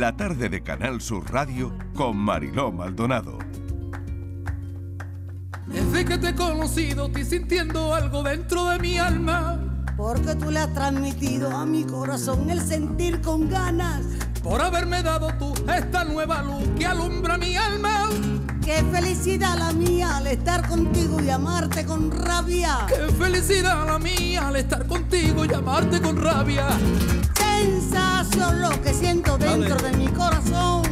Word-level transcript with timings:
la 0.00 0.16
tarde 0.16 0.48
de 0.48 0.62
Canal 0.62 1.02
Sur 1.02 1.30
Radio 1.30 1.76
con 1.94 2.16
Mariló 2.16 2.72
Maldonado. 2.72 3.38
Desde 5.66 6.06
que 6.06 6.16
te 6.16 6.30
he 6.30 6.34
conocido, 6.34 7.08
estoy 7.08 7.26
sintiendo 7.26 7.94
algo 7.94 8.22
dentro 8.22 8.64
de 8.70 8.78
mi 8.78 8.96
alma. 8.96 9.60
Porque 9.98 10.34
tú 10.36 10.50
le 10.50 10.60
has 10.60 10.72
transmitido 10.72 11.54
a 11.54 11.66
mi 11.66 11.84
corazón 11.84 12.48
el 12.48 12.62
sentir 12.62 13.20
con 13.20 13.50
ganas. 13.50 14.00
Por 14.42 14.62
haberme 14.62 15.02
dado 15.02 15.34
tú 15.34 15.52
esta 15.70 16.04
nueva 16.04 16.42
luz 16.44 16.66
que 16.78 16.86
alumbra 16.86 17.36
mi 17.36 17.56
alma. 17.56 18.08
Qué 18.64 18.82
felicidad 18.90 19.58
la 19.58 19.72
mía 19.72 20.16
al 20.16 20.28
estar 20.28 20.66
contigo 20.66 21.20
y 21.20 21.28
amarte 21.28 21.84
con 21.84 22.10
rabia. 22.10 22.86
Qué 22.88 23.12
felicidad 23.12 23.84
la 23.84 23.98
mía 23.98 24.48
al 24.48 24.56
estar 24.56 24.86
contigo 24.86 25.44
y 25.44 25.52
amarte 25.52 26.00
con 26.00 26.16
rabia. 26.16 26.68
Sensación 27.60 28.62
lo 28.62 28.70
que 28.80 28.94
siento 28.94 29.36
dentro 29.36 29.76
de 29.76 29.92
mi 29.92 30.08
corazón. 30.08 30.82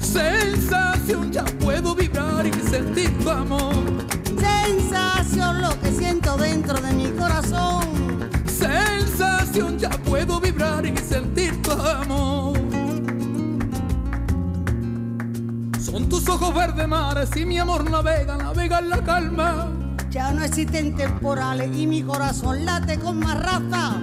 Sensación, 0.00 1.30
ya 1.30 1.44
puedo 1.44 1.94
vibrar 1.94 2.44
y 2.44 2.52
sentir 2.68 3.16
tu 3.20 3.30
amor. 3.30 3.72
Sensación 4.26 5.62
lo 5.62 5.78
que 5.78 5.92
siento 5.92 6.36
dentro 6.36 6.80
de 6.80 6.92
mi 6.94 7.10
corazón. 7.10 7.84
Sensación, 8.44 9.78
ya 9.78 9.90
puedo 9.90 10.40
vibrar 10.40 10.84
y 10.84 10.96
sentir 10.96 11.62
tu 11.62 11.70
amor. 11.70 12.58
Son 15.80 16.08
tus 16.08 16.28
ojos 16.28 16.52
verdes 16.52 16.88
mares 16.88 17.30
y 17.36 17.46
mi 17.46 17.58
amor 17.58 17.88
navega, 17.88 18.36
navega 18.36 18.80
en 18.80 18.88
la 18.88 19.04
calma. 19.04 19.68
Ya 20.10 20.32
no 20.32 20.42
existen 20.42 20.96
temporales 20.96 21.70
y 21.76 21.86
mi 21.86 22.02
corazón 22.02 22.64
late 22.64 22.98
con 22.98 23.20
más 23.20 23.40
raza. 23.40 24.00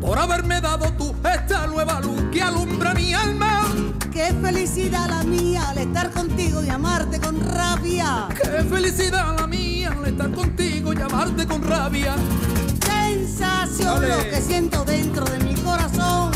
Por 0.00 0.18
haberme 0.18 0.60
dado 0.60 0.92
tú 0.92 1.14
esta 1.24 1.66
nueva 1.66 2.00
luz 2.00 2.22
que 2.32 2.40
alumbra 2.42 2.94
mi 2.94 3.12
alma. 3.12 3.66
Qué 4.12 4.32
felicidad 4.40 5.08
la 5.08 5.22
mía 5.22 5.68
al 5.68 5.78
estar 5.78 6.10
contigo 6.10 6.62
y 6.62 6.68
amarte 6.68 7.20
con 7.20 7.40
rabia. 7.40 8.28
Qué 8.34 8.64
felicidad 8.64 9.36
la 9.38 9.46
mía 9.46 9.94
al 9.96 10.06
estar 10.06 10.30
contigo 10.30 10.92
y 10.92 11.00
amarte 11.00 11.46
con 11.46 11.62
rabia. 11.62 12.14
Sensación 12.86 14.08
lo 14.08 14.18
que 14.30 14.40
siento 14.40 14.84
dentro 14.84 15.24
de 15.24 15.38
mi 15.40 15.54
corazón. 15.54 16.32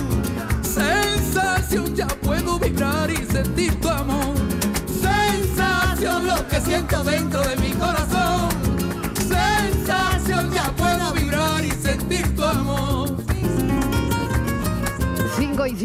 Sensación, 0.62 1.94
ya 1.94 2.08
puedo 2.08 2.58
vibrar 2.58 3.10
y 3.10 3.24
sentir 3.26 3.80
tu 3.80 3.88
amor. 3.88 4.34
Sensación 5.00 6.26
lo 6.26 6.48
que 6.48 6.60
siento 6.60 7.02
dentro 7.04 7.42
de 7.42 7.56
mi 7.56 7.61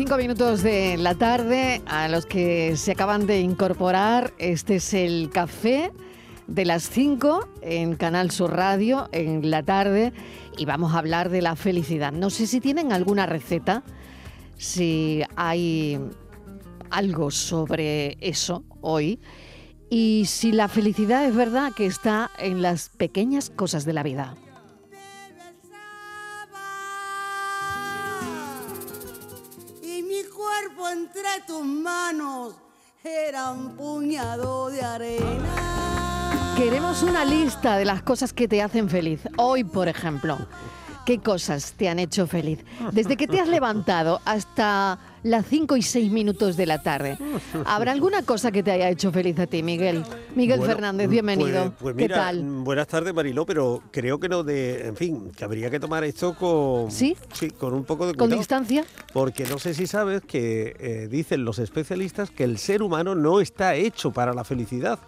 5 0.08 0.16
y 0.16 0.24
5 0.24 0.28
minutos 0.30 0.64
de 0.64 0.96
la 0.96 1.16
tarde 1.16 1.82
a 1.86 2.08
los 2.08 2.26
que 2.26 2.78
se 2.78 2.94
acaban 2.94 3.28
de 3.28 3.42
incorporar. 3.42 4.34
Este 4.38 4.78
es 4.78 4.94
el 4.94 5.30
café 5.34 5.92
de 6.48 6.64
las 6.64 6.90
5 6.90 7.50
en 7.62 7.96
Canal 7.96 8.32
Sur 8.32 8.56
Radio 8.56 9.10
en 9.12 9.52
la 9.52 9.64
tarde 9.64 10.14
y 10.58 10.64
vamos 10.64 10.94
a 10.94 11.00
hablar 11.00 11.28
de 11.28 11.42
la 11.42 11.58
felicidad. 11.58 12.14
No 12.14 12.30
sé 12.30 12.48
si 12.48 12.62
tienen 12.62 12.94
alguna 12.94 13.26
receta, 13.26 13.84
si 14.56 15.24
hay 15.36 16.00
algo 16.90 17.30
sobre 17.30 18.18
eso 18.22 18.64
hoy 18.80 19.20
y 19.90 20.24
si 20.28 20.54
la 20.54 20.70
felicidad 20.70 21.26
es 21.26 21.36
verdad 21.36 21.74
que 21.76 21.86
está 21.86 22.32
en 22.40 22.62
las 22.62 22.88
pequeñas 22.88 23.50
cosas 23.50 23.84
de 23.84 23.92
la 23.92 24.04
vida. 24.04 24.36
Cuerpo 30.68 30.90
entre 30.90 31.42
tus 31.46 31.64
manos 31.64 32.56
era 33.04 33.52
un 33.52 33.76
puñado 33.76 34.70
de 34.70 34.82
arena. 34.82 36.56
Queremos 36.58 37.04
una 37.04 37.24
lista 37.24 37.78
de 37.78 37.86
las 37.86 38.02
cosas 38.02 38.34
que 38.34 38.48
te 38.48 38.62
hacen 38.62 38.90
feliz. 38.90 39.22
Hoy, 39.38 39.64
por 39.64 39.88
ejemplo, 39.88 40.38
¿qué 41.06 41.20
cosas 41.20 41.74
te 41.78 41.88
han 41.88 42.00
hecho 42.00 42.28
feliz? 42.28 42.66
Desde 42.92 43.16
que 43.16 43.28
te 43.28 43.40
has 43.40 43.48
levantado 43.48 44.20
hasta 44.26 45.00
las 45.30 45.46
5 45.48 45.78
y 45.78 45.82
6 45.82 46.12
minutos 46.12 46.58
de 46.58 46.66
la 46.66 46.82
tarde. 46.82 47.18
¿Habrá 47.66 47.92
alguna 47.92 48.24
cosa 48.24 48.52
que 48.52 48.64
te 48.64 48.72
haya 48.72 48.90
hecho 48.90 49.12
feliz 49.12 49.38
a 49.40 49.48
ti, 49.48 49.64
Miguel? 49.64 50.04
Miguel 50.36 50.60
Bueno, 50.60 50.74
Fernández, 50.74 51.10
bienvenido. 51.10 51.74
Pues, 51.80 51.94
pues 51.94 51.96
¿Qué 51.98 52.10
tal? 52.10 52.44
Buenas 52.44 52.88
tardes, 52.88 53.14
Mariló, 53.14 53.46
pero 53.46 53.82
creo 53.92 54.20
que 54.20 54.30
no 54.30 54.44
de. 54.44 54.88
En 54.88 54.96
fin, 54.96 55.32
que 55.36 55.44
habría 55.44 55.70
que 55.70 55.80
tomar 55.80 56.04
esto 56.04 56.34
con. 56.36 56.92
¿Sí? 56.92 57.16
Sí, 57.34 57.50
con 57.50 57.74
un 57.74 57.84
poco 57.84 58.06
de 58.08 58.14
¿Con 58.14 58.28
cuidado. 58.28 58.40
distancia? 58.40 58.86
Porque 59.14 59.46
no 59.46 59.60
sé 59.60 59.74
si 59.74 59.88
sabes 59.88 60.22
que 60.22 60.76
eh, 60.80 61.08
dicen 61.10 61.44
los 61.46 61.60
especialistas 61.60 62.32
que 62.32 62.44
el 62.44 62.58
ser 62.58 62.82
humano 62.82 63.16
no 63.16 63.40
está 63.42 63.76
hecho 63.76 64.12
para 64.12 64.34
la 64.34 64.44
felicidad. 64.44 65.00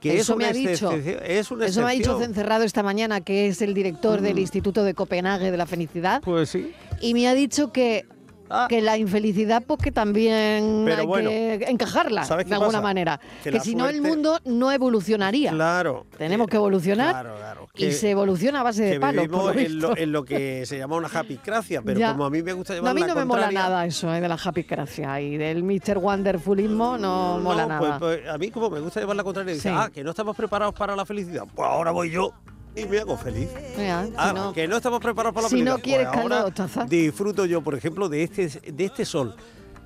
Que 0.00 0.18
Eso 0.18 0.34
es 0.34 0.38
me 0.38 0.44
ha 0.44 0.52
dicho. 0.52 0.92
Es 0.92 1.50
una 1.50 1.66
Eso 1.66 1.80
me 1.82 1.86
ha 1.88 1.90
dicho. 1.92 2.18
Cencerrado 2.18 2.64
esta 2.64 2.82
mañana, 2.82 3.22
que 3.22 3.48
es 3.48 3.62
el 3.62 3.72
director 3.72 4.20
Mm. 4.20 4.24
del 4.24 4.38
Instituto 4.38 4.84
de 4.84 4.92
Copenhague 4.94 5.50
de 5.50 5.56
la 5.56 5.64
Felicidad, 5.66 6.20
Pues 6.22 6.50
sí. 6.50 6.70
y 7.00 7.14
me 7.14 7.26
ha 7.28 7.34
dicho 7.34 7.72
que, 7.72 8.06
Ah. 8.48 8.66
que 8.68 8.80
la 8.80 8.96
infelicidad, 8.96 9.62
pues 9.66 9.80
que 9.82 9.90
también 9.92 10.82
Pero 10.84 11.00
hay 11.00 11.06
bueno, 11.06 11.30
que 11.30 11.64
encajarla 11.68 12.24
¿sabes 12.24 12.46
de 12.46 12.54
alguna 12.54 12.68
pasa? 12.78 12.80
manera. 12.82 13.20
Que 13.42 13.50
Que, 13.50 13.56
la 13.58 13.62
si 13.64 13.74
no, 13.74 13.88
el 13.88 13.96
suerte- 13.96 14.08
mundo 14.08 14.38
no 14.44 14.70
evolucionaría. 14.72 15.50
Claro. 15.50 16.06
Tenemos 16.16 16.46
que 16.46 16.56
evolucionar 16.56 17.10
Claro, 17.10 17.36
claro. 17.36 17.68
y 17.74 17.78
Que- 17.86 17.92
se 17.92 18.10
evoluciona 18.10 18.60
a 18.60 18.62
base 18.62 18.84
de 18.84 18.92
que 18.92 19.00
palos. 19.00 19.22
vivimos 19.24 19.42
por 19.46 19.54
lo 19.54 19.60
en, 19.60 19.78
lo, 19.80 19.96
en 19.96 20.12
lo 20.12 20.24
que 20.24 20.64
se 20.66 20.78
llama 20.78 20.96
una 20.96 21.08
happy 21.08 21.36
cracia, 21.38 21.82
pero 21.84 21.98
Ya. 21.98 22.12
como 22.12 22.24
a 22.26 22.30
mí 22.30 22.42
me 22.42 22.52
gusta 22.52 22.74
No, 22.74 22.78
llevar 22.78 22.90
a 22.90 22.94
mí 22.94 23.00
la 23.00 23.06
no 23.08 23.14
me 23.16 23.24
mola 23.24 23.42
contraria- 23.46 23.62
nada 23.68 23.86
eso 23.86 24.14
eh, 24.14 24.20
de 24.20 24.28
la 24.28 24.38
happy 24.42 24.62
gracia 24.62 25.20
y 25.20 25.36
del 25.36 25.62
Mr. 25.64 25.98
Wonderfulismo 25.98 26.98
no, 26.98 27.38
mola 27.40 27.66
No, 27.66 27.78
pues- 27.78 27.88
nada. 27.90 27.98
pues 27.98 28.28
a 28.28 28.38
mí 28.38 28.50
como 28.50 28.70
me 28.70 28.80
gusta 28.80 29.00
llevar 29.00 29.16
la 29.16 29.24
contraria, 29.24 29.54
dice, 29.54 29.68
Sí. 29.70 29.74
ah, 29.76 29.90
que 29.92 30.04
no 30.04 30.10
estamos 30.10 30.36
preparados 30.36 30.74
para 30.74 30.94
la 30.94 31.04
felicidad. 31.04 31.44
Pues 31.54 31.68
ahora 31.68 31.90
voy 31.90 32.10
yo 32.10 32.32
y 32.76 32.84
me 32.84 32.98
hago 32.98 33.16
feliz. 33.16 33.48
Mira, 33.76 34.06
si 34.06 34.12
Ah, 34.16 34.32
no- 34.34 34.52
que 34.52 34.68
no 34.68 34.76
estamos 34.76 35.00
preparados 35.00 35.34
para 35.34 35.44
la 35.44 35.48
si 35.48 35.62
no 35.62 35.78
quieres 35.78 36.08
Pues 36.12 36.44
de 36.44 36.52
taza. 36.52 36.84
Disfruto 36.84 37.46
yo, 37.46 37.62
por 37.62 37.74
ejemplo, 37.74 38.08
de 38.08 38.22
este, 38.22 38.48
de 38.72 38.84
este 38.84 39.04
sol. 39.04 39.34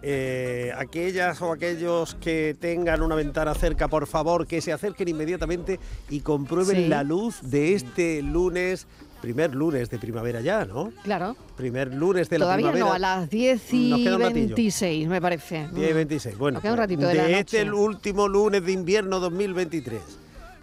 Eh, 0.02 0.72
aquellas 0.78 1.42
o 1.42 1.52
aquellos 1.52 2.14
que 2.14 2.56
tengan 2.58 3.02
una 3.02 3.14
ventana 3.14 3.54
cerca, 3.54 3.86
por 3.86 4.06
favor, 4.06 4.46
que 4.46 4.62
se 4.62 4.72
acerquen 4.72 5.08
inmediatamente 5.08 5.78
y 6.08 6.20
comprueben 6.20 6.76
Sí. 6.76 6.88
la 6.88 7.02
luz 7.02 7.38
de 7.42 7.74
este 7.74 8.22
lunes, 8.22 8.86
primer 9.20 9.54
lunes 9.54 9.90
de 9.90 9.98
primavera 9.98 10.40
ya, 10.40 10.64
¿no? 10.64 10.90
Claro. 11.04 11.36
Primer 11.54 11.92
lunes 11.92 12.30
de 12.30 12.38
la 12.38 12.46
Todavía 12.46 12.72
primavera. 12.72 12.86
no, 12.86 12.92
a 12.94 12.98
las 12.98 13.28
10 13.28 13.74
y 13.74 13.90
Nos 13.90 13.98
queda 14.00 14.16
un 14.16 14.22
ratillo. 14.22 14.46
26, 14.56 15.06
me 15.08 15.20
parece. 15.20 15.68
10 15.74 15.90
y 15.90 15.92
Mm. 15.92 15.96
26. 15.96 16.38
Bueno, 16.38 16.54
Nos 16.54 16.62
queda 16.62 16.72
un 16.72 16.78
ratito 16.78 17.06
de 17.06 17.14
la 17.14 17.22
este 17.28 17.34
noche. 17.38 17.60
el 17.60 17.74
último 17.74 18.26
lunes 18.26 18.64
de 18.64 18.72
invierno 18.72 19.20
2023. 19.20 20.00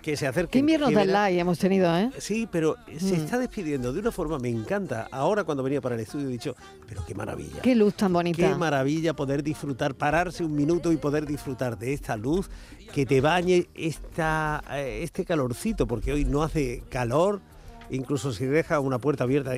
Que 0.08 0.16
se 0.16 0.26
acerque. 0.26 0.52
Qué 0.52 0.60
invierno 0.60 0.90
tan 0.90 1.12
light 1.12 1.38
hemos 1.38 1.60
tenido, 1.60 1.94
¿eh? 1.98 2.10
Sí, 2.18 2.48
pero 2.50 2.78
se 2.98 3.18
Mm. 3.18 3.24
está 3.26 3.38
despidiendo 3.40 3.92
de 3.92 4.00
una 4.00 4.10
forma, 4.14 4.40
me 4.40 4.48
encanta. 4.48 5.10
Ahora 5.12 5.44
cuando 5.44 5.64
venía 5.64 5.82
para 5.82 5.96
el 5.96 6.02
estudio 6.02 6.30
he 6.30 6.32
dicho, 6.32 6.56
pero 6.88 7.04
qué 7.06 7.14
maravilla. 7.14 7.60
Qué 7.62 7.76
luz 7.76 7.94
tan 7.96 8.14
bonita. 8.14 8.38
Qué 8.38 8.56
maravilla 8.56 9.14
poder 9.14 9.44
disfrutar, 9.44 9.96
pararse 9.96 10.46
un 10.46 10.56
minuto 10.56 10.94
y 10.94 10.96
poder 10.96 11.26
disfrutar 11.26 11.78
de 11.78 11.92
esta 11.92 12.16
luz, 12.16 12.50
que 12.94 13.06
te 13.06 13.20
bañe 13.20 13.68
esta, 13.76 14.64
eh, 14.72 15.02
este 15.04 15.26
calorcito, 15.26 15.86
porque 15.88 16.14
hoy 16.14 16.24
no 16.24 16.42
hace 16.42 16.84
calor, 16.90 17.42
incluso 17.90 18.32
si 18.34 18.46
deja 18.46 18.80
una 18.80 19.00
puerta 19.00 19.24
abierta, 19.24 19.52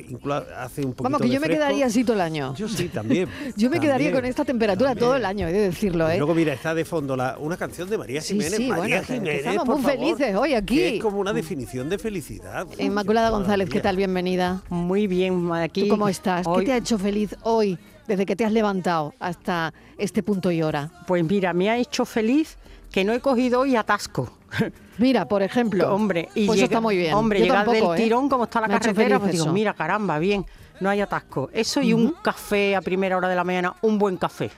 hace 0.57 0.81
un 0.85 0.93
poquito 0.93 1.03
Vamos, 1.03 1.21
que 1.21 1.27
de 1.27 1.33
yo 1.33 1.39
me 1.39 1.47
fresco. 1.47 1.63
quedaría 1.63 1.85
así 1.87 2.03
todo 2.03 2.15
el 2.15 2.21
año. 2.21 2.55
Yo 2.55 2.67
sí, 2.67 2.87
también. 2.89 3.27
Yo 3.57 3.69
me 3.69 3.79
quedaría 3.79 4.07
también, 4.07 4.13
con 4.13 4.25
esta 4.25 4.45
temperatura 4.45 4.89
también. 4.91 5.05
todo 5.05 5.15
el 5.15 5.25
año, 5.25 5.47
he 5.47 5.51
de 5.53 5.59
decirlo, 5.61 6.07
Y 6.09 6.13
¿eh? 6.13 6.17
luego, 6.17 6.33
mira, 6.35 6.53
está 6.53 6.73
de 6.75 6.85
fondo 6.85 7.15
la, 7.15 7.37
una 7.39 7.57
canción 7.57 7.89
de 7.89 7.97
María 7.97 8.21
Sí, 8.21 8.33
Jiménez. 8.33 8.55
sí, 8.57 8.67
María 8.67 9.01
bueno, 9.01 9.03
Jiménez, 9.03 9.37
estamos 9.39 9.65
por 9.65 9.75
muy 9.75 9.83
favor, 9.83 9.99
felices 9.99 10.35
hoy 10.35 10.53
aquí. 10.53 10.75
que 10.75 10.95
es 10.97 11.01
como 11.01 11.19
una 11.19 11.33
definición 11.33 11.89
de 11.89 11.97
felicidad. 11.97 12.65
Uf, 12.67 12.79
Inmaculada 12.79 13.29
González, 13.29 13.69
¿qué 13.69 13.79
tal? 13.79 13.95
Bienvenida. 13.97 14.61
Muy 14.69 15.07
bien, 15.07 15.51
aquí. 15.53 15.83
¿Tú 15.83 15.87
cómo 15.89 16.07
estás? 16.09 16.45
hoy- 16.47 16.59
¿Qué 16.61 16.65
te 16.67 16.71
ha 16.73 16.77
hecho 16.77 16.97
feliz 16.99 17.35
hoy, 17.43 17.77
desde 18.07 18.25
que 18.25 18.35
te 18.35 18.45
has 18.45 18.51
levantado 18.51 19.13
hasta 19.19 19.73
este 19.97 20.23
punto 20.23 20.51
y 20.51 20.61
hora? 20.61 20.91
Pues 21.07 21.23
mira, 21.23 21.53
me 21.53 21.69
ha 21.69 21.77
hecho 21.77 22.05
feliz 22.05 22.57
que 22.91 23.03
no 23.03 23.13
he 23.13 23.19
cogido 23.19 23.61
hoy 23.61 23.75
atasco. 23.75 24.31
Mira, 24.99 25.27
por 25.27 25.41
ejemplo. 25.41 25.93
hombre, 25.93 26.29
y 26.35 26.45
pues 26.45 26.57
eso 26.57 26.65
está 26.65 26.79
muy 26.81 26.97
bien. 26.97 27.13
Hombre, 27.13 27.39
Yo 27.39 27.45
llegar 27.45 27.65
tampoco, 27.65 27.91
del 27.93 28.01
¿eh? 28.01 28.03
tirón 28.03 28.29
como 28.29 28.43
está 28.43 28.61
la 28.61 28.67
Me 28.67 28.73
carretera, 28.79 29.19
pues 29.19 29.31
digo, 29.31 29.45
eso. 29.45 29.53
mira, 29.53 29.73
caramba, 29.73 30.19
bien, 30.19 30.45
no 30.79 30.89
hay 30.89 31.01
atasco. 31.01 31.49
Eso 31.53 31.81
y 31.81 31.93
un 31.93 32.11
café 32.21 32.75
a 32.75 32.81
primera 32.81 33.17
hora 33.17 33.27
de 33.27 33.35
la 33.35 33.43
mañana, 33.43 33.73
un 33.81 33.97
buen 33.97 34.17
café. 34.17 34.51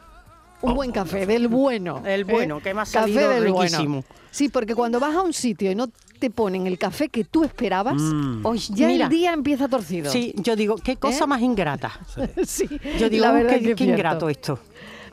Un 0.64 0.76
buen 0.76 0.92
café, 0.92 1.26
del 1.26 1.48
bueno. 1.48 2.04
El 2.06 2.22
¿eh? 2.22 2.24
bueno, 2.24 2.60
que 2.60 2.74
me 2.74 2.82
ha 2.82 2.84
Café 2.84 3.00
salido 3.00 3.30
del 3.30 3.46
riquísimo. 3.46 4.04
bueno. 4.04 4.04
Sí, 4.30 4.48
porque 4.50 4.76
cuando 4.76 5.00
vas 5.00 5.16
a 5.16 5.22
un 5.22 5.34
sitio 5.34 5.72
y 5.72 5.76
no 5.76 5.88
te 6.20 6.30
ponen 6.30 6.68
el 6.68 6.78
café 6.78 7.10
que 7.10 7.24
tú 7.24 7.44
esperabas, 7.44 7.96
Mm. 8.00 8.46
Hoy, 8.46 8.60
ya 8.70 8.88
mira, 8.88 9.06
el 9.06 9.10
día 9.10 9.34
empieza 9.34 9.68
torcido. 9.68 10.12
Sí, 10.12 10.34
yo 10.38 10.56
digo, 10.56 10.76
qué 10.76 10.98
cosa 10.98 11.24
¿Eh? 11.24 11.28
más 11.28 11.42
ingrata. 11.42 11.92
sí. 12.46 12.68
Yo 13.00 13.10
digo, 13.10 13.26
la 13.26 13.32
"Uh, 13.32 13.36
verdad 13.36 13.50
qué, 13.50 13.56
es 13.56 13.62
que 13.64 13.72
es 13.72 13.76
qué 13.78 13.84
ingrato 13.86 14.30
esto. 14.30 14.60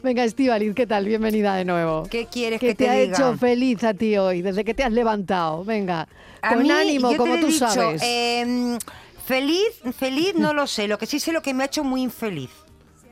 Venga, 0.02 0.24
Estivaliz, 0.24 0.74
¿qué 0.74 0.86
tal? 0.86 1.06
Bienvenida 1.06 1.56
de 1.56 1.64
nuevo. 1.64 2.04
¿Qué 2.08 2.26
quieres 2.26 2.60
¿Qué 2.60 2.68
que 2.68 2.74
te, 2.76 2.84
te, 2.84 2.90
ha 2.90 2.94
diga? 2.94 3.16
hecho 3.16 3.36
feliz 3.36 3.82
a 3.82 3.94
ti 3.94 4.16
hoy, 4.16 4.42
desde 4.42 4.64
que 4.64 4.72
te 4.74 4.84
has 4.84 4.92
levantado? 4.92 5.64
Venga, 5.64 6.06
A 6.40 6.54
con 6.54 6.62
mí, 6.62 6.70
ánimo, 6.70 7.16
como 7.16 7.36
tú 7.38 7.46
dicho, 7.48 7.68
sabes. 7.68 8.00
em, 8.04 8.78
feliz, 9.26 9.80
feliz 9.98 10.34
no 10.36 10.52
lo 10.54 10.66
sé. 10.68 10.86
Lo 10.86 10.98
que 10.98 11.06
sí 11.06 11.18
sé 11.18 11.32
lo 11.32 11.42
que 11.42 11.52
me 11.52 11.64
ha 11.64 11.66
hecho 11.66 11.82
muy 11.82 12.02
infeliz. 12.02 12.50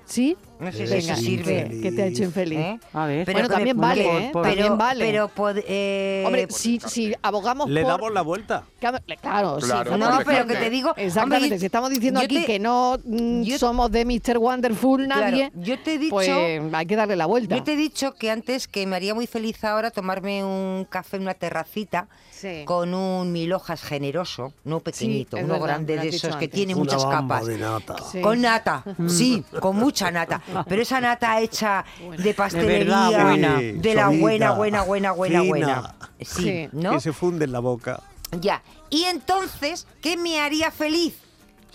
¿Sí? 0.05 0.37
No 0.59 0.73
sé 0.73 0.87
si 0.87 0.95
eso 0.95 1.17
sí, 1.17 1.25
sirve. 1.25 1.81
¿qué 1.83 1.93
te 1.93 2.03
ha 2.03 2.07
hecho 2.07 2.25
infeliz? 2.25 2.59
¿eh? 2.59 2.81
A 2.93 3.07
ver. 3.07 3.25
Pero 3.27 3.37
Bueno, 3.37 3.49
que 3.49 3.55
también 3.55 3.77
vale, 3.81 4.03
que- 4.03 4.17
¿eh? 4.19 4.31
Pero, 4.33 4.43
También 4.45 4.79
vale. 4.79 5.05
pero 5.05 5.29
pod- 5.29 5.65
eh, 5.67 6.23
Hombre, 6.27 6.47
si, 6.51 6.81
si 6.81 7.15
abogamos 7.23 7.69
Le 7.69 7.83
por... 7.83 7.91
damos 7.91 8.13
la 8.13 8.23
vuelta. 8.23 8.65
Claro, 8.81 8.99
claro, 9.21 9.61
sí, 9.61 9.67
Claro, 9.67 9.97
No, 9.97 10.19
pero 10.25 10.47
que 10.47 10.55
te 10.57 10.71
digo. 10.71 10.95
Exactamente, 10.97 11.45
hombre, 11.45 11.59
si 11.59 11.67
estamos 11.67 11.91
diciendo 11.91 12.21
aquí 12.21 12.41
te- 12.41 12.47
que 12.47 12.59
no 12.59 12.97
mm, 13.05 13.43
yo- 13.43 13.59
somos 13.59 13.91
de 13.91 14.05
Mr. 14.05 14.39
Wonderful 14.39 15.05
claro, 15.05 15.21
nadie, 15.23 15.53
yo 15.55 15.79
te 15.81 15.95
he 15.95 15.99
dicho. 15.99 16.11
pues 16.15 16.29
hay 16.29 16.87
que 16.87 16.97
darle 16.97 17.17
la 17.17 17.27
vuelta. 17.27 17.57
Yo 17.57 17.63
te 17.63 17.75
he 17.75 17.77
dicho 17.77 18.15
que 18.15 18.31
antes 18.31 18.67
que 18.69 18.87
me 18.87 18.97
haría 18.97 19.15
muy 19.15 19.27
feliz 19.27 19.63
ahora 19.65 19.91
tomarme 19.91 20.43
un 20.45 20.87
café 20.89 21.17
en 21.17 21.23
una 21.23 21.35
terracita 21.35 22.09
Sí. 22.31 22.65
con 22.67 22.93
un 22.93 23.33
mil 23.33 23.51
hojas 23.55 23.81
generoso, 23.83 24.53
no 24.65 24.81
pequeñito, 24.81 25.39
es 25.39 25.45
uno 25.45 25.55
verdad, 25.55 25.67
grande 25.69 25.97
de 25.97 26.09
esos 26.09 26.37
que 26.37 26.49
tiene 26.49 26.75
Una 26.75 26.83
muchas 26.85 27.05
capas. 27.07 27.47
nata. 27.49 27.97
Sí. 28.13 28.21
Con 28.21 28.43
nata, 28.43 28.85
sí, 29.09 29.43
con 29.59 29.77
mucha 29.77 30.11
nata. 30.11 30.43
Pero 30.69 30.83
esa 30.83 31.01
nata 31.01 31.41
hecha 31.41 31.85
de 32.19 32.35
pastelería, 32.35 33.09
verdad, 33.11 33.23
buena. 33.31 33.57
de 33.61 33.95
la 33.95 34.09
buena, 34.09 34.51
buena, 34.53 34.83
buena, 34.83 35.13
buena, 35.13 35.41
fina. 35.41 35.49
buena. 35.49 35.95
Sí, 36.21 36.27
Sí. 36.43 36.69
¿no? 36.73 36.93
Que 36.93 37.01
se 37.01 37.13
funde 37.13 37.45
en 37.45 37.53
la 37.53 37.61
boca. 37.61 38.01
Ya. 38.41 38.63
Y 38.91 39.05
entonces, 39.05 39.87
¿qué 40.01 40.17
me 40.17 40.41
haría 40.41 40.71
feliz? 40.71 41.15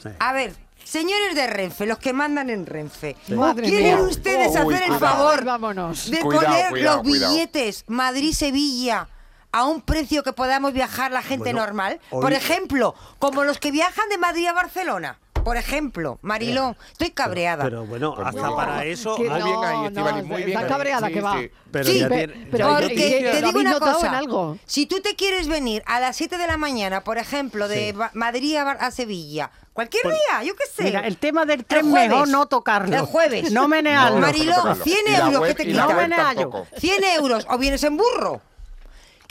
Sí. 0.02 0.10
A 0.20 0.34
ver, 0.34 0.56
señores 0.84 1.36
de 1.36 1.48
Renfe, 1.48 1.86
los 1.86 1.98
que 2.00 2.12
mandan 2.14 2.50
en 2.50 2.66
Renfe, 2.66 3.16
¿quieren 3.26 3.62
mía. 3.72 3.98
ustedes 4.02 4.50
Uy, 4.52 4.56
hacer 4.74 4.84
el 4.84 4.98
cuidado. 4.98 5.00
favor 5.00 5.46
Vámonos. 5.46 6.10
de 6.10 6.20
Cuidado, 6.22 6.48
poner 6.48 6.70
cuidado, 6.72 6.98
los 6.98 7.08
cuidado. 7.08 7.34
billetes 7.34 7.84
Madrid-Sevilla 7.88 9.08
a 9.54 9.66
un 9.66 9.82
precio 9.82 10.24
que 10.24 10.32
podamos 10.34 10.72
viajar 10.74 11.12
la 11.12 11.22
gente 11.22 11.44
Bueno, 11.52 11.60
normal? 11.60 12.00
hoy- 12.10 12.22
Por 12.22 12.34
ejemplo, 12.34 12.96
como 13.20 13.44
los 13.44 13.60
que 13.60 13.70
viajan 13.72 14.08
de 14.10 14.18
Madrid 14.18 14.48
a 14.48 14.54
Barcelona. 14.54 15.20
Por 15.44 15.58
ejemplo, 15.58 16.20
Mariló, 16.22 16.76
estoy 16.92 17.10
cabreada. 17.12 17.64
Pero 17.64 17.86
bueno, 17.86 18.14
Pues 18.16 18.28
hasta 18.28 18.56
para 18.56 18.86
eso. 18.86 19.16
Que 19.16 19.24
Muy 19.24 19.32
hay- 19.34 19.44
bien 19.44 19.64
ahí, 19.64 19.78
no, 19.92 20.12
no, 20.12 20.24
muy 20.24 20.38
bien 20.44 20.50
estás 20.50 20.64
ahí. 20.64 20.70
cabreada 20.70 21.08
Sí, 21.08 21.14
que 21.14 21.22
va. 21.22 21.40
sí. 21.40 21.52
Pero 21.72 21.86
Sí, 21.86 22.00
ya 22.00 22.10
pe- 22.10 22.28
tiene- 22.28 22.48
pero 22.52 22.68
Porque 22.68 22.88
¿qué- 22.90 22.94
noticias. 22.96 23.32
te 23.36 23.42
¿Lo 23.42 23.48
digo 23.48 23.60
una 23.60 23.80
cosa, 23.80 24.08
en 24.08 24.14
algo? 24.14 24.58
si 24.66 24.86
tú 24.86 25.00
te 25.02 25.16
quieres 25.16 25.48
venir 25.48 25.82
a 25.88 26.00
las 26.00 26.16
7 26.16 26.38
de 26.38 26.46
la 26.48 26.58
mañana, 26.58 27.04
por 27.04 27.18
ejemplo, 27.18 27.68
de 27.68 27.96
Madrid 28.14 28.56
a, 28.58 28.92
Sevilla, 28.92 29.52
cualquier 29.74 30.04
Pues- 30.04 30.16
día, 30.16 30.44
yo 30.44 30.56
qué 30.56 30.64
sé. 30.76 30.84
Mira, 30.84 31.00
el 31.02 31.18
tema 31.18 31.46
del 31.46 31.62
El 31.62 31.66
tren 31.66 31.90
jueves. 31.90 32.10
mejor 32.10 32.28
no 32.28 32.46
tocarlo. 32.46 32.96
El 32.96 33.02
jueves. 33.06 33.52
No 33.52 33.68
menearlo. 33.68 34.16
No, 34.20 34.22
no, 34.22 34.28
Mariló, 34.28 34.52
no 34.52 34.58
tocarlo. 34.62 34.84
100 34.84 35.08
Y 35.08 35.12
la 35.12 35.18
euros, 35.20 35.48
¿qué 35.48 35.56
te 35.56 35.66
quita? 35.66 35.82
No 35.82 35.94
me 35.94 36.16
hallo. 36.16 36.40
tampoco. 36.42 36.68
100 36.78 37.04
euros, 37.04 37.48
o 37.50 37.58
vienes 37.58 37.84
en 37.84 37.98
burro. 37.98 38.42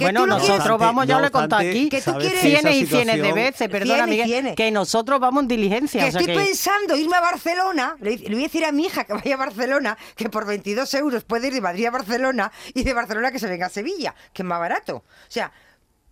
Que 0.01 0.05
Bueno, 0.07 0.27
nosotros 0.27 0.57
quieres- 0.61 0.79
vamos, 0.79 1.07
ya 1.07 1.21
lo 1.21 1.27
he 1.27 1.31
contado 1.31 1.61
aquí, 1.69 1.91
Que 1.91 2.01
tú 2.01 2.15
quieres- 2.17 2.41
cienes 2.41 2.75
y 2.77 2.87
cienes 2.87 3.21
de 3.21 3.33
veces, 3.35 3.69
perdona 3.69 4.07
Miguel, 4.07 4.27
cienes. 4.27 4.57
que 4.57 4.71
nosotros 4.71 5.21
vamos 5.21 5.43
en 5.43 5.49
diligencia. 5.49 6.01
Que 6.01 6.09
o 6.09 6.11
sea 6.13 6.21
estoy 6.23 6.35
que- 6.35 6.41
pensando 6.43 6.97
irme 6.97 7.17
a 7.17 7.21
Barcelona, 7.21 7.97
le, 8.01 8.17
le 8.17 8.31
voy 8.31 8.41
a 8.41 8.47
decir 8.47 8.65
a 8.65 8.73
mi 8.73 8.87
hija 8.87 9.05
que 9.05 9.13
vaya 9.13 9.35
a 9.35 9.37
Barcelona, 9.37 9.99
que 10.17 10.31
por 10.31 10.47
22 10.47 10.95
euros 10.95 11.25
puede 11.25 11.49
ir 11.49 11.53
de 11.53 11.61
Madrid 11.61 11.85
a 11.85 11.91
Barcelona 11.91 12.51
y 12.73 12.83
de 12.83 12.95
Barcelona 12.95 13.31
que 13.31 13.39
se 13.39 13.47
venga 13.47 13.67
a 13.67 13.69
Sevilla, 13.69 14.15
que 14.33 14.41
es 14.41 14.47
más 14.47 14.59
barato. 14.59 14.97
O 14.97 15.05
sea, 15.29 15.53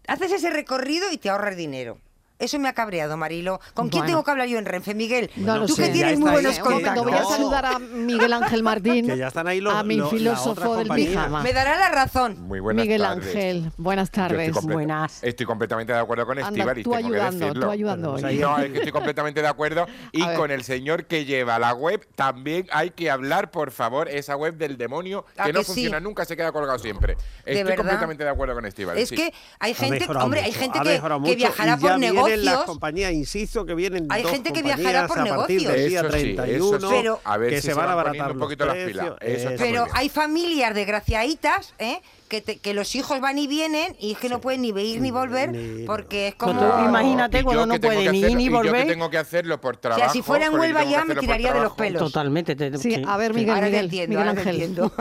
haces 0.06 0.32
ese 0.32 0.50
recorrido 0.50 1.11
y 1.11 1.17
te 1.17 1.31
ahorras 1.31 1.56
dinero. 1.56 1.99
Eso 2.38 2.58
me 2.58 2.69
ha 2.69 2.73
cabreado, 2.73 3.17
Marilo. 3.17 3.61
¿Con 3.75 3.88
quién 3.88 4.00
Bueno. 4.02 4.06
tengo 4.12 4.25
que 4.25 4.31
hablar 4.31 4.46
yo 4.49 4.58
en 4.58 4.64
Renfe, 4.64 4.94
Miguel? 4.94 5.31
No 5.37 5.56
lo 5.58 5.67
Tú 5.67 5.75
sé. 5.75 5.85
que 5.85 5.88
tienes 5.90 6.19
muy 6.20 6.31
buenos 6.31 6.56
que- 6.56 6.62
momento, 6.62 7.02
voy 7.02 7.12
a 7.12 7.17
contactos. 7.17 7.37
Saludar 7.37 7.67
a 7.67 7.79
Miguel 7.79 8.32
Ángel 8.32 8.62
Martín, 8.62 9.06
Que 9.06 9.17
ya 9.17 9.29
están 9.29 9.49
ahí 9.49 9.61
los- 9.61 9.75
a 9.75 9.82
mi 9.82 9.96
la 9.96 10.06
filósofo 10.06 10.76
del 10.76 10.88
pijama. 10.88 11.43
Me 11.43 11.52
dará 11.52 11.76
la 11.76 11.88
razón. 11.88 12.40
Muy 12.46 12.61
buenas 12.61 12.85
Miguel 12.85 13.02
tardes. 13.02 13.26
Ángel, 13.35 13.73
buenas 13.76 14.05
estoy 14.05 14.23
tardes. 14.23 14.52
comple- 14.55 14.73
Buenas. 14.75 15.25
Estoy 15.25 15.46
completamente 15.46 15.93
de 15.93 15.99
acuerdo 15.99 16.26
con 16.26 16.37
tú 16.37 16.44
tengo 16.44 16.73
que 16.75 16.96
ayudando, 16.96 17.46
decirlo. 17.46 17.67
tú 17.67 17.70
ayudando 17.73 18.12
hoy. 18.12 18.23
No, 18.38 18.58
es 18.58 18.70
que 18.70 18.79
estoy 18.79 18.93
completamente 18.93 19.43
de 19.43 19.49
acuerdo. 19.49 19.87
Y 20.12 20.23
con 20.35 20.50
el 20.50 20.62
señor 20.64 21.06
que 21.06 21.25
lleva 21.25 21.58
la 21.58 21.73
web, 21.75 22.06
también 22.14 22.67
hay 22.73 22.90
que 22.90 23.11
hablar, 23.11 23.50
por 23.50 23.70
favor, 23.73 24.08
esa 24.08 24.37
web 24.37 24.55
del 24.56 24.76
demonio 24.79 25.25
¿A 25.37 25.46
que 25.46 25.52
no 25.52 25.61
que 25.61 25.64
sí? 25.64 25.73
funciona 25.73 26.00
nunca, 26.00 26.25
se 26.25 26.37
queda 26.37 26.52
colgado 26.52 26.79
siempre. 26.79 27.17
Estoy 27.44 27.62
verdad? 27.64 27.76
completamente 27.76 28.23
de 28.25 28.31
acuerdo 28.31 28.55
con 28.55 28.64
Estíbaliz. 28.67 29.02
Es 29.02 29.08
sí. 29.08 29.17
que 29.17 29.32
hay 29.58 29.73
Ha 29.73 29.75
gente, 29.75 30.06
hombre, 30.08 30.40
hay 30.40 30.52
gente 30.52 30.79
que, 30.81 31.00
que 31.25 31.37
viajará 31.37 31.76
por 31.76 31.99
vienen 32.29 32.45
las 32.45 32.65
compañías, 32.65 33.13
insisto, 33.13 33.65
que 33.67 33.75
vienen 33.75 34.07
Hay 34.11 34.23
dos 34.23 34.33
gente 34.33 34.53
que 34.53 34.63
viajará 34.63 35.07
por 35.07 35.19
a 35.19 35.25
partir 35.25 35.61
del 35.63 35.69
negocios. 35.69 35.89
día 35.91 36.01
Eso 36.01 36.11
sí, 36.11 36.17
eso 36.17 36.39
31, 36.79 36.81
sí. 36.81 36.87
Pero- 36.97 37.21
a 37.25 37.37
ver 37.37 37.51
que 37.51 37.61
si 37.61 37.67
se 37.69 37.75
van 37.75 37.89
a 37.89 37.93
abaratar 37.93 38.33
un 38.33 38.39
los 38.39 38.47
poquito 38.47 38.67
las 38.67 38.77
pilas. 38.77 39.13
Eso 39.21 39.49
Pero 39.59 39.85
bien. 39.85 39.97
hay 39.97 40.09
familias 40.09 40.75
desgraciaditas, 40.75 41.75
¿eh? 41.79 42.01
Que, 42.29 42.43
te- 42.43 42.59
que 42.59 42.75
los 42.75 42.95
hijos 42.95 43.21
van 43.21 43.39
y 43.39 43.47
vienen 43.47 43.97
y 43.99 44.13
es 44.13 44.19
que 44.19 44.29
no 44.29 44.41
pueden 44.41 44.61
ni 44.61 44.69
ir 44.69 45.01
ni 45.01 45.11
volver 45.11 45.51
Ni- 45.53 45.85
porque 45.87 46.29
es 46.29 46.35
Pues 46.35 46.55
como... 46.55 46.61
tú 46.61 46.85
imagínate 46.85 47.43
cuando 47.43 47.65
no 47.67 47.73
que 47.75 47.81
tengo 47.81 47.95
puede 47.95 48.07
que 48.07 48.13
ni 48.13 48.19
ir 48.21 48.37
ni 48.37 48.43
y 48.45 48.47
yo 48.51 48.61
que 48.61 48.69
volver. 48.69 48.87
tengo 48.87 49.09
que 49.11 49.19
hacerlo 49.19 49.61
por 49.61 49.77
trabajo. 49.79 50.13
si 50.13 50.21
fuera 50.21 50.45
en 50.45 50.51
porque 50.53 50.67
Huelva 50.67 50.85
ya 50.85 51.05
me 51.07 51.15
tiraría 51.15 51.55
de 51.55 51.61
los 51.61 51.73
pelos. 51.73 52.03
Totalmente. 52.03 52.55
te- 52.55 52.77
Sí, 52.77 52.95
sí. 52.97 53.03
a 53.07 53.17
ver, 53.17 53.33
Miguel, 53.33 53.51
Ahora 53.55 53.63
te 53.63 53.71
Miguel, 53.71 53.85
entiendo, 53.87 54.11
Miguel 54.19 54.29
ahora 54.29 54.43
te 54.43 54.49
Ángel. 54.51 54.63
entiendo. 54.63 54.93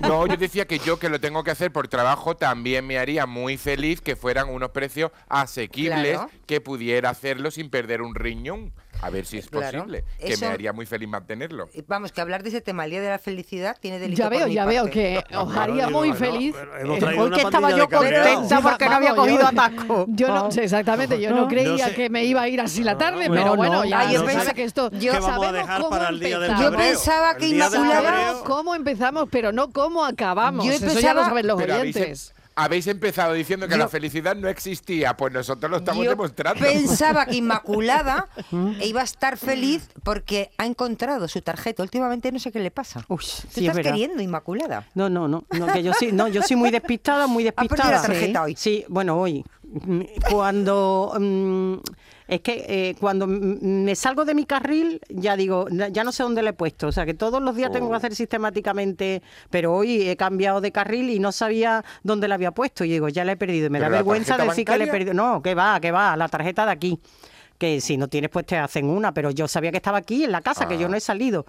No, 0.02 0.26
yo 0.28 0.36
decía 0.36 0.66
que 0.66 0.78
yo 0.78 0.98
que 0.98 1.08
lo 1.08 1.18
tengo 1.20 1.42
que 1.42 1.50
hacer 1.50 1.72
por 1.72 1.88
trabajo 1.88 2.36
también 2.36 2.86
me 2.86 2.98
haría 2.98 3.26
muy 3.26 3.56
feliz 3.56 4.00
que 4.00 4.14
fueran 4.14 4.48
unos 4.48 4.70
precios 4.70 5.10
asequibles 5.28 6.14
Claro. 6.18 6.30
que 6.46 6.60
pudiera 6.60 7.10
hacerlo 7.10 7.50
sin 7.50 7.68
perder 7.70 8.02
un 8.02 8.14
riñón. 8.14 8.72
A 9.02 9.10
ver 9.10 9.26
si 9.26 9.38
es 9.38 9.48
Claro. 9.48 9.78
posible. 9.80 10.04
Que 10.18 10.32
Eso- 10.32 10.46
me 10.46 10.52
haría 10.52 10.72
muy 10.72 10.86
feliz 10.86 11.08
mantenerlo. 11.08 11.68
Vamos, 11.86 12.12
que 12.12 12.20
hablar 12.20 12.42
de 12.42 12.48
ese 12.48 12.60
tema, 12.60 12.84
el 12.84 12.90
Día 12.90 13.00
de 13.02 13.08
la 13.10 13.18
Felicidad, 13.18 13.76
tiene 13.80 13.98
delito 13.98 14.18
Ya 14.22 14.28
por 14.28 14.38
veo, 14.38 14.48
mi 14.48 14.54
ya 14.54 14.64
veo 14.64 14.86
que 14.90 15.18
os 15.36 15.52
Claro, 15.52 15.72
haría 15.72 15.88
muy 15.88 16.12
feliz. 16.14 16.54
hemos 16.80 16.98
Eh, 17.02 17.18
Hoy 17.18 17.30
que 17.30 17.40
estaba 17.42 17.70
yo 17.70 17.88
contenta 17.88 18.60
porque 18.60 18.84
no 18.86 18.92
había 18.94 19.12
Vamos, 19.12 19.28
yo- 19.28 19.36
cogido 19.38 19.46
atasco. 19.48 20.06
Yo 20.08 20.28
no, 20.28 20.48
exactamente, 20.48 21.20
yo 21.20 21.30
no 21.30 21.46
creía 21.48 21.88
sé. 21.88 21.94
que 21.94 22.10
me 22.10 22.24
iba 22.24 22.42
a 22.42 22.48
ir 22.48 22.60
así 22.60 22.82
la 22.82 22.96
tarde, 22.98 23.28
No, 23.28 23.34
pero 23.34 23.46
no, 23.46 23.56
bueno, 23.56 23.74
no. 23.76 23.84
ya 23.84 24.10
yo 24.10 24.24
pensaba- 24.24 24.52
que 24.54 24.64
esto 24.64 24.90
yo- 24.92 24.98
¿Qué 25.12 25.20
vamos 25.20 25.28
a 25.28 25.34
sabemos 25.34 25.52
dejar 25.54 25.76
cómo 25.78 25.90
para 25.90 26.08
el 26.08 26.20
día 26.20 26.38
del 26.38 26.50
empezamos. 26.50 26.72
Yo 26.72 26.78
pensaba 26.78 27.36
que 27.36 27.48
Inmaculada- 27.48 28.40
cómo 28.44 28.74
empezamos, 28.74 29.28
pero 29.30 29.52
no 29.52 29.70
cómo 29.72 30.04
acabamos. 30.04 30.64
Yo 30.66 30.72
Eso 30.72 30.98
ya 31.00 31.14
lo 31.14 31.24
saben 31.24 31.46
los 31.46 31.60
oyentes. 31.60 32.32
Habéis 32.56 32.86
empezado 32.88 33.32
diciendo 33.34 33.66
que 33.68 33.72
Yo- 33.74 33.78
la 33.78 33.88
felicidad 33.88 34.34
no 34.34 34.48
existía. 34.48 35.16
Pues 35.16 35.32
nosotros 35.32 35.70
lo 35.70 35.76
estamos 35.76 36.02
Yo 36.04 36.10
demostrando. 36.10 36.60
pensaba 36.64 37.26
que 37.26 37.36
Inmaculada 37.36 38.28
iba 38.82 39.02
a 39.02 39.04
estar 39.04 39.36
feliz 39.36 39.88
porque 40.02 40.50
ha 40.58 40.66
encontrado 40.66 41.28
su 41.28 41.40
tarjeta. 41.42 41.82
Últimamente 41.82 42.32
no 42.32 42.38
sé 42.38 42.50
qué 42.50 42.58
le 42.58 42.70
pasa. 42.70 43.04
Uy, 43.08 43.18
¿Tú 43.18 43.24
sí, 43.50 43.66
estás 43.66 43.82
queriendo, 43.84 44.22
Inmaculada? 44.22 44.86
No, 44.94 45.08
no, 45.08 45.28
no, 45.28 45.44
no, 45.50 45.66
que 45.68 45.82
yo 45.82 45.92
sí, 45.92 46.10
no, 46.12 46.26
yo 46.28 46.42
soy 46.42 46.56
muy 46.56 46.70
despistada, 46.70 47.26
muy 47.26 47.44
perdido 47.52 47.62
despistada. 47.76 48.02
la 48.02 48.02
tarjeta 48.02 48.42
hoy. 48.42 48.56
Sí, 48.56 48.84
bueno, 48.88 49.16
hoy. 49.20 49.44
Mm, 49.62 50.00
Cuando 50.30 51.12
mm, 51.20 51.74
es 52.28 52.40
que 52.40 52.64
eh, 52.68 52.96
cuando 53.00 53.26
me 53.26 53.94
salgo 53.94 54.24
de 54.24 54.34
mi 54.34 54.44
carril, 54.44 55.00
ya 55.08 55.36
digo, 55.36 55.66
ya 55.70 56.02
no 56.04 56.12
sé 56.12 56.22
dónde 56.22 56.42
le 56.42 56.50
he 56.50 56.52
puesto. 56.52 56.88
O 56.88 56.92
sea, 56.92 57.06
que 57.06 57.14
todos 57.14 57.40
los 57.40 57.54
días 57.54 57.70
tengo 57.70 57.88
que 57.90 57.96
hacer 57.96 58.14
sistemáticamente, 58.14 59.22
pero 59.50 59.74
hoy 59.74 60.08
he 60.08 60.16
cambiado 60.16 60.60
de 60.60 60.72
carril 60.72 61.10
y 61.10 61.18
no 61.18 61.32
sabía 61.32 61.84
dónde 62.02 62.28
la 62.28 62.34
había 62.34 62.50
puesto. 62.52 62.84
Y 62.84 62.90
digo, 62.90 63.08
ya 63.08 63.24
la 63.24 63.32
he 63.32 63.36
perdido. 63.36 63.66
Y 63.66 63.70
me 63.70 63.78
da 63.78 63.86
¿Pero 63.86 63.92
la 63.92 63.98
vergüenza 63.98 64.36
decir 64.36 64.64
que 64.64 64.78
la 64.78 64.84
he 64.84 64.88
perdido. 64.88 65.14
No, 65.14 65.42
que 65.42 65.54
va, 65.54 65.78
que 65.80 65.90
va, 65.92 66.16
la 66.16 66.28
tarjeta 66.28 66.66
de 66.66 66.72
aquí. 66.72 67.00
Que 67.58 67.80
si 67.80 67.96
no 67.96 68.08
tienes, 68.08 68.28
pues 68.28 68.44
te 68.44 68.58
hacen 68.58 68.86
una, 68.86 69.14
pero 69.14 69.30
yo 69.30 69.48
sabía 69.48 69.70
que 69.70 69.78
estaba 69.78 69.96
aquí 69.98 70.24
en 70.24 70.32
la 70.32 70.42
casa, 70.42 70.68
que 70.68 70.76
yo 70.76 70.86
Ah. 70.86 70.90
no 70.90 70.96
he 70.96 71.00
salido. 71.00 71.46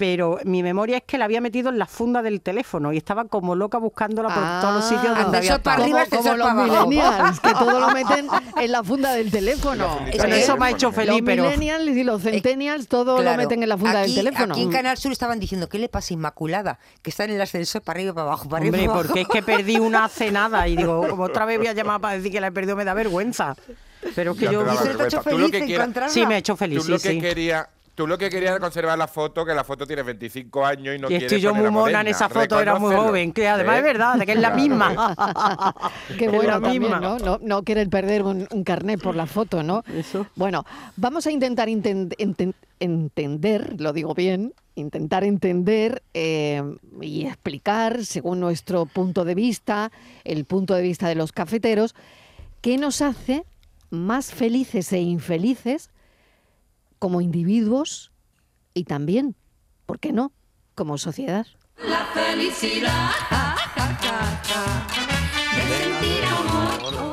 Pero 0.00 0.38
mi 0.44 0.62
memoria 0.62 0.96
es 0.96 1.02
que 1.06 1.18
la 1.18 1.26
había 1.26 1.42
metido 1.42 1.68
en 1.68 1.78
la 1.78 1.84
funda 1.86 2.22
del 2.22 2.40
teléfono 2.40 2.90
y 2.90 2.96
estaba 2.96 3.26
como 3.26 3.54
loca 3.54 3.76
buscándola 3.76 4.28
por 4.34 4.42
todos 4.62 4.74
los 4.76 4.84
sitios 4.86 5.12
Ah, 5.14 5.22
donde 5.24 5.36
había 5.38 5.62
para 5.62 5.82
arriba, 5.82 6.06
como, 6.08 6.22
como 6.22 6.36
los 6.36 6.54
millennials, 6.88 7.40
que 7.40 7.52
todo 7.52 7.78
lo 7.78 7.90
meten 7.90 8.26
en 8.56 8.72
la 8.72 8.82
funda 8.82 9.12
del 9.12 9.30
teléfono. 9.30 9.86
funda 9.88 10.06
Bueno, 10.16 10.22
del 10.34 10.42
eso 10.42 10.56
me 10.56 10.66
ha 10.66 10.70
hecho 10.70 10.90
feliz, 10.90 11.10
los 11.18 11.22
pero 11.22 11.44
millennials 11.44 11.96
y 11.98 12.02
los 12.02 12.22
centennials 12.22 12.88
todo 12.88 13.16
Claro. 13.18 13.32
lo 13.32 13.36
meten 13.36 13.62
en 13.62 13.68
la 13.68 13.76
funda 13.76 14.00
Aquí- 14.00 14.14
del 14.14 14.24
teléfono. 14.24 14.54
Aquí 14.54 14.62
en 14.62 14.70
Canal 14.72 14.96
Sur 14.96 15.12
estaban 15.12 15.38
diciendo, 15.38 15.68
¿qué 15.68 15.78
le 15.78 15.90
pasa 15.90 16.14
Inmaculada? 16.14 16.78
Que 17.02 17.10
está 17.10 17.24
en 17.24 17.32
el 17.32 17.40
ascensor 17.42 17.82
para 17.82 17.98
arriba 17.98 18.12
y 18.12 18.14
para 18.14 18.26
abajo, 18.28 18.48
para 18.48 18.62
arriba 18.62 18.78
para 18.78 18.90
abajo. 18.90 19.02
porque 19.06 19.20
es 19.20 19.28
que 19.28 19.42
perdí 19.42 19.78
una 19.78 20.04
hace 20.06 20.30
nada 20.32 20.66
y 20.66 20.76
digo, 20.76 21.06
como 21.10 21.24
otra 21.24 21.44
vez 21.44 21.58
voy 21.58 21.66
a 21.66 21.74
llamar 21.74 22.00
para 22.00 22.14
decir 22.14 22.32
que 22.32 22.40
la 22.40 22.46
he 22.46 22.52
perdido, 22.52 22.74
me 22.74 22.86
da 22.86 22.94
vergüenza. 22.94 23.54
Pero 24.14 24.32
es 24.32 24.38
que 24.38 24.46
Ya 24.46 24.52
yo... 24.52 24.60
te 24.60 24.64
da 24.64 24.72
¿Y 24.72 24.76
eso 24.76 24.84
te 24.84 24.88
ha 24.88 24.92
vergüenza. 24.92 25.16
hecho 25.18 25.28
Tú 25.30 25.36
lo 25.38 25.46
feliz 25.48 25.50
que 25.60 25.66
quieras-? 25.66 26.12
Sí, 26.12 26.24
me 26.24 26.34
ha 26.36 26.38
hecho 26.38 26.56
feliz, 26.56 26.78
Tú 26.78 26.84
sí, 26.86 26.90
lo 26.92 26.98
que 26.98 27.10
sí. 27.10 27.20
querías... 27.20 27.66
Tú 28.00 28.06
lo 28.06 28.16
que 28.16 28.30
querías 28.30 28.52
era 28.52 28.60
conservar 28.60 28.96
la 28.96 29.06
foto, 29.06 29.44
que 29.44 29.52
la 29.52 29.62
foto 29.62 29.86
tiene 29.86 30.02
25 30.02 30.64
años 30.64 30.96
y 30.96 30.98
no 30.98 31.08
Y 31.08 31.10
quieres 31.10 31.24
estoy 31.24 31.40
yo 31.42 31.54
muy 31.54 31.70
mona 31.70 32.00
en 32.00 32.06
esa 32.08 32.30
foto, 32.30 32.58
era 32.58 32.78
muy 32.78 32.96
joven, 32.96 33.30
que 33.30 33.46
además 33.46 33.74
¿Eh? 33.74 33.78
es 33.80 33.84
verdad, 33.84 34.14
de 34.14 34.24
que 34.24 34.32
es 34.32 34.38
la 34.38 34.48
Claro. 34.54 34.62
misma. 34.62 35.14
Qué 36.18 36.28
bueno 36.28 36.48
la 36.48 36.60
también, 36.62 36.80
misma. 36.80 36.98
¿no? 36.98 37.18
¿no? 37.18 37.38
No 37.42 37.62
querer 37.62 37.90
perder 37.90 38.22
un, 38.22 38.48
un 38.50 38.64
carnet 38.64 39.02
por 39.02 39.14
la 39.14 39.26
foto, 39.26 39.62
¿no? 39.62 39.84
Eso. 39.94 40.26
Bueno, 40.34 40.64
vamos 40.96 41.26
a 41.26 41.30
intentar 41.30 41.68
inten- 41.68 42.14
enten- 42.16 42.54
entender, 42.78 43.78
lo 43.78 43.92
digo 43.92 44.14
bien, 44.14 44.54
intentar 44.76 45.22
entender 45.22 46.02
eh, 46.14 46.62
y 47.02 47.26
explicar, 47.26 48.06
según 48.06 48.40
nuestro 48.40 48.86
punto 48.86 49.26
de 49.26 49.34
vista, 49.34 49.92
el 50.24 50.46
punto 50.46 50.72
de 50.74 50.80
vista 50.80 51.06
de 51.06 51.16
los 51.16 51.32
cafeteros, 51.32 51.94
qué 52.62 52.78
nos 52.78 53.02
hace 53.02 53.44
más 53.90 54.32
felices 54.32 54.90
e 54.94 55.00
infelices 55.00 55.90
como 57.00 57.20
individuos 57.20 58.12
y 58.74 58.84
también, 58.84 59.34
¿por 59.86 59.98
qué 59.98 60.12
no?, 60.12 60.32
como 60.76 60.98
sociedad. 60.98 61.46
La 61.84 62.04
felicidad. 62.14 63.10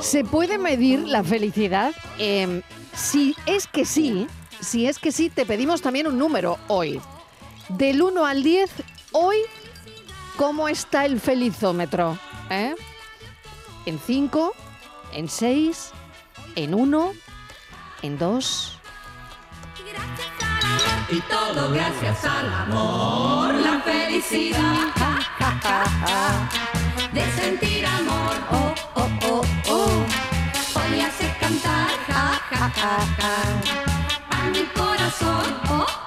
¿Se 0.02 0.24
puede 0.24 0.58
medir 0.58 1.00
la 1.08 1.24
felicidad? 1.24 1.94
Eh, 2.20 2.62
si 2.94 3.36
es 3.46 3.66
que 3.66 3.86
sí, 3.86 4.28
si 4.60 4.88
es 4.88 5.00
que 5.00 5.12
sí, 5.12 5.30
te 5.30 5.46
pedimos 5.46 5.82
también 5.82 6.08
un 6.08 6.20
número 6.20 6.58
hoy. 6.68 7.02
Del 7.70 8.02
1 8.02 8.26
al 8.26 8.44
10, 8.44 8.70
hoy, 9.14 9.38
¿cómo 10.38 10.68
está 10.68 11.06
el 11.06 11.20
felizómetro? 11.20 12.18
¿Eh? 12.50 12.76
¿En 13.86 14.00
5? 14.00 14.54
¿En 15.14 15.30
6? 15.30 15.92
¿En 16.56 16.74
1? 16.74 17.14
¿En 18.02 18.18
2? 18.18 18.77
Y 21.10 21.22
todo 21.22 21.72
gracias 21.72 22.26
al 22.26 22.54
amor, 22.54 23.54
la 23.54 23.80
felicidad 23.82 24.88
de 27.14 27.32
sentir 27.32 27.86
amor. 27.86 28.36
Oh, 28.52 28.74
oh, 28.96 29.10
oh, 29.24 29.42
oh. 29.70 30.06
Hoy 30.76 31.02
hace 31.02 31.34
cantar 31.40 31.90
ja, 32.08 32.42
ja, 32.50 32.72
ja, 32.76 32.98
ja. 33.20 34.38
a 34.38 34.50
mi 34.50 34.66
corazón. 34.76 35.62
Oh. 35.70 36.07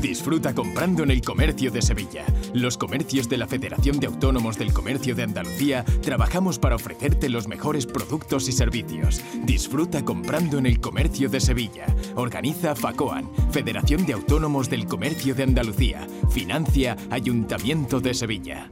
Disfruta 0.00 0.54
comprando 0.54 1.02
en 1.02 1.10
el 1.10 1.20
comercio 1.20 1.70
de 1.70 1.82
Sevilla. 1.82 2.24
Los 2.54 2.78
comercios 2.78 3.28
de 3.28 3.36
la 3.36 3.46
Federación 3.46 4.00
de 4.00 4.06
Autónomos 4.06 4.56
del 4.56 4.72
Comercio 4.72 5.14
de 5.14 5.24
Andalucía 5.24 5.84
trabajamos 6.02 6.58
para 6.58 6.76
ofrecerte 6.76 7.28
los 7.28 7.46
mejores 7.46 7.84
productos 7.84 8.48
y 8.48 8.52
servicios. 8.52 9.20
Disfruta 9.44 10.02
comprando 10.02 10.56
en 10.56 10.64
el 10.64 10.80
comercio 10.80 11.28
de 11.28 11.40
Sevilla. 11.40 11.84
Organiza 12.14 12.74
FACOAN, 12.74 13.30
Federación 13.52 14.06
de 14.06 14.14
Autónomos 14.14 14.70
del 14.70 14.86
Comercio 14.86 15.34
de 15.34 15.42
Andalucía. 15.42 16.06
Financia 16.30 16.96
Ayuntamiento 17.10 18.00
de 18.00 18.14
Sevilla. 18.14 18.70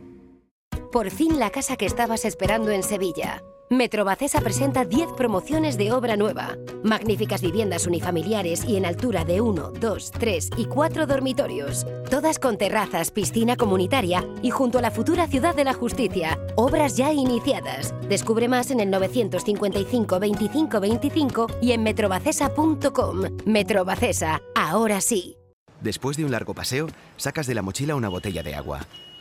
Por 0.90 1.11
fin 1.11 1.38
la 1.38 1.50
casa 1.50 1.76
que 1.76 1.85
estabas 1.85 2.25
esperando 2.25 2.70
en 2.70 2.82
Sevilla. 2.82 3.42
Metrobacesa 3.70 4.40
presenta 4.40 4.87
10 4.87 5.12
promociones 5.14 5.76
de 5.76 5.92
obra 5.92 6.16
nueva. 6.16 6.56
Magníficas 6.82 7.42
viviendas 7.42 7.87
unifamiliares 7.87 8.64
y 8.64 8.78
en 8.78 8.87
altura 8.87 9.26
de 9.26 9.42
1, 9.42 9.72
2, 9.78 10.10
3 10.12 10.50
y 10.56 10.64
4 10.64 11.06
dormitorios. 11.06 11.87
Todas 12.08 12.38
con 12.38 12.56
terrazas, 12.56 13.10
piscina 13.10 13.56
comunitaria 13.56 14.25
y 14.40 14.50
junto 14.50 14.78
a 14.78 14.82
la 14.82 14.90
futura 14.90 15.26
Ciudad 15.26 15.54
de 15.54 15.64
la 15.64 15.75
Justicia. 15.75 16.38
Obras 16.56 16.96
ya 16.96 17.12
iniciadas. 17.12 17.94
Descubre 18.08 18.48
más 18.48 18.70
en 18.70 18.80
el 18.80 18.90
955 18.90 20.18
25 20.18 20.80
25 20.80 21.46
y 21.60 21.72
en 21.72 21.82
metrobacesa.com. 21.82 23.22
Metrobacesa, 23.44 24.40
ahora 24.54 25.02
sí. 25.02 25.37
Después 25.82 26.16
de 26.16 26.25
un 26.25 26.30
largo 26.30 26.54
paseo, 26.54 26.88
sacas 27.18 27.46
de 27.46 27.54
la 27.54 27.62
mochila 27.62 27.94
una 27.96 28.08
botella 28.08 28.42
de 28.42 28.54
agua. 28.54 28.80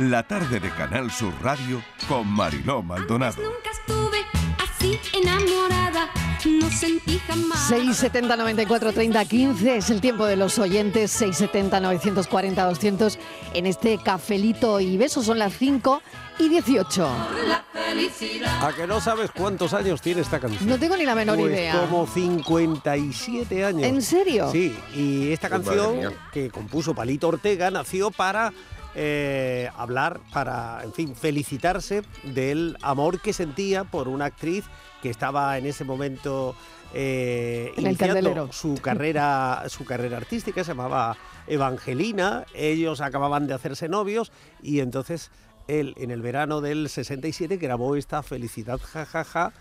La 0.00 0.22
tarde 0.22 0.60
de 0.60 0.70
Canal 0.70 1.10
Sur 1.10 1.34
Radio 1.42 1.82
con 2.08 2.26
Mariló 2.26 2.82
Maldonado. 2.82 3.42
Nunca 3.42 3.70
estuve 3.70 4.24
así 4.58 4.98
enamorada, 5.12 6.08
no 6.46 6.70
sentí 6.70 7.18
jamás. 7.26 7.68
670 7.68 8.34
94 8.34 8.94
30 8.94 9.24
15 9.26 9.76
es 9.76 9.90
el 9.90 10.00
tiempo 10.00 10.24
de 10.24 10.36
los 10.36 10.58
oyentes 10.58 11.10
670 11.10 11.80
940 11.80 12.64
200 12.64 13.18
en 13.52 13.66
este 13.66 13.98
cafelito 13.98 14.80
y 14.80 14.96
besos 14.96 15.26
son 15.26 15.38
las 15.38 15.52
5 15.52 16.00
y 16.38 16.48
18 16.48 17.08
La 17.46 17.62
felicidad. 17.70 18.66
¿A 18.66 18.72
que 18.74 18.86
no 18.86 19.02
sabes 19.02 19.30
cuántos 19.30 19.74
años 19.74 20.00
tiene 20.00 20.22
esta 20.22 20.40
canción? 20.40 20.66
no 20.66 20.78
tengo 20.78 20.96
ni 20.96 21.04
la 21.04 21.14
menor 21.14 21.36
Pues 21.36 21.52
idea 21.52 21.78
Como 21.78 22.06
57 22.06 23.64
años. 23.66 23.82
¿En 23.82 24.00
serio? 24.00 24.50
Sí, 24.50 24.74
y 24.94 25.30
esta 25.30 25.50
canción 25.50 26.14
que 26.32 26.48
compuso 26.48 26.94
Palito 26.94 27.28
Ortega 27.28 27.70
nació 27.70 28.10
para 28.10 28.50
eh, 28.94 29.68
hablar, 29.76 30.20
para, 30.32 30.80
en 30.84 30.92
fin, 30.92 31.14
felicitarse 31.14 32.02
del 32.24 32.76
amor 32.82 33.20
que 33.20 33.32
sentía 33.32 33.84
por 33.84 34.08
una 34.08 34.26
actriz 34.26 34.64
que 35.02 35.10
estaba 35.10 35.56
en 35.58 35.66
ese 35.66 35.84
momento 35.84 36.54
eh, 36.92 37.72
En 37.76 37.84
iniciando 38.22 38.52
su 38.52 38.74
carrera, 38.82 39.64
su 39.68 39.84
carrera 39.84 40.16
artística, 40.16 40.64
se 40.64 40.70
llamaba 40.72 41.16
Evangelina, 41.46 42.44
ellos 42.54 43.00
acababan 43.00 43.46
de 43.46 43.54
hacerse 43.54 43.88
novios 43.88 44.32
y 44.62 44.80
entonces 44.80 45.30
él 45.68 45.94
en 45.98 46.10
el 46.10 46.20
verano 46.22 46.60
del 46.60 46.88
67 46.88 47.56
grabó 47.58 47.94
esta 47.94 48.22
Felicidad 48.22 48.80
jajaja 48.80 49.52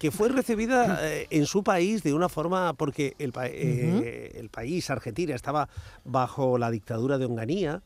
que 0.00 0.10
fue 0.10 0.28
recibida 0.28 0.98
eh, 1.02 1.28
en 1.30 1.46
su 1.46 1.62
país 1.62 2.02
de 2.02 2.12
una 2.14 2.28
forma 2.28 2.72
porque 2.74 3.14
el, 3.20 3.30
pa- 3.30 3.46
eh, 3.46 4.32
el 4.34 4.48
país, 4.48 4.90
Argentina, 4.90 5.36
estaba 5.36 5.68
bajo 6.04 6.58
la 6.58 6.72
dictadura 6.72 7.18
de 7.18 7.26
Onganía 7.26 7.80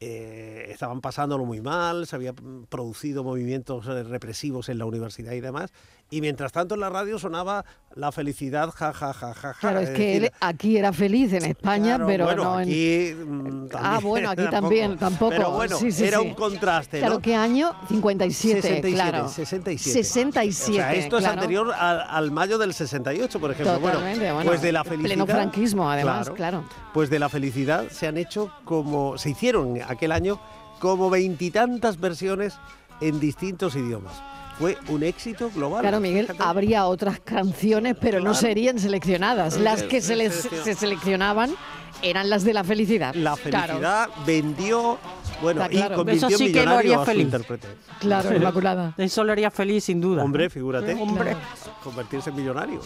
eh, 0.00 0.66
estaban 0.70 1.00
pasándolo 1.00 1.44
muy 1.44 1.60
mal, 1.60 2.06
se 2.06 2.16
habían 2.16 2.34
producido 2.68 3.24
movimientos 3.24 3.86
eh, 3.88 4.02
represivos 4.04 4.68
en 4.68 4.78
la 4.78 4.84
universidad 4.84 5.32
y 5.32 5.40
demás. 5.40 5.72
Y 6.10 6.22
mientras 6.22 6.52
tanto 6.52 6.74
en 6.74 6.80
la 6.80 6.88
radio 6.88 7.18
sonaba 7.18 7.66
la 7.94 8.12
felicidad, 8.12 8.70
ja, 8.70 8.94
ja, 8.94 9.12
ja, 9.12 9.34
ja, 9.34 9.52
ja. 9.52 9.54
Claro, 9.60 9.80
es 9.80 9.90
que 9.90 10.06
decir, 10.06 10.24
él 10.24 10.32
aquí 10.40 10.76
era 10.78 10.90
feliz 10.94 11.32
en 11.34 11.44
España, 11.44 11.96
claro, 11.96 12.06
pero 12.06 12.24
bueno, 12.24 12.44
no 12.44 12.60
en... 12.60 12.68
aquí 12.68 13.14
mm, 13.14 13.66
Ah, 13.74 13.98
bueno, 14.02 14.30
aquí 14.30 14.44
también, 14.50 14.96
tampoco. 14.96 15.30
Pero 15.30 15.50
bueno, 15.50 15.76
Sí, 15.76 15.92
sí, 15.92 16.04
era 16.04 16.20
sí. 16.20 16.26
un 16.28 16.34
contraste, 16.34 17.00
Claro, 17.00 17.14
¿no? 17.16 17.20
¿qué 17.20 17.34
año? 17.34 17.72
57, 17.88 18.62
67, 18.62 18.92
claro. 18.94 19.28
67. 19.28 20.02
67, 20.02 20.72
O 20.72 20.74
sea, 20.82 20.94
esto 20.94 21.18
es 21.18 21.24
anterior 21.26 21.72
al, 21.76 22.00
al 22.08 22.30
mayo 22.30 22.56
del 22.56 22.72
68, 22.72 23.38
por 23.38 23.50
ejemplo. 23.50 23.78
Bueno, 23.80 24.00
pues 24.44 24.62
de 24.62 24.72
la 24.72 24.84
pleno 24.84 25.02
felicidad. 25.02 25.26
franquismo, 25.26 25.90
además, 25.90 26.30
claro. 26.30 26.64
Pues 26.94 27.10
de 27.10 27.18
la 27.18 27.28
felicidad 27.28 27.88
se 27.90 28.06
han 28.06 28.16
hecho 28.16 28.50
como. 28.64 29.18
Se 29.18 29.28
hicieron 29.30 29.78
aquel 29.88 30.12
año 30.12 30.38
como 30.80 31.10
veintitantas 31.10 31.98
versiones 31.98 32.54
en 33.00 33.18
distintos 33.20 33.74
idiomas. 33.76 34.14
Fue 34.58 34.76
un 34.88 35.04
éxito 35.04 35.50
global. 35.54 35.82
Claro, 35.82 36.00
Miguel, 36.00 36.26
Fíjate. 36.26 36.42
habría 36.42 36.86
otras 36.86 37.20
canciones, 37.20 37.96
pero 38.00 38.18
no 38.20 38.34
serían 38.34 38.78
seleccionadas. 38.80 39.56
Las 39.58 39.84
que 39.84 40.00
se, 40.00 40.16
les, 40.16 40.34
se 40.64 40.74
seleccionaban 40.74 41.54
eran 42.02 42.28
las 42.28 42.42
de 42.42 42.54
la 42.54 42.64
felicidad. 42.64 43.14
La 43.14 43.36
Claro. 43.36 43.66
felicidad 43.74 44.08
vendió. 44.26 44.98
Bueno, 45.40 45.62
Está 45.64 45.92
y 45.92 45.94
convirtió 45.94 46.26
Eso 46.26 46.38
sí 46.38 46.46
en 46.46 46.52
que 46.52 46.58
lo 46.58 46.60
millonario 46.64 46.78
haría 46.78 46.96
a 46.96 46.98
su 47.00 47.04
feliz. 47.06 47.22
intérprete. 47.24 47.68
Claro, 48.00 48.34
Inmaculada. 48.34 48.94
Eso 48.98 49.22
lo 49.22 49.30
haría 49.30 49.50
feliz 49.52 49.84
sin 49.84 50.00
duda. 50.00 50.24
Hombre, 50.24 50.50
figúrate. 50.50 50.94
Hombre. 50.94 51.36
Convertirse 51.84 52.30
en 52.30 52.36
millonario. 52.36 52.80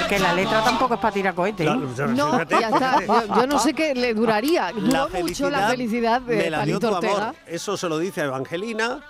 Porque 0.00 0.18
la 0.18 0.32
letra 0.32 0.62
tampoco 0.64 0.94
es 0.94 1.00
para 1.00 1.12
tirar 1.14 1.34
cohetes. 1.34 1.66
¿eh? 1.66 1.70
Claro, 1.94 2.12
No, 2.12 2.32
fíjate, 2.32 2.56
ya 2.60 2.68
está. 2.68 3.00
Yo, 3.06 3.34
yo 3.36 3.46
no 3.46 3.58
sé 3.58 3.74
qué 3.74 3.94
le 3.94 4.14
duraría. 4.14 4.72
Duró 4.72 5.08
mucho 5.08 5.50
la 5.50 5.68
felicidad 5.68 6.20
de 6.20 6.36
me 6.36 6.50
la 6.50 6.64
dio 6.64 6.78
Palito 6.78 6.88
tu 6.90 6.94
Ortega. 6.96 7.22
amor. 7.28 7.34
Eso 7.46 7.76
se 7.76 7.88
lo 7.88 7.98
dice 7.98 8.20
a 8.22 8.24
Evangelina. 8.24 9.00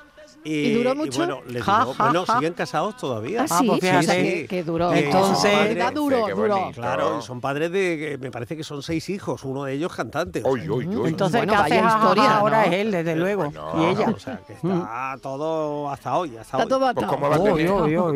Y, 0.44 0.54
¿Y 0.54 0.74
duró 0.74 0.94
mucho? 0.94 1.18
bueno, 1.18 1.40
le 1.48 1.60
Ja, 1.60 1.80
duró- 1.80 1.94
ja, 1.94 2.04
bueno, 2.04 2.24
ja. 2.26 2.34
siguen 2.38 2.54
casados 2.54 2.96
todavía. 2.96 3.44
Ah, 3.50 3.58
sí, 3.58 3.66
pues 3.66 3.80
fíjate. 3.80 4.06
sea, 4.06 4.14
que, 4.14 4.46
que 4.46 4.62
duró. 4.64 4.92
Eh, 4.92 5.04
Entonces- 5.06 5.68
verdad 5.74 5.92
duró, 5.92 6.28
duró. 6.34 6.56
bonito. 6.58 6.80
Claro, 6.80 7.20
son 7.22 7.40
padres 7.40 7.70
de, 7.72 7.98
que 7.98 8.18
me 8.18 8.30
parece 8.30 8.56
que 8.56 8.64
son 8.64 8.82
seis 8.82 9.08
hijos, 9.10 9.44
uno 9.44 9.64
de 9.64 9.74
ellos 9.74 9.92
cantante. 9.94 10.40
o 10.40 10.42
sea, 10.42 10.52
Uy, 10.52 10.68
uy, 10.68 10.86
uy. 10.96 11.08
Entonces, 11.08 11.40
Bueno, 11.44 11.64
¿qué 11.66 11.76
historia, 11.76 12.36
ahora 12.38 12.66
¿no? 12.66 12.72
es 12.72 12.80
él, 12.80 12.90
desde 12.92 13.16
luego. 13.16 13.50
no, 13.52 13.82
y 13.82 13.86
ella. 13.90 14.08
O 14.14 14.18
sea, 14.18 14.40
que 14.46 14.52
está 14.54 15.16
todo 15.20 15.90
hasta 15.90 16.16
hoy. 16.16 16.30
Hasta, 16.36 16.42
Está 16.42 16.56
hoy. 16.58 16.68
todo 16.68 16.78
Pues 16.80 16.90
atado. 16.90 17.06
¿cómo, 17.08 17.28
va 17.28 17.36
a 17.36 17.42
tener, 17.42 17.68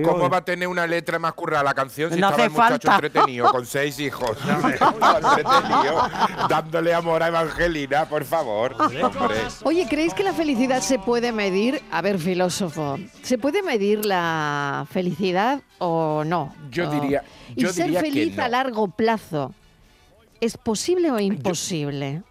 cómo 0.03 0.31
va 0.31 0.37
a 0.39 0.45
tener 0.45 0.69
una 0.69 0.87
letra 0.87 1.19
más 1.19 1.33
currada 1.35 1.65
la 1.65 1.75
canción 1.75 2.13
si 2.13 2.21
No 2.21 2.29
estaba 2.29 2.45
hace 2.45 2.47
el 2.47 2.51
muchacho 2.53 2.89
falta. 2.89 2.95
entretenido 3.07 3.51
con 3.51 3.67
seis 3.67 3.99
hijos? 4.01 4.31
Dándole 6.49 6.95
amor 6.95 7.23
a 7.23 7.29
Evangelina, 7.29 8.07
por 8.09 8.25
favor. 8.25 8.75
Oye, 9.65 9.87
¿creéis 9.89 10.15
que 10.15 10.23
la 10.25 10.33
felicidad 10.33 10.81
se 10.81 10.99
puede 10.99 11.33
medir? 11.33 11.83
A 11.91 12.03
ver, 12.03 12.12
filósofo, 12.19 12.99
¿se 13.23 13.39
puede 13.39 13.63
medir 13.63 14.05
la 14.07 14.87
felicidad 14.91 15.61
o 15.79 16.23
no? 16.25 16.55
Yo 16.71 16.91
diría- 16.91 17.23
¿Y 17.55 17.65
ser 17.67 17.87
diría 17.87 18.03
que 18.03 18.11
feliz 18.11 18.37
no. 18.37 18.43
a 18.45 18.49
largo 18.49 18.89
plazo 18.89 19.55
es 20.41 20.57
posible 20.57 21.11
o 21.11 21.19
imposible? 21.21 22.23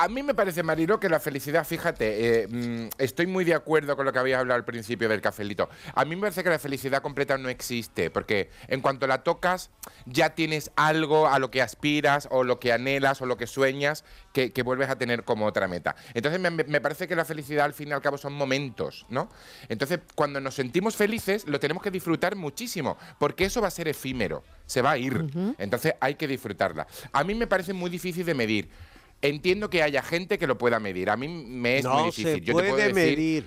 A 0.00 0.08
mí 0.08 0.22
me 0.22 0.34
parece, 0.34 0.62
Marilo, 0.62 0.98
que 0.98 1.10
la 1.10 1.20
felicidad, 1.20 1.62
fíjate, 1.66 2.44
eh, 2.44 2.48
mm, 2.48 2.88
estoy 2.96 3.26
muy 3.26 3.44
de 3.44 3.52
acuerdo 3.52 3.96
con 3.96 4.06
lo 4.06 4.14
que 4.14 4.18
habías 4.18 4.40
hablado 4.40 4.56
al 4.56 4.64
principio 4.64 5.10
del 5.10 5.20
cafelito. 5.20 5.68
A 5.94 6.06
mí 6.06 6.16
me 6.16 6.22
parece 6.22 6.42
que 6.42 6.48
la 6.48 6.58
felicidad 6.58 7.02
completa 7.02 7.36
no 7.36 7.50
existe, 7.50 8.10
porque 8.10 8.48
en 8.68 8.80
cuanto 8.80 9.06
la 9.06 9.22
tocas, 9.22 9.68
ya 10.06 10.30
tienes 10.30 10.70
algo 10.74 11.28
a 11.28 11.38
lo 11.38 11.50
que 11.50 11.60
aspiras, 11.60 12.28
o 12.30 12.44
lo 12.44 12.58
que 12.58 12.72
anhelas, 12.72 13.20
o 13.20 13.26
lo 13.26 13.36
que 13.36 13.46
sueñas, 13.46 14.02
que, 14.32 14.54
que 14.54 14.62
vuelves 14.62 14.88
a 14.88 14.96
tener 14.96 15.24
como 15.24 15.44
otra 15.44 15.68
meta. 15.68 15.94
Entonces, 16.14 16.40
me, 16.40 16.48
me 16.50 16.80
parece 16.80 17.06
que 17.06 17.14
la 17.14 17.26
felicidad, 17.26 17.66
al 17.66 17.74
fin 17.74 17.88
y 17.88 17.92
al 17.92 18.00
cabo, 18.00 18.16
son 18.16 18.32
momentos, 18.32 19.04
¿no? 19.10 19.28
Entonces, 19.68 20.00
cuando 20.14 20.40
nos 20.40 20.54
sentimos 20.54 20.96
felices, 20.96 21.46
lo 21.46 21.60
tenemos 21.60 21.82
que 21.82 21.90
disfrutar 21.90 22.36
muchísimo, 22.36 22.96
porque 23.18 23.44
eso 23.44 23.60
va 23.60 23.68
a 23.68 23.70
ser 23.70 23.86
efímero, 23.86 24.44
se 24.64 24.80
va 24.80 24.92
a 24.92 24.96
ir. 24.96 25.26
Entonces, 25.58 25.92
hay 26.00 26.14
que 26.14 26.26
disfrutarla. 26.26 26.86
A 27.12 27.22
mí 27.22 27.34
me 27.34 27.46
parece 27.46 27.74
muy 27.74 27.90
difícil 27.90 28.24
de 28.24 28.32
medir. 28.32 28.70
Entiendo 29.22 29.68
que 29.68 29.82
haya 29.82 30.02
gente 30.02 30.38
que 30.38 30.46
lo 30.46 30.56
pueda 30.56 30.80
medir. 30.80 31.10
A 31.10 31.16
mí 31.16 31.28
me 31.28 31.78
es 31.78 31.84
muy 31.84 31.94
no 31.94 32.04
difícil. 32.06 32.24
se 32.34 32.40
Yo 32.40 32.46
te 32.46 32.52
puede 32.52 32.68
puedo 32.70 32.82
decir, 32.82 32.94
medir. 32.94 33.46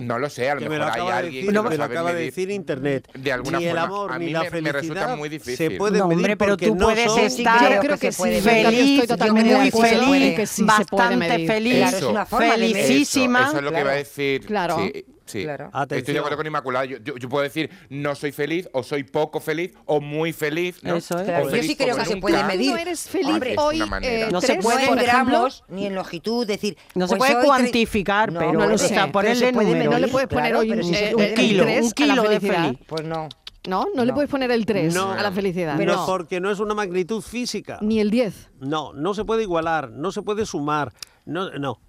no 0.00 0.18
lo 0.18 0.28
sé, 0.30 0.50
a 0.50 0.54
lo 0.54 0.60
Que 0.60 0.68
me 0.68 0.78
mejor 0.78 0.86
lo 0.86 0.92
hay 0.92 1.00
acaba 1.00 1.10
de 1.12 1.16
alguien 1.18 1.34
decir, 1.34 1.48
que 1.48 1.54
lo 1.54 1.62
me 1.62 1.76
lo 1.76 1.84
acaba 1.84 2.08
de 2.10 2.14
medir 2.16 2.30
decir 2.30 2.50
internet. 2.50 3.08
de 3.14 3.32
alguna 3.32 3.58
ni 3.58 3.64
el 3.66 3.70
forma. 3.70 3.82
amor 3.84 4.12
a 4.12 4.18
ni 4.18 4.24
mí 4.26 4.32
la 4.32 4.50
me, 4.50 4.62
me 4.62 4.72
resulta 4.72 5.14
muy 5.16 5.28
difícil. 5.28 5.56
se 5.56 5.70
puede 5.72 5.98
No, 5.98 6.08
medir 6.08 6.16
hombre, 6.18 6.36
pero 6.36 6.56
tú 6.56 6.74
no 6.74 6.86
puedes 6.86 7.04
son- 7.04 7.20
estar 7.20 7.74
Yo 7.74 7.80
creo 7.80 7.98
que 7.98 8.06
que 8.06 8.12
sí, 8.12 8.22
yo 8.34 8.40
feliz, 8.40 9.00
estoy 9.02 9.06
totalmente 9.06 9.50
de 9.52 9.58
muy 9.60 9.70
feliz, 9.70 10.36
que 10.36 10.46
sí 10.46 10.54
se 10.56 10.84
puede 10.86 11.04
bastante 11.06 11.16
medir. 11.16 11.46
feliz, 11.46 11.74
Claro, 11.76 11.96
es 11.96 12.02
una 12.02 12.26
forma 12.26 12.46
de 12.52 12.58
medir. 12.58 12.76
felicísima. 12.76 13.40
Eso, 13.40 13.48
eso 13.50 13.58
es 13.58 13.64
lo 13.64 13.72
que 13.72 13.84
va 13.84 13.90
a 13.90 13.94
decir. 13.94 14.46
Claro. 14.46 14.76
Sí, 14.78 15.04
sí. 15.30 15.42
Claro. 15.44 15.70
Estoy 15.90 16.12
de 16.14 16.18
acuerdo 16.18 16.36
con 16.36 16.46
Inmaculada. 16.46 16.84
Yo, 16.84 16.98
yo- 16.98 17.16
yo 17.16 17.28
puedo 17.28 17.42
decir 17.42 17.70
no 17.88 18.14
soy 18.14 18.32
feliz, 18.32 18.68
o 18.72 18.82
soy 18.82 19.04
poco 19.04 19.40
feliz, 19.40 19.72
o 19.86 20.00
muy 20.00 20.32
feliz. 20.32 20.82
¿no? 20.82 20.96
Eso 20.96 21.18
es. 21.18 21.24
Claro, 21.24 21.44
yo 21.44 21.50
feliz 21.50 21.66
sí 21.66 21.76
creo 21.76 21.96
que 21.96 22.04
se 22.04 22.14
nunca. 22.14 22.20
puede 22.20 22.44
medir. 22.44 22.70
No 22.72 22.76
eres 22.76 23.08
feliz 23.08 23.28
Hombre, 23.28 23.52
es 23.52 23.58
hoy, 23.58 23.82
eh, 24.02 24.28
No 24.30 24.40
se 24.40 24.56
puede, 24.56 24.82
no 24.82 24.88
por 24.88 24.98
en 24.98 25.04
ejemplo. 25.04 25.32
gramos 25.38 25.64
ni 25.68 25.86
en 25.86 25.94
longitud, 25.94 26.46
decir. 26.46 26.76
No 26.94 27.06
se 27.06 27.16
pues 27.16 27.18
puede 27.30 27.34
hoy 27.36 27.42
tre- 27.42 27.46
cuantificar, 27.46 28.32
pero 28.32 28.52
no 28.52 28.66
lo 28.66 28.74
o 28.74 28.78
sé, 28.78 28.94
ponerle 29.12 29.46
se 29.46 29.52
puede. 29.52 29.84
No 29.84 29.98
le 29.98 30.08
puedes 30.08 30.28
poner 30.28 30.44
Claro, 30.50 30.58
hoy 30.60 30.70
un, 30.72 30.82
si 30.84 30.94
se 30.94 31.08
eh, 31.08 31.12
puede 31.12 31.28
el 31.30 31.36
medir. 31.36 31.50
kilo, 31.50 31.64
un 31.64 31.90
kilo 31.92 32.12
a 32.12 32.16
la 32.16 32.22
de 32.22 32.28
felicidad. 32.40 32.64
feliz. 32.66 32.78
Pues 32.86 33.04
no. 33.04 33.28
No, 33.68 33.84
no, 33.94 34.04
le 34.04 34.08
No. 34.08 34.14
puedes 34.14 34.30
poner 34.30 34.50
el 34.52 34.64
3 34.64 34.94
No. 34.94 35.12
a 35.12 35.22
la 35.22 35.30
felicidad. 35.32 35.74
Pero 35.76 35.94
no. 35.94 36.06
porque 36.06 36.40
no 36.40 36.50
es 36.50 36.60
una 36.60 36.72
magnitud 36.74 37.20
física. 37.20 37.78
Ni 37.82 38.00
el 38.00 38.10
10. 38.10 38.48
No, 38.58 38.94
no 38.94 39.12
se 39.12 39.24
puede 39.26 39.42
igualar, 39.42 39.90
no 39.90 40.12
se 40.12 40.22
puede 40.22 40.46
sumar. 40.46 40.94
No, 41.26 41.50
no, 41.50 41.58
no. 41.58 41.80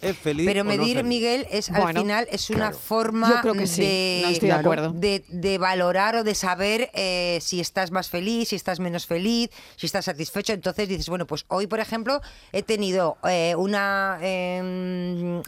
Es 0.00 0.18
feliz. 0.18 0.44
Pero 0.46 0.60
o 0.60 0.64
no 0.64 0.70
medir. 0.70 1.02
Miguel, 1.04 1.46
es 1.50 1.70
al 1.70 1.94
final 1.96 2.26
es 2.30 2.50
una 2.50 2.58
claro. 2.70 2.78
forma 2.78 3.28
Yo 3.28 3.40
creo 3.40 3.54
que 3.54 3.66
sí, 3.66 3.80
de, 3.82 4.20
no 4.24 4.28
estoy 4.30 4.48
de 4.48 4.54
acuerdo. 4.54 4.90
de, 4.92 5.24
de 5.28 5.58
valorar 5.58 6.16
o 6.16 6.24
de 6.24 6.34
saber 6.34 6.90
eh, 6.94 7.38
si 7.40 7.60
estás 7.60 7.90
más 7.90 8.10
feliz, 8.10 8.48
si 8.48 8.56
estás 8.56 8.80
menos 8.80 9.06
feliz, 9.06 9.50
si 9.76 9.86
estás 9.86 10.04
satisfecho. 10.04 10.52
Entonces 10.52 10.88
dices, 10.88 11.08
bueno, 11.08 11.26
pues 11.26 11.44
hoy, 11.48 11.66
por 11.66 11.80
ejemplo, 11.80 12.20
he 12.52 12.62
tenido 12.62 13.16
eh, 13.28 13.54
una 13.56 14.18
eh, 14.20 14.60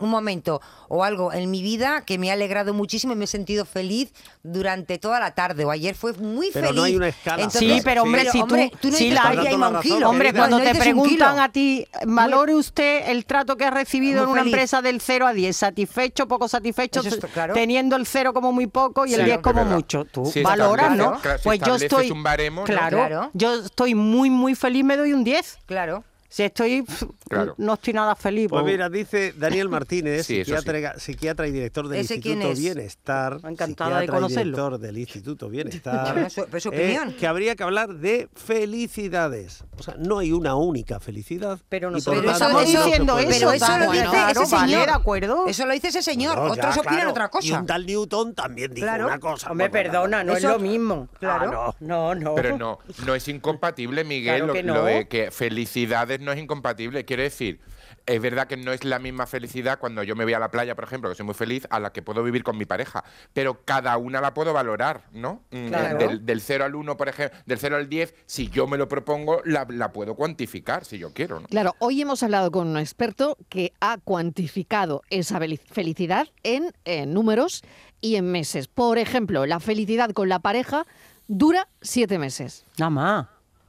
un 0.00 0.08
momento 0.10 0.60
o 0.88 1.04
algo 1.04 1.32
en 1.32 1.50
mi 1.50 1.62
vida 1.62 2.02
que 2.06 2.18
me 2.18 2.30
ha 2.30 2.34
alegrado 2.34 2.72
muchísimo 2.72 3.12
y 3.12 3.16
me 3.16 3.24
he 3.24 3.28
sentido 3.28 3.64
feliz 3.64 4.12
durante 4.42 4.98
toda 4.98 5.20
la 5.20 5.32
tarde. 5.34 5.64
O 5.64 5.70
ayer 5.70 5.94
fue 5.94 6.12
muy 6.14 6.50
Pero 6.52 6.68
feliz. 6.68 6.76
no 6.80 6.84
hay 6.84 6.96
una 6.96 7.08
escala. 7.08 7.50
Sí, 7.50 7.80
pero 7.84 8.02
hombre, 8.04 8.22
pero, 8.22 8.32
si 8.32 8.38
tú, 8.38 8.44
hombre, 8.44 8.72
tú 8.80 8.90
no 8.90 8.98
la- 9.14 9.28
hay 9.28 9.38
un 9.54 9.80
kilo. 9.82 10.08
Hombre, 10.10 10.32
cuando 10.32 10.58
No 10.58 10.64
te 10.64 10.74
preguntan 10.74 11.38
a 11.40 11.50
ti, 11.50 11.86
valore 12.06 12.54
usted 12.54 13.08
el 13.10 13.24
trato 13.26 13.56
que 13.56 13.64
ha 13.64 13.70
recibido 13.70 14.24
en 14.24 14.35
una 14.36 14.42
feliz. 14.42 14.54
empresa 14.54 14.82
del 14.82 15.00
0 15.00 15.26
a 15.26 15.32
10, 15.32 15.56
satisfecho, 15.56 16.28
poco 16.28 16.48
satisfecho, 16.48 17.00
Eso 17.00 17.08
está 17.08 17.28
claro. 17.28 17.54
teniendo 17.54 17.96
el 17.96 18.06
0 18.06 18.32
como 18.32 18.52
muy 18.52 18.66
poco 18.66 19.06
y 19.06 19.14
el 19.14 19.20
Sí, 19.20 19.24
10 19.24 19.36
es 19.38 19.42
como 19.42 19.64
mucho. 19.64 20.04
Tú 20.04 20.26
Si 20.26 20.42
valoras, 20.42 20.96
¿no? 20.96 21.18
claro, 21.20 21.38
si 21.38 21.44
pues 21.44 21.58
yo 21.60 21.64
estableces 21.76 21.90
estoy. 21.92 22.10
un 22.10 22.22
baremo, 22.22 22.60
¿no? 22.60 22.66
claro, 22.66 22.96
Claro. 22.98 23.30
yo 23.34 23.54
estoy 23.64 23.94
muy, 23.94 24.30
muy 24.30 24.54
feliz, 24.54 24.84
me 24.84 24.96
doy 24.96 25.12
un 25.12 25.24
10. 25.24 25.58
Claro. 25.66 26.04
Si 26.28 26.42
estoy. 26.42 26.84
Claro. 27.28 27.54
No 27.58 27.74
estoy 27.74 27.92
nada 27.92 28.14
feliz. 28.14 28.48
Pues 28.48 28.64
mira, 28.64 28.88
dice 28.88 29.32
Daniel 29.36 29.68
Martínez, 29.68 30.26
Sí, 30.26 30.40
eso 30.40 30.52
sí. 30.52 30.56
psiquiatra, 30.58 30.98
psiquiatra 30.98 31.48
y 31.48 31.52
director 31.52 31.88
del 31.88 32.00
¿Ese 32.00 32.20
quién 32.20 32.40
Instituto 32.42 32.52
es? 32.52 32.58
Bienestar. 32.60 33.38
Encantada 33.44 33.98
de 33.98 34.04
y 34.04 34.08
conocerlo. 34.08 34.42
director 34.44 34.78
del 34.78 34.98
Instituto 34.98 35.48
Bienestar. 35.48 36.30
Su- 36.60 36.70
eh, 36.72 36.98
que 37.18 37.26
habría 37.26 37.56
que 37.56 37.62
hablar 37.64 37.94
de 37.94 38.28
felicidades. 38.34 39.64
O 39.78 39.82
sea, 39.82 39.94
no 39.98 40.18
hay 40.18 40.32
una 40.32 40.54
única 40.56 41.00
felicidad. 41.00 41.58
Pero 41.68 41.90
y 41.96 42.00
por 42.00 42.14
Pero 42.14 42.26
tanto 42.26 42.30
eso, 42.30 42.32
estamos 42.32 42.62
no 42.62 42.68
se 42.68 42.84
diciendo 42.84 43.18
eso, 43.18 43.28
pero 43.28 43.36
eso 43.36 43.46
lo 43.46 43.52
dice 43.52 44.04
claro, 44.06 44.42
ese 44.42 44.54
vale, 44.54 44.68
señor. 44.72 44.86
de 44.86 44.92
acuerdo. 44.92 45.46
Eso 45.46 45.66
lo 45.66 45.72
dice 45.72 45.88
ese 45.88 46.02
señor. 46.02 46.36
No, 46.36 46.46
ya, 46.48 46.52
Otros 46.52 46.76
opinan 46.78 46.94
claro. 46.96 47.10
otra 47.10 47.24
Y 47.26 47.28
cosa. 47.30 47.60
un 47.60 47.66
tal 47.66 47.86
Newton 47.86 48.34
también 48.34 48.72
dijo 48.72 48.86
Claro. 48.86 49.06
una 49.06 49.18
cosa. 49.18 49.48
Pues, 49.52 49.70
perdona, 49.70 50.22
no 50.24 50.36
Eso- 50.36 50.48
es 50.48 50.52
lo 50.54 50.58
mismo. 50.60 51.08
Claro. 51.18 51.62
Ah, 51.70 51.74
no. 51.80 52.14
No, 52.14 52.14
no. 52.14 52.34
Pero 52.34 52.56
no, 52.56 52.78
no 53.04 53.14
es 53.14 53.26
incompatible, 53.28 54.04
Miguel, 54.04 54.36
Claro 54.36 54.46
lo, 54.46 54.52
que 54.52 54.62
lo 54.62 54.74
no. 54.74 54.84
de 54.84 55.08
que 55.08 55.30
felicidades 55.30 56.20
no 56.20 56.32
es 56.32 56.38
incompatible. 56.38 57.04
Quiero 57.16 57.30
decir, 57.30 57.60
es 58.04 58.20
verdad 58.20 58.46
que 58.46 58.58
no 58.58 58.72
es 58.72 58.84
la 58.84 58.98
misma 58.98 59.26
felicidad 59.26 59.78
cuando 59.78 60.02
yo 60.02 60.14
me 60.14 60.24
voy 60.24 60.34
a 60.34 60.38
la 60.38 60.50
playa, 60.50 60.74
por 60.74 60.84
ejemplo, 60.84 61.08
que 61.08 61.16
soy 61.16 61.24
muy 61.24 61.34
feliz, 61.34 61.66
a 61.70 61.80
la 61.80 61.94
que 61.94 62.02
puedo 62.02 62.22
vivir 62.22 62.44
con 62.44 62.58
mi 62.58 62.66
pareja. 62.66 63.02
Pero 63.32 63.64
cada 63.64 63.96
una 63.96 64.20
la 64.20 64.34
puedo 64.34 64.52
valorar, 64.52 65.04
¿no? 65.12 65.40
Mm, 65.50 65.68
Claro. 65.68 65.98
Del, 65.98 66.26
del 66.26 66.40
0 66.42 66.66
al 66.66 66.74
1, 66.74 66.96
por 66.98 67.08
ejemplo, 67.08 67.38
del 67.46 67.58
0 67.58 67.76
al 67.76 67.88
10, 67.88 68.14
si 68.26 68.50
yo 68.50 68.66
me 68.66 68.76
lo 68.76 68.86
propongo, 68.86 69.40
la, 69.46 69.66
la 69.70 69.92
puedo 69.92 70.14
cuantificar, 70.14 70.84
si 70.84 70.98
yo 70.98 71.14
quiero, 71.14 71.40
¿no? 71.40 71.48
Claro, 71.48 71.74
hoy 71.78 72.02
hemos 72.02 72.22
hablado 72.22 72.50
con 72.50 72.68
un 72.68 72.76
experto 72.76 73.38
que 73.48 73.72
ha 73.80 73.96
cuantificado 73.96 75.00
esa 75.08 75.40
fel- 75.40 75.58
felicidad 75.58 76.28
en, 76.42 76.74
eh, 76.84 77.06
números 77.06 77.62
y 78.02 78.16
en 78.16 78.30
meses. 78.30 78.68
Por 78.68 78.98
ejemplo, 78.98 79.46
la 79.46 79.58
felicidad 79.58 80.10
con 80.10 80.28
la 80.28 80.40
pareja 80.40 80.84
dura 81.28 81.66
siete 81.80 82.18
meses. 82.18 82.66
Nada 82.76 82.90
más. 82.90 83.26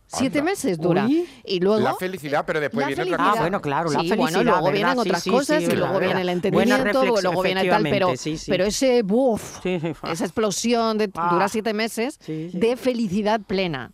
Siete 0.10 0.40
Anda. 0.40 0.52
meses 0.52 0.78
dura. 0.80 1.06
Uy. 1.06 1.28
Y 1.46 1.60
luego... 1.60 1.80
La 1.82 1.94
felicidad, 1.96 2.46
pero 2.48 2.60
después 2.62 2.82
La 2.82 2.88
viene 2.88 3.04
otra 3.04 3.18
felicidad. 3.18 3.34
Ah, 3.38 3.42
bueno, 3.42 3.62
claro, 3.62 3.90
la 3.92 4.00
Sí, 4.00 4.08
felicidad. 4.10 4.18
bueno, 4.18 4.44
luego 4.44 4.58
¿verdad? 4.66 4.74
vienen 4.74 5.00
otras 5.00 5.24
sí, 5.24 5.30
cosas 5.30 5.64
sí, 5.64 5.70
y 5.72 5.76
luego 5.76 5.94
verdad, 5.94 6.00
viene 6.00 6.12
el 6.22 6.28
verdad. 6.28 6.34
Entendimiento, 6.34 6.84
reflexión, 6.84 7.24
luego 7.24 7.42
viene 7.44 7.60
tal, 7.62 7.84
pero, 7.84 7.96
efectivamente, 8.10 8.18
sí, 8.18 8.38
sí. 8.38 8.52
pero 8.52 8.64
ese 8.66 9.04
buf, 9.04 9.60
Sí, 9.64 9.80
sí. 9.82 9.88
esa 10.10 10.24
explosión 10.24 10.98
de 10.98 11.10
Ah. 11.14 11.30
dura 11.34 11.48
siete 11.50 11.74
meses 11.74 12.18
Sí, 12.22 12.50
sí. 12.52 12.58
de 12.58 12.78
felicidad 12.78 13.42
plena. 13.42 13.92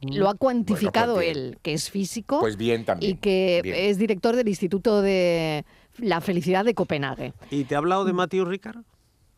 lo 0.00 0.30
ha 0.30 0.34
cuantificado 0.34 1.16
Bueno, 1.16 1.30
él, 1.30 1.58
que 1.60 1.74
es 1.74 1.90
físico 1.90 2.40
Pues 2.40 2.56
bien 2.56 2.80
y 2.80 2.84
también. 2.84 3.18
que 3.18 3.60
bien. 3.62 3.76
es 3.78 3.98
director 3.98 4.34
del 4.34 4.48
Instituto 4.48 5.02
de 5.02 5.66
la 5.98 6.22
Felicidad 6.22 6.64
de 6.64 6.72
Copenhague. 6.72 7.34
¿Y 7.50 7.64
te 7.64 7.74
ha 7.74 7.78
hablado 7.78 8.06
de 8.06 8.14
Matthew 8.14 8.46
Ricard? 8.46 8.78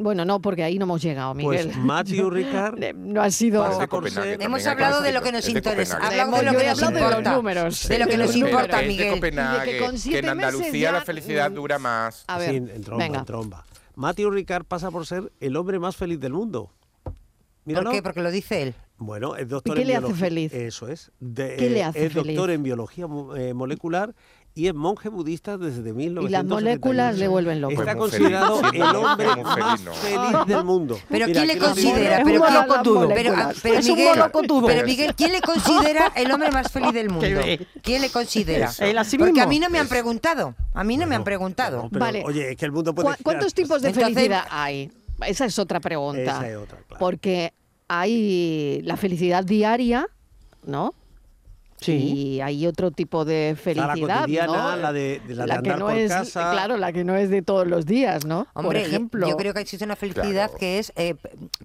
Bueno, 0.02 0.24
no, 0.24 0.40
porque 0.40 0.62
ahí 0.64 0.78
no 0.78 0.84
hemos 0.84 1.02
llegado, 1.02 1.34
Miguel. 1.34 1.66
Pues 1.66 1.76
Matthew 1.76 2.30
Ricard 2.30 2.78
no 2.96 3.22
ha 3.22 3.30
sido... 3.30 3.64
Hemos 4.38 4.66
hablado 4.66 5.02
de 5.02 5.12
lo 5.12 5.22
que 5.22 5.32
nos 5.32 5.48
interesa, 5.48 5.98
hablamos 5.98 6.40
de 6.40 6.46
lo 6.46 6.58
que 6.58 6.66
nos 6.66 6.82
hablado 6.82 6.92
de 6.92 7.00
los 7.00 7.10
importa. 7.10 7.34
números. 7.36 7.88
De 7.88 7.98
lo 7.98 8.06
que 8.06 8.16
nos 8.16 8.36
importa, 8.36 8.82
Miguel. 8.82 9.20
Que 9.20 10.18
en 10.18 10.28
Andalucía 10.28 10.92
la 10.92 11.00
felicidad 11.02 11.50
dura 11.50 11.78
más. 11.78 12.24
A 12.26 12.38
ver, 12.38 12.50
Sí, 12.50 12.56
en, 12.56 12.82
tromba, 12.82 13.04
venga. 13.04 13.18
en 13.20 13.24
tromba. 13.24 13.64
Matthew 13.94 14.30
Ricard 14.30 14.64
pasa 14.64 14.90
por 14.90 15.06
ser 15.06 15.30
el 15.40 15.56
hombre 15.56 15.78
más 15.78 15.96
feliz 15.96 16.18
del 16.18 16.32
mundo. 16.32 16.70
Míralo. 17.64 17.90
¿Por 17.90 17.94
qué? 17.98 18.02
Porque 18.02 18.22
lo 18.22 18.30
dice 18.30 18.62
él. 18.62 18.74
Bueno, 18.98 19.36
es 19.36 19.48
doctor 19.48 19.72
¿Y 19.72 19.76
qué 19.76 19.82
en 19.82 19.88
le 19.88 19.94
hace 19.96 20.00
biología. 20.06 20.26
feliz? 20.26 20.52
Eso 20.54 20.88
es. 20.88 21.12
De- 21.20 21.56
¿Qué 21.56 21.70
le 21.70 21.78
eh, 21.80 21.84
hace 21.84 22.06
es 22.06 22.14
doctor 22.14 22.46
feliz? 22.46 22.54
en 22.56 22.62
biología 22.62 23.06
eh, 23.36 23.52
molecular 23.54 24.14
y 24.54 24.66
es 24.68 24.74
monje 24.74 25.08
budista 25.08 25.56
desde 25.56 25.92
1971. 25.94 26.28
Y 26.28 26.30
las 26.30 26.44
moléculas 26.44 27.16
le 27.18 27.26
vuelven 27.28 27.60
loco. 27.62 27.72
Está 27.80 27.96
considerado 27.96 28.56
feliz, 28.60 28.82
el 28.82 28.96
hombre 28.96 29.26
más 29.42 29.54
feliz, 29.54 29.84
¿no? 29.84 29.92
feliz 29.94 30.46
del 30.46 30.64
mundo. 30.64 30.98
Pero 31.08 31.26
Mira, 31.26 31.38
¿quién 31.40 31.46
le 31.48 31.58
considera? 31.58 32.18
Es 32.18 32.24
Pero 32.24 32.40
un 32.42 32.46
¿quién- 32.46 32.54
molocotudo. 32.60 33.08
pero, 33.08 33.32
ah, 33.34 33.52
pero 33.62 33.74
Es 33.78 33.86
Miguel, 33.88 34.20
pero 34.66 34.86
Miguel, 34.86 35.14
¿quién 35.14 35.32
le 35.32 35.40
considera 35.40 36.12
el 36.16 36.30
hombre 36.30 36.50
más 36.50 36.70
feliz 36.70 36.92
del 36.92 37.08
mundo? 37.08 37.26
¿Quién 37.82 38.02
le 38.02 38.10
considera? 38.10 38.70
Porque 39.18 39.40
a 39.40 39.46
mí 39.46 39.58
no 39.58 39.70
me 39.70 39.78
han 39.78 39.88
preguntado. 39.88 40.54
A 40.74 40.84
mí 40.84 40.96
no 40.96 41.06
me 41.06 41.14
han 41.16 41.24
preguntado. 41.24 41.88
Pero, 41.90 42.04
Vale. 42.04 42.22
Oye, 42.26 42.50
es 42.52 42.56
que 42.56 42.64
el 42.66 42.72
mundo 42.72 42.94
puede 42.94 43.06
¿Cu- 43.08 43.12
girar. 43.14 43.22
¿Cuántos 43.24 43.54
tipos 43.54 43.80
de 43.82 43.88
Entonces- 43.88 44.14
felicidad 44.14 44.44
hay? 44.50 44.90
Esa 45.26 45.44
es 45.46 45.58
otra 45.58 45.80
pregunta. 45.80 46.20
Esa 46.22 46.48
es 46.50 46.56
otra, 46.56 46.78
claro. 46.88 46.98
Porque 46.98 47.52
hay 47.88 48.80
la 48.82 48.96
felicidad 48.96 49.44
diaria, 49.44 50.06
¿no? 50.64 50.94
Sí. 51.82 51.92
Y 52.36 52.40
hay 52.40 52.66
otro 52.66 52.90
tipo 52.90 53.24
de 53.24 53.50
la 53.50 53.56
felicidad, 53.62 54.20
cotidiana, 54.20 54.46
¿no? 54.72 54.76
la 54.76 54.92
de- 54.92 55.20
de 55.26 55.34
la 55.34 55.44
de 55.44 55.50
que 55.50 55.56
andar 55.58 55.78
no 55.78 55.86
por 55.86 55.96
es, 55.96 56.10
casa. 56.10 56.50
Claro, 56.52 56.76
la 56.76 56.92
que 56.92 57.04
no 57.04 57.16
es 57.16 57.28
de 57.30 57.42
todos 57.42 57.66
los 57.66 57.86
días, 57.86 58.24
¿no? 58.24 58.46
Hombre, 58.54 58.80
por 58.80 58.88
yo- 58.88 58.96
ejemplo. 58.96 59.28
yo 59.28 59.36
creo 59.36 59.54
que 59.54 59.60
existe 59.60 59.84
una 59.84 59.96
felicidad 59.96 60.46
Claro. 60.46 60.58
que 60.58 60.78
es 60.78 60.92
eh, 60.96 61.14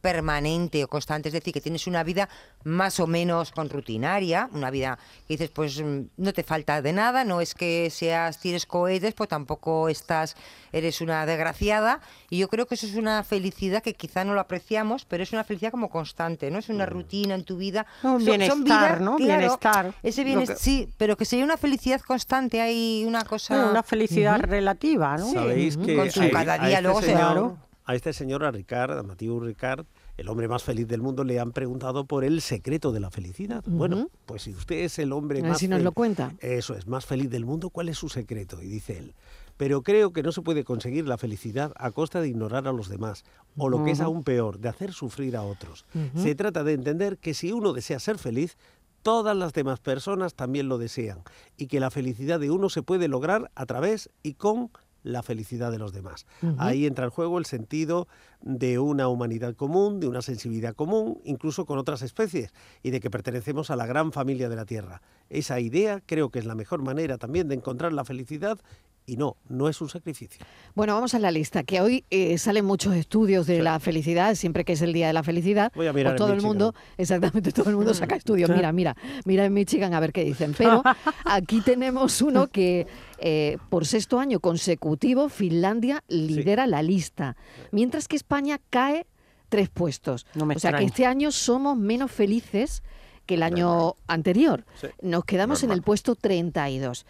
permanente 0.01 0.83
o 0.83 0.87
constante, 0.87 1.29
es 1.29 1.33
decir, 1.33 1.53
que 1.53 1.61
tienes 1.61 1.87
una 1.87 2.03
vida 2.03 2.29
más 2.63 2.99
o 2.99 3.07
menos 3.07 3.51
con 3.51 3.69
rutinaria, 3.69 4.49
una 4.53 4.69
vida 4.69 4.97
que 5.27 5.33
dices, 5.35 5.49
pues 5.49 5.81
mm, 5.81 6.01
no 6.17 6.33
te 6.33 6.43
falta 6.43 6.81
de 6.81 6.93
nada, 6.93 7.23
no 7.23 7.41
es 7.41 7.53
que 7.53 7.89
seas, 7.89 8.39
tires 8.39 8.65
cohetes, 8.65 9.13
pues 9.13 9.29
tampoco 9.29 9.89
estás, 9.89 10.35
eres 10.71 11.01
una 11.01 11.25
desgraciada, 11.25 11.99
y 12.29 12.37
yo 12.39 12.47
creo 12.47 12.65
que 12.67 12.75
eso 12.75 12.85
es 12.85 12.95
una 12.95 13.23
felicidad 13.23 13.81
que 13.81 13.93
quizá 13.93 14.23
no 14.23 14.33
lo 14.33 14.39
apreciamos, 14.41 15.05
pero 15.05 15.23
es 15.23 15.31
una 15.33 15.43
felicidad 15.43 15.71
como 15.71 15.89
constante, 15.89 16.51
¿no? 16.51 16.59
Es 16.59 16.69
una 16.69 16.85
rutina 16.85 17.35
en 17.35 17.43
tu 17.43 17.57
vida. 17.57 17.85
Un 18.03 18.23
bienestar, 18.23 19.01
¿no? 19.01 19.17
Bienestar. 19.17 19.93
Ese 20.07 20.23
bienestar, 20.23 20.57
que- 20.57 20.63
sí, 20.63 20.89
pero 20.97 21.17
que 21.17 21.25
sería 21.25 21.45
una 21.45 21.57
felicidad 21.57 22.01
constante, 22.01 22.61
hay 22.61 23.03
una 23.05 23.23
cosa... 23.25 23.55
Bueno, 23.55 23.71
una 23.71 23.83
felicidad 23.83 24.39
relativa, 24.41 25.17
¿no? 25.17 25.31
Sabéis 25.31 25.77
que 25.77 25.95
Con 25.95 26.11
su 26.11 26.21
a- 26.21 26.29
cada 26.31 26.53
a 26.53 26.59
día 26.67 26.69
este 26.77 26.81
luego 26.83 27.01
se- 27.01 27.07
señor, 27.07 27.55
a 27.85 27.95
este 27.95 28.13
señor, 28.13 28.43
a 28.43 28.51
Ricard, 28.51 28.97
a 28.97 29.03
Mathieu 29.03 29.39
Ricard, 29.39 29.85
el 30.17 30.29
hombre 30.29 30.47
más 30.47 30.63
feliz 30.63 30.87
del 30.87 31.01
mundo, 31.01 31.23
le 31.23 31.39
han 31.39 31.51
preguntado 31.51 32.05
por 32.05 32.23
el 32.23 32.41
secreto 32.41 32.91
de 32.91 32.99
la 32.99 33.11
felicidad. 33.11 33.63
Bueno, 33.67 34.09
pues 34.25 34.41
si 34.43 34.51
usted 34.51 34.77
es 34.77 34.97
el 34.99 35.13
hombre 35.13 35.39
A 35.39 35.41
ver 35.43 35.51
más 35.51 35.59
si 35.59 35.67
nos 35.67 35.81
lo 35.81 35.91
cuenta. 35.91 36.33
Eso 36.39 36.73
es, 36.75 36.87
más 36.87 37.05
feliz 37.05 37.29
del 37.29 37.45
mundo, 37.45 37.69
¿cuál 37.69 37.87
es 37.89 37.97
su 37.97 38.09
secreto? 38.09 38.61
Y 38.61 38.67
dice 38.67 38.97
él, 38.97 39.13
pero 39.57 39.83
creo 39.83 40.11
que 40.13 40.23
no 40.23 40.31
se 40.31 40.41
puede 40.41 40.63
conseguir 40.63 41.07
la 41.07 41.17
felicidad 41.17 41.71
a 41.77 41.91
costa 41.91 42.19
de 42.19 42.27
ignorar 42.29 42.67
a 42.67 42.71
los 42.73 42.89
demás, 42.89 43.23
o 43.57 43.69
lo 43.69 43.83
que 43.83 43.91
es 43.91 44.01
aún 44.01 44.23
peor, 44.23 44.59
de 44.59 44.69
hacer 44.69 44.91
sufrir 44.91 45.35
a 45.37 45.43
otros. 45.43 45.85
Se 46.15 46.35
trata 46.35 46.63
de 46.63 46.73
entender 46.73 47.17
que 47.19 47.33
si 47.33 47.51
uno 47.51 47.73
desea 47.73 47.99
ser 47.99 48.17
feliz, 48.17 48.57
todas 49.01 49.35
las 49.35 49.53
demás 49.53 49.79
personas 49.79 50.35
también 50.35 50.69
lo 50.69 50.77
desean, 50.77 51.23
y 51.57 51.67
que 51.67 51.79
la 51.79 51.91
felicidad 51.91 52.39
de 52.39 52.51
uno 52.51 52.69
se 52.69 52.83
puede 52.83 53.07
lograr 53.07 53.51
a 53.55 53.65
través 53.65 54.09
y 54.23 54.33
con 54.33 54.71
la 55.03 55.23
felicidad 55.23 55.71
de 55.71 55.79
los 55.79 55.93
demás. 55.93 56.25
Ahí 56.57 56.85
entra 56.85 57.05
en 57.05 57.11
juego 57.11 57.37
el 57.37 57.45
sentido 57.45 58.07
de 58.41 58.77
una 58.77 59.07
humanidad 59.07 59.55
común, 59.55 59.99
de 59.99 60.07
una 60.07 60.21
sensibilidad 60.21 60.75
común, 60.75 61.21
incluso 61.23 61.65
con 61.65 61.77
otras 61.77 62.01
especies, 62.01 62.53
y 62.83 62.89
de 62.91 62.99
que 62.99 63.09
pertenecemos 63.09 63.71
a 63.71 63.75
la 63.75 63.85
gran 63.85 64.11
familia 64.11 64.49
de 64.49 64.55
la 64.57 64.65
Tierra. 64.65 65.01
Esa 65.29 65.59
idea 65.59 66.01
creo 66.05 66.29
que 66.29 66.39
es 66.39 66.45
la 66.45 66.55
mejor 66.55 66.81
manera 66.81 67.17
también 67.17 67.47
de 67.47 67.55
encontrar 67.55 67.93
la 67.93 68.03
felicidad 68.03 68.59
y 69.07 69.15
no, 69.15 69.37
no 69.47 69.69
es 69.69 69.79
un 69.79 69.87
sacrificio. 69.87 70.45
Bueno, 70.75 70.93
vamos 70.93 71.15
a 71.15 71.19
la 71.19 71.31
lista, 71.31 71.63
que 71.63 71.79
hoy 71.79 72.03
eh, 72.09 72.37
salen 72.37 72.65
muchos 72.65 72.93
estudios 72.93 73.47
de 73.47 73.63
la 73.63 73.79
felicidad, 73.79 74.35
siempre 74.35 74.65
que 74.65 74.73
es 74.73 74.81
el 74.81 74.91
Día 74.91 75.07
de 75.07 75.13
la 75.13 75.23
Felicidad. 75.23 75.71
Voy 75.75 75.87
a 75.87 75.93
mirar 75.93 76.13
pues 76.13 76.21
en 76.21 76.27
todo 76.27 76.35
el 76.35 76.41
mundo, 76.41 76.75
exactamente, 76.97 77.53
todo 77.53 77.69
el 77.69 77.77
mundo 77.77 77.93
saca 77.93 78.15
estudios. 78.17 78.49
Mira, 78.49 78.73
mira, 78.73 78.97
mira 79.23 79.45
en 79.45 79.53
Michigan 79.53 79.93
a 79.93 80.01
ver 80.01 80.11
qué 80.11 80.25
dicen. 80.25 80.53
Pero 80.57 80.83
aquí 81.25 81.61
tenemos 81.61 82.21
uno 82.21 82.47
que 82.47 82.85
eh, 83.19 83.57
por 83.69 83.85
sexto 83.85 84.19
año 84.19 84.41
consecutivo 84.41 85.29
Finlandia 85.29 86.03
lidera 86.09 86.67
la 86.67 86.83
lista, 86.83 87.37
mientras 87.71 88.09
que 88.09 88.17
España 88.17 88.59
cae 88.69 89.07
tres 89.47 89.69
puestos. 89.69 90.27
No 90.35 90.45
me 90.45 90.55
o 90.55 90.59
sea 90.59 90.71
que 90.71 90.83
extraña. 90.83 90.87
este 90.87 91.05
año 91.05 91.31
somos 91.31 91.77
menos 91.77 92.11
felices 92.11 92.83
que 93.25 93.35
el 93.35 93.43
año 93.43 93.95
anterior. 94.07 94.65
Sí. 94.81 94.87
Nos 95.01 95.23
quedamos 95.23 95.63
en 95.63 95.71
el 95.71 95.81
puesto 95.81 96.15
32. 96.15 97.05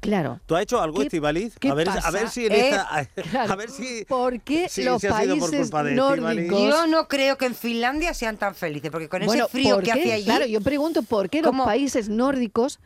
Claro. 0.00 0.40
¿Tú 0.46 0.54
has 0.56 0.62
hecho 0.62 0.80
algo, 0.80 0.98
¿Qué- 0.98 1.04
Estivaliz? 1.04 1.54
A 1.68 1.74
ver, 1.74 1.88
a 1.88 2.10
ver 2.10 2.28
si 2.28 2.46
en 2.46 2.52
Eh, 2.52 2.68
esta... 2.70 3.08
claro. 3.30 3.52
A 3.52 3.56
ver 3.56 3.70
si... 3.70 4.04
¿Por 4.06 4.40
qué 4.40 4.68
Sí, 4.68 4.82
los 4.84 5.00
por 5.02 5.10
países 5.10 5.70
de 5.70 5.94
nórdicos? 5.94 6.60
Yo 6.60 6.86
no 6.86 7.08
creo 7.08 7.36
que 7.38 7.46
en 7.46 7.54
Finlandia 7.54 8.14
sean 8.14 8.36
tan 8.36 8.54
felices, 8.54 8.90
porque 8.90 9.08
con 9.08 9.24
Bueno, 9.24 9.44
ese 9.44 9.52
frío 9.52 9.74
¿por 9.76 9.84
que 9.84 9.92
hace 9.92 10.12
allí, 10.12 10.24
Claro, 10.24 10.46
yo 10.46 10.60
pregunto 10.60 11.02
por 11.02 11.28
qué 11.30 11.42
¿Cómo? 11.42 11.64
los 11.64 11.66
países 11.66 12.08
nórdicos 12.08 12.78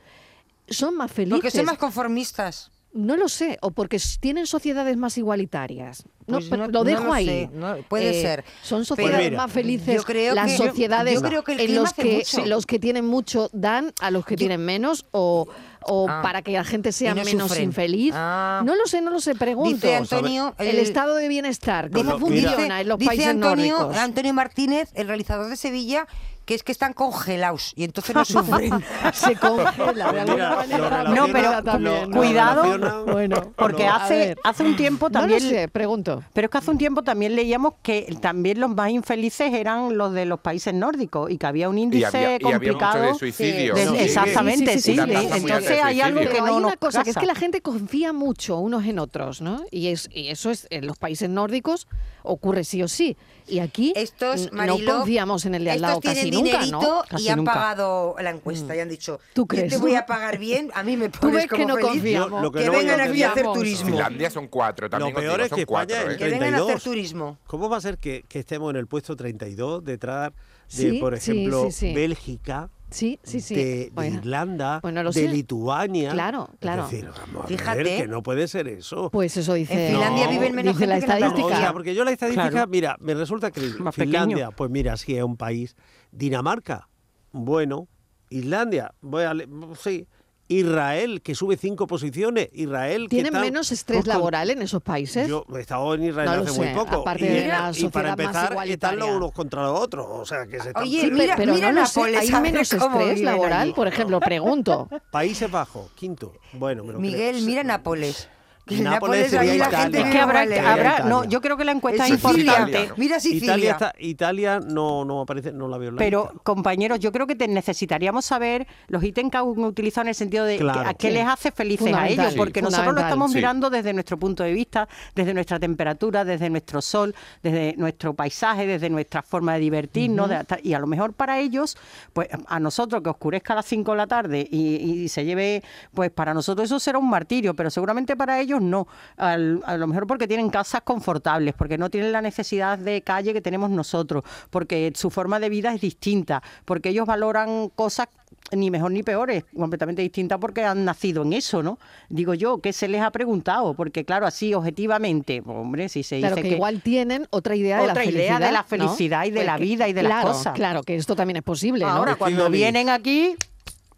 son 0.68 0.96
más 0.96 1.10
felices. 1.10 1.36
porque 1.38 1.50
son 1.50 1.64
más 1.66 1.78
conformistas. 1.78 2.70
No 2.92 3.16
lo 3.16 3.28
sé, 3.28 3.56
o 3.62 3.70
porque 3.70 4.00
tienen 4.18 4.46
sociedades 4.48 4.96
más 4.96 5.16
igualitarias. 5.16 6.02
No, 6.26 6.38
Pues 6.38 6.46
pero 6.50 6.66
no- 6.66 6.72
lo 6.72 6.78
no 6.80 6.84
dejo 6.84 7.04
lo 7.04 7.12
ahí. 7.12 7.26
sé, 7.26 7.50
no, 7.52 7.76
puede 7.88 8.18
Eh, 8.18 8.22
ser. 8.22 8.44
Son 8.62 8.84
sociedades 8.84 9.30
mira, 9.30 9.36
más 9.36 9.52
felices 9.52 9.94
yo 9.96 10.02
creo 10.02 10.34
las 10.34 10.50
que- 10.50 10.56
sociedades 10.56 11.14
yo 11.14 11.22
creo 11.22 11.44
que 11.44 11.52
el 11.52 11.60
en 11.60 11.74
los 11.76 11.92
que 11.92 12.24
los 12.46 12.66
que 12.66 12.78
tienen 12.80 13.06
mucho 13.06 13.48
dan 13.52 13.92
a 14.00 14.10
los 14.10 14.24
que 14.26 14.36
tienen 14.36 14.64
menos 14.64 15.06
o, 15.12 15.46
o 15.86 16.06
Ah. 16.08 16.20
para 16.22 16.42
que 16.42 16.50
la 16.52 16.64
gente 16.64 16.90
sea 16.92 17.14
no 17.14 17.24
menos 17.24 17.48
sufren. 17.48 17.64
infeliz. 17.64 18.12
Ah. 18.16 18.62
No 18.64 18.74
lo 18.76 18.86
sé, 18.86 19.00
no 19.00 19.10
lo 19.10 19.20
sé, 19.20 19.34
pregunto. 19.36 19.74
Dice 19.74 19.94
Antonio, 19.96 20.54
el, 20.58 20.68
el- 20.68 20.78
estado 20.78 21.14
de 21.14 21.28
bienestar, 21.28 21.90
¿cómo 21.90 22.18
funciona 22.18 22.80
en 22.80 22.88
los 22.88 22.98
dice 22.98 23.08
países 23.08 23.26
Antonio, 23.28 23.76
nórdicos? 23.78 23.96
Antonio 24.02 24.34
Martínez, 24.34 24.90
el 24.94 25.06
realizador 25.08 25.48
de 25.48 25.56
Sevilla, 25.56 26.06
que 26.50 26.56
es 26.56 26.64
que 26.64 26.72
están 26.72 26.94
congelados 26.94 27.72
y 27.76 27.84
entonces 27.84 28.12
no 28.12 28.24
sufren. 28.24 28.72
Se 29.12 29.36
congela 29.36 30.10
de 30.12 30.20
alguna 30.22 30.56
manera. 30.56 31.04
No, 31.04 31.28
pero 31.30 31.62
también, 31.62 32.10
cuidado, 32.10 33.04
Bueno, 33.04 33.52
Porque 33.54 33.86
hace, 33.86 34.34
hace 34.42 34.64
un 34.64 34.74
tiempo 34.74 35.08
No 35.10 35.20
lo 35.20 35.28
también... 35.28 35.40
sé, 35.48 35.68
pregunto. 35.68 36.24
Pero 36.32 36.46
es 36.46 36.50
que 36.50 36.58
hace 36.58 36.72
un 36.72 36.78
tiempo 36.78 37.02
también 37.04 37.36
leíamos 37.36 37.74
que 37.84 38.16
también 38.20 38.58
los 38.58 38.70
más 38.74 38.90
infelices 38.90 39.54
eran 39.54 39.96
los 39.96 40.12
de 40.12 40.24
los 40.24 40.40
países 40.40 40.74
nórdicos 40.74 41.30
y 41.30 41.38
que 41.38 41.46
había 41.46 41.68
un 41.68 41.78
Y 41.78 41.82
índice 41.84 42.06
había, 42.06 42.20
y 42.22 42.34
había 42.34 42.38
mucho 42.40 42.52
complicado. 42.72 43.02
de 43.04 43.14
suicidio. 43.14 43.74
de- 43.76 43.84
¿no? 43.84 43.92
sí, 43.92 43.98
exactamente, 43.98 44.78
sí, 44.80 44.96
Entonces 44.98 45.80
hay 45.84 46.00
algo 46.00 46.18
que 46.22 46.40
no 46.40 46.46
hay 46.46 46.52
nos 46.54 46.64
una 46.64 46.76
cosa, 46.78 47.04
que 47.04 47.10
es 47.10 47.16
que 47.16 47.26
la 47.26 47.36
gente 47.36 47.60
confía 47.60 48.12
mucho 48.12 48.58
unos 48.58 48.84
en 48.86 48.98
otros, 48.98 49.40
¿no? 49.40 49.62
Y, 49.70 49.86
es, 49.86 50.08
y 50.12 50.30
eso 50.30 50.50
es 50.50 50.66
en 50.70 50.88
los 50.88 50.98
países 50.98 51.30
nórdicos 51.30 51.86
ocurre 52.24 52.64
sí 52.64 52.82
o 52.82 52.88
sí. 52.88 53.16
Y 53.48 53.58
aquí 53.60 53.92
Estos, 53.96 54.52
no 54.52 54.76
confiamos 54.86 55.44
en 55.44 55.54
el 55.56 55.64
de 55.64 55.70
al 55.72 55.80
lado 55.80 56.00
casi 56.00 56.14
tienen 56.22 56.39
nunca, 56.42 56.58
dinerito 56.58 57.04
¿no? 57.10 57.18
y 57.18 57.28
han 57.28 57.36
nunca. 57.38 57.52
pagado 57.52 58.16
la 58.20 58.30
encuesta 58.30 58.76
y 58.76 58.80
han 58.80 58.88
dicho, 58.88 59.20
¿Tú 59.34 59.42
yo 59.42 59.46
crees? 59.46 59.72
te 59.72 59.78
voy 59.78 59.94
a 59.94 60.06
pagar 60.06 60.38
bien, 60.38 60.70
a 60.74 60.82
mí 60.82 60.96
me 60.96 61.08
Tú 61.10 61.20
pones 61.20 61.36
ves 61.36 61.44
que 61.46 61.56
como 61.56 61.68
no 61.68 61.74
feliz, 61.76 61.88
confiamos. 61.90 62.30
Yo 62.30 62.40
lo 62.40 62.52
que 62.52 62.58
que 62.60 62.66
no 62.66 62.72
vengan 62.72 63.00
aquí 63.00 63.22
a 63.22 63.30
hacer 63.32 63.46
turismo. 63.52 63.86
Finlandia 63.86 64.30
son 64.30 64.48
cuatro, 64.48 64.90
también 64.90 65.14
Lo 65.14 65.20
peor 65.20 65.40
es 65.40 65.48
son 65.48 65.58
que 65.58 65.66
cuatro, 65.66 65.96
España 65.96 66.10
¿eh? 66.10 66.14
el 66.14 66.18
Que 66.18 66.24
vengan 66.24 66.42
a 66.54 66.56
hacer 66.56 66.66
32. 66.66 66.82
turismo. 66.82 67.38
¿Cómo 67.46 67.68
va 67.68 67.76
a 67.76 67.80
ser 67.80 67.98
que, 67.98 68.24
que 68.28 68.38
estemos 68.40 68.70
en 68.70 68.76
el 68.76 68.86
puesto 68.86 69.16
32 69.16 69.84
detrás 69.84 70.30
de, 70.30 70.90
Sí, 70.90 70.98
por 71.00 71.14
ejemplo, 71.14 71.64
sí, 71.66 71.72
sí. 71.72 71.94
Bélgica, 71.94 72.70
Sí, 72.90 73.20
sí, 73.22 73.40
sí. 73.40 73.54
de, 73.54 73.92
de 73.94 74.08
Irlanda, 74.08 74.80
Bueno, 74.82 75.04
lo 75.04 75.12
de 75.12 75.20
sé. 75.22 75.28
Lituania? 75.28 76.10
Claro, 76.10 76.48
claro. 76.58 76.84
Es 76.86 76.90
decir, 76.90 77.08
vamos 77.08 77.44
a 77.44 77.46
Fíjate. 77.46 77.82
ver 77.84 78.02
que 78.02 78.08
no 78.08 78.20
puede 78.22 78.48
ser 78.48 78.66
eso. 78.66 79.10
Pues 79.10 79.36
eso 79.36 79.54
dice, 79.54 79.72
En 79.86 79.92
Finlandia 79.92 80.24
No, 80.24 80.30
viven 80.32 80.54
menos 80.56 80.74
dice 80.74 80.86
la 80.88 80.94
gente 80.96 81.06
que 81.06 81.12
en 81.14 81.20
No, 81.20 81.26
estadística. 81.28 81.56
o 81.56 81.60
sea, 81.60 81.72
porque 81.72 81.94
yo 81.94 82.04
la 82.04 82.10
estadística, 82.10 82.50
Claro. 82.50 82.66
mira, 82.68 82.96
me 83.00 83.14
resulta 83.14 83.52
que 83.52 83.60
Más 83.78 83.94
Finlandia, 83.94 84.36
pequeño. 84.36 84.56
pues 84.56 84.70
mira, 84.72 84.96
sí 84.96 85.16
es 85.16 85.22
un 85.22 85.36
país. 85.36 85.76
Dinamarca, 86.12 86.88
bueno. 87.32 87.88
Islandia, 88.32 88.94
voy 89.00 89.24
a 89.24 89.34
sí. 89.80 90.06
Israel, 90.46 91.22
que 91.22 91.36
sube 91.36 91.56
cinco 91.56 91.86
posiciones. 91.86 92.48
Israel, 92.52 93.02
que 93.04 93.08
¿Tienen 93.16 93.26
está- 93.34 93.40
menos 93.40 93.70
estrés 93.70 93.98
pues, 93.98 94.06
con- 94.06 94.14
laboral 94.14 94.50
en 94.50 94.62
esos 94.62 94.82
países? 94.82 95.28
Yo 95.28 95.44
he 95.56 95.60
estado 95.60 95.94
en 95.94 96.04
Israel 96.04 96.26
No 96.30 96.42
hace 96.42 96.52
sé, 96.52 96.58
muy 96.60 96.74
poco. 96.74 97.00
aparte 97.02 97.24
y, 97.24 97.28
de 97.28 97.46
la 97.46 97.72
y 97.76 97.88
para 97.88 98.10
empezar, 98.10 98.56
están 98.68 98.98
los 98.98 99.10
unos 99.10 99.32
contra 99.32 99.62
los 99.62 99.78
otros. 99.80 100.06
O 100.10 100.24
sea, 100.24 100.46
que 100.46 100.58
se 100.60 100.68
están 100.68 100.82
Oye, 100.82 101.08
mira- 101.12 101.36
pero 101.36 101.54
mira 101.54 101.70
no 101.70 101.80
lo 101.82 101.86
sé, 101.86 102.00
Nápoles, 102.00 102.20
¿hay 102.34 102.40
menos 102.42 102.72
estrés 102.72 103.20
laboral? 103.20 103.62
allí. 103.62 103.72
Por 103.74 103.86
ejemplo, 103.86 104.18
pregunto. 104.18 104.88
Países 105.12 105.48
Bajos, 105.50 105.90
quinto. 105.92 106.32
Bueno, 106.52 106.82
me 106.82 106.92
lo 106.94 106.98
creo. 106.98 107.10
Miguel, 107.12 107.42
mira 107.42 107.62
Nápoles. 107.62 108.28
Que 108.76 108.82
Nápoles 108.82 109.30
sería 109.30 109.52
ahí 109.52 109.58
la 109.58 109.66
Italia. 109.68 109.78
gente 109.82 110.00
Es 110.00 110.06
que 110.10 110.18
habrá, 110.20 110.44
Italia. 110.44 111.04
no, 111.06 111.24
yo 111.24 111.40
creo 111.40 111.56
que 111.56 111.64
la 111.64 111.72
encuesta 111.72 112.04
es 112.06 112.10
importante. 112.12 112.90
Mira 112.96 113.18
Sicilia. 113.20 113.44
Italia, 113.56 113.70
está, 113.72 113.92
Italia 113.98 114.60
no, 114.60 115.04
no 115.04 115.20
aparece, 115.22 115.52
no 115.52 115.68
la 115.68 115.78
veo 115.78 115.88
en 115.90 115.96
la 115.96 115.98
Pero, 115.98 116.24
lista. 116.30 116.38
compañeros, 116.44 116.98
yo 117.00 117.12
creo 117.12 117.26
que 117.26 117.34
te 117.34 117.48
necesitaríamos 117.48 118.24
saber 118.24 118.66
los 118.88 119.02
ítems 119.02 119.30
que 119.30 119.36
han 119.38 119.44
utilizado 119.46 120.02
en 120.02 120.08
el 120.08 120.14
sentido 120.14 120.44
de 120.44 120.58
Claro. 120.58 120.88
a 120.88 120.94
qué 120.94 121.08
Sí. 121.08 121.14
les 121.14 121.26
hace 121.26 121.50
felices 121.52 121.92
a 121.94 122.08
ellos, 122.08 122.34
porque 122.36 122.60
Sí. 122.60 122.64
nosotros 122.64 122.94
lo 122.94 123.00
estamos 123.00 123.30
Sí. 123.32 123.36
mirando 123.38 123.70
desde 123.70 123.92
nuestro 123.92 124.18
punto 124.18 124.42
de 124.42 124.52
vista, 124.52 124.88
desde 125.14 125.34
nuestra 125.34 125.58
temperatura, 125.58 126.24
desde 126.24 126.48
nuestro 126.50 126.80
sol, 126.82 127.14
desde 127.42 127.74
nuestro 127.76 128.14
paisaje, 128.14 128.66
desde 128.66 128.88
nuestra 128.90 129.22
forma 129.22 129.54
de 129.54 129.60
divertirnos, 129.60 130.28
de 130.28 130.36
hasta- 130.36 130.58
y 130.62 130.74
a 130.74 130.78
lo 130.78 130.86
mejor 130.86 131.12
para 131.12 131.38
ellos, 131.38 131.76
pues 132.12 132.28
a 132.46 132.60
nosotros 132.60 133.02
que 133.02 133.10
oscurezca 133.10 133.52
a 133.54 133.56
las 133.56 133.66
5 133.66 133.92
de 133.92 133.96
la 133.98 134.06
tarde 134.06 134.46
y, 134.50 134.76
y 134.76 135.08
se 135.08 135.24
lleve, 135.24 135.62
pues 135.94 136.10
para 136.10 136.34
nosotros 136.34 136.66
eso 136.66 136.78
será 136.80 136.98
un 136.98 137.08
martirio, 137.08 137.54
pero 137.54 137.70
seguramente 137.70 138.16
para 138.16 138.38
ellos 138.40 138.59
no. 138.60 138.86
Al- 139.16 139.62
a 139.66 139.76
lo 139.76 139.86
mejor 139.86 140.06
porque 140.06 140.26
tienen 140.28 140.50
casas 140.50 140.82
confortables, 140.82 141.54
porque 141.54 141.78
no 141.78 141.90
tienen 141.90 142.12
la 142.12 142.22
necesidad 142.22 142.78
de 142.78 143.02
calle 143.02 143.32
que 143.32 143.40
tenemos 143.40 143.70
nosotros, 143.70 144.24
porque 144.50 144.92
su 144.94 145.10
forma 145.10 145.40
de 145.40 145.48
vida 145.48 145.72
es 145.74 145.80
distinta, 145.80 146.42
porque 146.64 146.90
ellos 146.90 147.06
valoran 147.06 147.68
cosas 147.74 148.08
ni 148.52 148.70
mejor 148.70 148.90
ni 148.90 149.02
peores, 149.02 149.44
completamente 149.56 150.02
distintas 150.02 150.38
porque 150.40 150.64
han 150.64 150.84
nacido 150.84 151.22
en 151.22 151.34
eso, 151.34 151.62
¿no? 151.62 151.78
Digo 152.08 152.34
yo, 152.34 152.58
¿qué 152.58 152.72
se 152.72 152.88
les 152.88 153.00
ha 153.02 153.10
preguntado? 153.10 153.74
Porque 153.74 154.04
claro, 154.04 154.26
así 154.26 154.54
objetivamente, 154.54 155.42
hombre, 155.46 155.88
si 155.88 156.02
se 156.02 156.18
Claro 156.18 156.36
dice 156.36 156.48
que, 156.48 156.54
igual 156.56 156.80
tienen 156.82 157.26
otra 157.30 157.54
idea 157.54 157.80
de 157.80 157.86
la 157.88 157.94
felicidad. 157.94 158.40
de 158.40 158.52
la 158.52 158.62
¿no? 158.62 158.64
felicidad 158.66 159.24
y 159.24 159.30
de 159.30 159.36
Pues 159.36 159.46
la 159.46 159.56
que- 159.56 159.62
vida 159.64 159.88
y 159.88 159.92
de 159.92 160.02
las 160.02 160.10
claro, 160.12 160.28
cosas. 160.28 160.54
Claro, 160.54 160.82
que 160.82 160.96
esto 160.96 161.14
también 161.14 161.36
es 161.36 161.42
posible, 161.42 161.84
¿no? 161.84 161.90
Ahora, 161.90 162.16
cuando 162.16 162.48
vienen 162.50 162.88
aquí, 162.88 163.36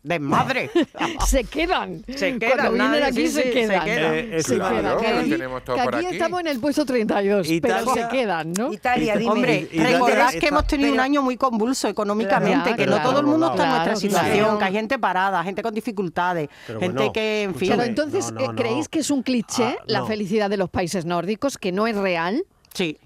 desmadre. 0.03 0.71
se 1.27 1.45
quedan. 1.45 2.05
Se 2.09 2.39
quedan, 2.39 2.57
Cuando 2.57 2.73
vienen 2.73 2.91
nadie- 3.01 3.05
aquí 3.05 3.27
sí, 3.27 3.29
se 3.29 3.43
sí, 3.43 3.49
se 3.49 3.53
quedan. 3.53 3.85
quedan. 3.85 4.15
Eh, 4.15 4.43
Se 4.43 4.55
claro, 4.57 4.77
quedan. 4.77 4.99
Que 4.99 5.07
aquí, 5.21 5.31
tenemos 5.31 5.65
todo 5.65 5.77
que 5.77 5.83
por 5.85 5.95
aquí 5.97 6.07
aquí. 6.07 6.15
estamos 6.17 6.41
en 6.41 6.47
el 6.49 6.61
puesto 6.61 6.85
32, 6.85 7.47
pero 7.61 7.81
Italia- 7.81 7.95
se 7.95 8.17
quedan, 8.17 8.53
¿no? 8.53 8.73
Italia, 8.73 9.17
dime. 9.17 9.31
Hombre, 9.33 9.69
recordad 9.73 10.31
que 10.33 10.47
hemos 10.49 10.67
tenido 10.67 10.91
un 10.91 10.95
pero- 10.97 11.03
año 11.05 11.23
muy 11.23 11.37
convulso 11.37 11.89
económicamente, 11.89 12.63
Claro, 12.63 12.77
que 12.77 12.87
no 12.87 12.93
claro, 12.97 13.11
todo 13.11 13.21
el 13.21 13.27
mundo 13.27 13.51
está 13.51 13.63
en 13.65 13.71
nuestra 13.71 13.97
situación, 13.97 14.59
que 14.59 14.65
hay 14.65 14.73
gente 14.73 14.99
parada, 14.99 15.43
gente 15.45 15.63
con 15.63 15.75
dificultades, 15.75 16.49
Pero 16.67 16.81
gente 16.81 16.95
bueno, 16.97 17.13
que, 17.13 17.43
en 17.45 17.55
fin... 17.55 17.69
Claro, 17.69 17.83
Escúchame, 17.83 18.07
entonces, 18.09 18.33
no, 18.33 18.41
eh, 18.41 18.47
no, 18.47 18.53
no. 18.53 18.59
¿creéis 18.59 18.89
que 18.89 18.99
es 18.99 19.11
un 19.11 19.23
cliché 19.23 19.77
Ah, 19.79 19.85
la 19.87 19.99
no. 20.01 20.07
felicidad 20.07 20.51
de 20.51 20.57
los 20.57 20.71
países 20.71 21.05
nórdicos, 21.05 21.59
que 21.59 21.73
no 21.73 21.87
es 21.87 21.97
real? 21.97 22.45
Sí. 22.75 22.99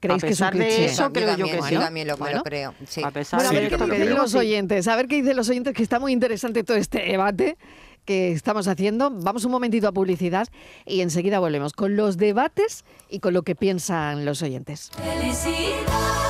¿Creéis 0.00 0.24
A 0.24 0.26
que 0.26 0.32
es 0.32 0.40
un 0.40 0.46
pesar 0.48 0.54
de 0.54 0.66
cliché? 0.66 0.84
eso, 0.86 1.12
creo 1.12 1.36
yo 1.36 1.44
que 1.44 1.50
también, 1.52 1.62
sí. 1.68 1.74
Yo 1.74 1.80
también 1.80 2.08
lo, 2.08 2.14
me 2.14 2.18
Bueno. 2.20 2.36
lo 2.38 2.42
creo. 2.44 2.74
Sí. 2.88 3.02
A 3.04 3.10
pesar 3.10 3.38
Bueno, 3.40 3.50
a 3.50 3.52
de 3.52 3.60
ver 3.60 3.70
yo 3.70 3.76
qué 3.76 3.78
también 3.80 4.02
dicen 4.02 4.16
los 4.16 4.34
oyentes, 4.34 4.88
a 4.88 4.96
ver 4.96 5.06
qué 5.08 5.16
dicen 5.16 5.36
los 5.36 5.48
oyentes, 5.48 5.74
que 5.74 5.82
está 5.82 6.00
muy 6.00 6.12
interesante 6.12 6.64
todo 6.64 6.76
este 6.78 7.00
debate 7.00 7.58
que 8.06 8.32
estamos 8.32 8.66
haciendo. 8.66 9.10
Vamos 9.10 9.44
un 9.44 9.52
momentito 9.52 9.86
a 9.88 9.92
publicidad 9.92 10.48
y 10.86 11.02
enseguida 11.02 11.38
volvemos 11.38 11.74
con 11.74 11.96
los 11.96 12.16
debates 12.16 12.84
y 13.10 13.20
con 13.20 13.34
lo 13.34 13.42
que 13.42 13.54
piensan 13.54 14.24
los 14.24 14.42
oyentes. 14.42 14.90
Felicidad, 14.96 16.29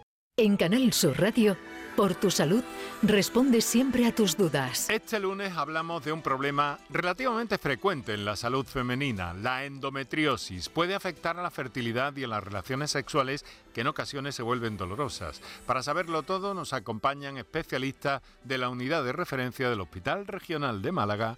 En 0.37 0.57
Canal 0.57 0.91
Sur 0.91 1.19
Radio, 1.19 1.55
por 1.95 2.15
tu 2.15 2.31
salud, 2.31 2.63
responde 3.03 3.61
siempre 3.61 4.07
a 4.07 4.15
tus 4.15 4.37
dudas. 4.37 4.89
Este 4.89 5.19
lunes 5.19 5.55
hablamos 5.55 6.03
de 6.03 6.11
un 6.13 6.23
problema 6.23 6.79
relativamente 6.89 7.59
frecuente 7.59 8.15
en 8.15 8.25
la 8.25 8.35
salud 8.35 8.65
femenina, 8.65 9.35
la 9.35 9.65
endometriosis. 9.65 10.69
Puede 10.69 10.95
afectar 10.95 11.37
a 11.37 11.43
la 11.43 11.51
fertilidad 11.51 12.15
y 12.15 12.23
a 12.23 12.27
las 12.27 12.43
relaciones 12.43 12.89
sexuales 12.89 13.45
que 13.71 13.81
en 13.81 13.87
ocasiones 13.87 14.33
se 14.33 14.41
vuelven 14.41 14.77
dolorosas. 14.77 15.41
Para 15.67 15.83
saberlo 15.83 16.23
todo 16.23 16.55
nos 16.55 16.73
acompañan 16.73 17.37
especialistas 17.37 18.23
de 18.43 18.57
la 18.57 18.69
unidad 18.69 19.03
de 19.03 19.11
referencia 19.11 19.69
del 19.69 19.81
Hospital 19.81 20.25
Regional 20.25 20.81
de 20.81 20.91
Málaga 20.91 21.37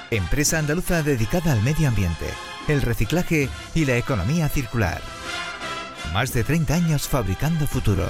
empresa 0.11 0.59
andaluza 0.59 1.03
dedicada 1.03 1.53
al 1.53 1.61
medio 1.63 1.87
ambiente, 1.87 2.27
el 2.67 2.81
reciclaje 2.81 3.49
y 3.73 3.85
la 3.85 3.95
economía 3.95 4.49
circular. 4.49 5.01
Más 6.13 6.33
de 6.33 6.43
30 6.43 6.73
años 6.73 7.07
fabricando 7.07 7.65
futuro. 7.65 8.09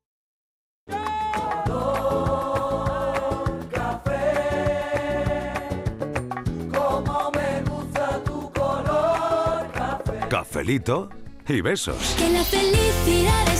Café. 10.51 10.61
Cafelito 10.61 11.09
y 11.47 11.61
besos. 11.61 12.15
Que 12.17 12.29
la 12.29 12.43
felicidad 12.43 13.51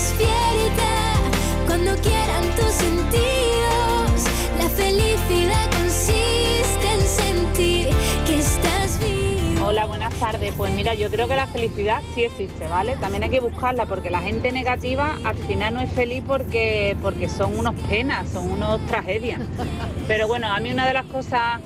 cuando 1.65 1.95
quieran 2.01 2.43
tus 2.55 2.71
sentidos. 2.71 4.25
La 4.57 4.69
felicidad 4.69 5.71
consiste 5.71 6.93
en 6.93 7.01
sentir 7.01 7.87
que 8.25 8.39
estás 8.39 8.99
vivo. 8.99 9.67
Hola, 9.67 9.85
buenas 9.85 10.13
tardes. 10.15 10.53
Pues 10.55 10.73
mira, 10.73 10.93
yo 10.93 11.09
creo 11.09 11.27
que 11.27 11.35
la 11.35 11.47
felicidad 11.47 12.01
sí 12.13 12.23
existe, 12.25 12.67
¿vale? 12.67 12.95
También 12.97 13.23
hay 13.23 13.29
que 13.29 13.39
buscarla 13.39 13.85
porque 13.85 14.09
la 14.09 14.21
gente 14.21 14.51
negativa 14.51 15.17
al 15.23 15.37
final 15.37 15.73
no 15.73 15.81
es 15.81 15.91
feliz 15.91 16.23
porque, 16.27 16.95
porque 17.01 17.29
son 17.29 17.57
unos 17.57 17.75
penas, 17.89 18.29
son 18.29 18.51
unos 18.51 18.85
tragedias. 18.87 19.41
Pero 20.07 20.27
bueno, 20.27 20.47
a 20.53 20.59
mí 20.59 20.71
una 20.71 20.85
de 20.87 20.93
las 20.93 21.05
cosas 21.05 21.59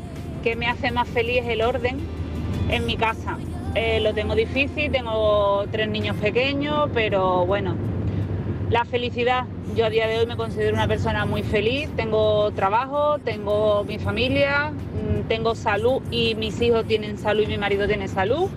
que 0.44 0.56
me 0.56 0.68
hace 0.68 0.92
más 0.92 1.08
feliz 1.08 1.44
es 1.44 1.50
el 1.50 1.62
orden 1.62 2.00
en 2.70 2.86
mi 2.86 2.96
casa. 2.96 3.38
Eh, 3.76 4.00
lo 4.00 4.14
tengo 4.14 4.36
difícil, 4.36 4.90
tengo 4.90 5.66
tres 5.70 5.90
niños 5.90 6.16
pequeños, 6.16 6.90
pero 6.94 7.46
bueno, 7.46 7.76
la 8.70 8.86
felicidad. 8.86 9.44
Yo 9.76 9.86
a 9.86 9.90
día 9.90 10.08
de 10.08 10.20
hoy 10.20 10.26
me 10.26 10.38
considero 10.38 10.74
una 10.74 10.88
persona 10.88 11.26
muy 11.26 11.44
feliz, 11.44 11.90
tengo 11.98 12.52
trabajo, 12.52 13.20
tengo 13.20 13.84
mi 13.84 14.00
familia, 14.00 14.72
mm, 14.72 15.28
tengo 15.28 15.56
salud 15.56 16.02
y 16.10 16.36
mis 16.36 16.62
hijos 16.62 16.86
tienen 16.86 17.18
salud 17.18 17.44
y 17.44 17.48
mi 17.48 17.58
marido 17.58 17.86
tiene 17.86 18.08
salud. 18.08 18.50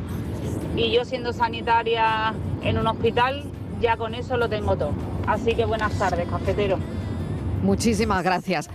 Y 0.76 0.92
yo 0.92 1.04
siendo 1.04 1.33
sanitaria 1.33 2.33
en 2.62 2.78
un 2.78 2.87
hospital, 2.87 3.42
ya 3.81 3.96
con 3.96 4.14
eso 4.14 4.37
lo 4.37 4.48
tengo 4.48 4.76
todo. 4.76 4.92
Así 5.26 5.57
que 5.57 5.64
buenas 5.64 5.98
tardes, 5.98 6.28
cafetero. 6.28 6.78
Muchísimas 7.64 8.22
gracias. 8.22 8.70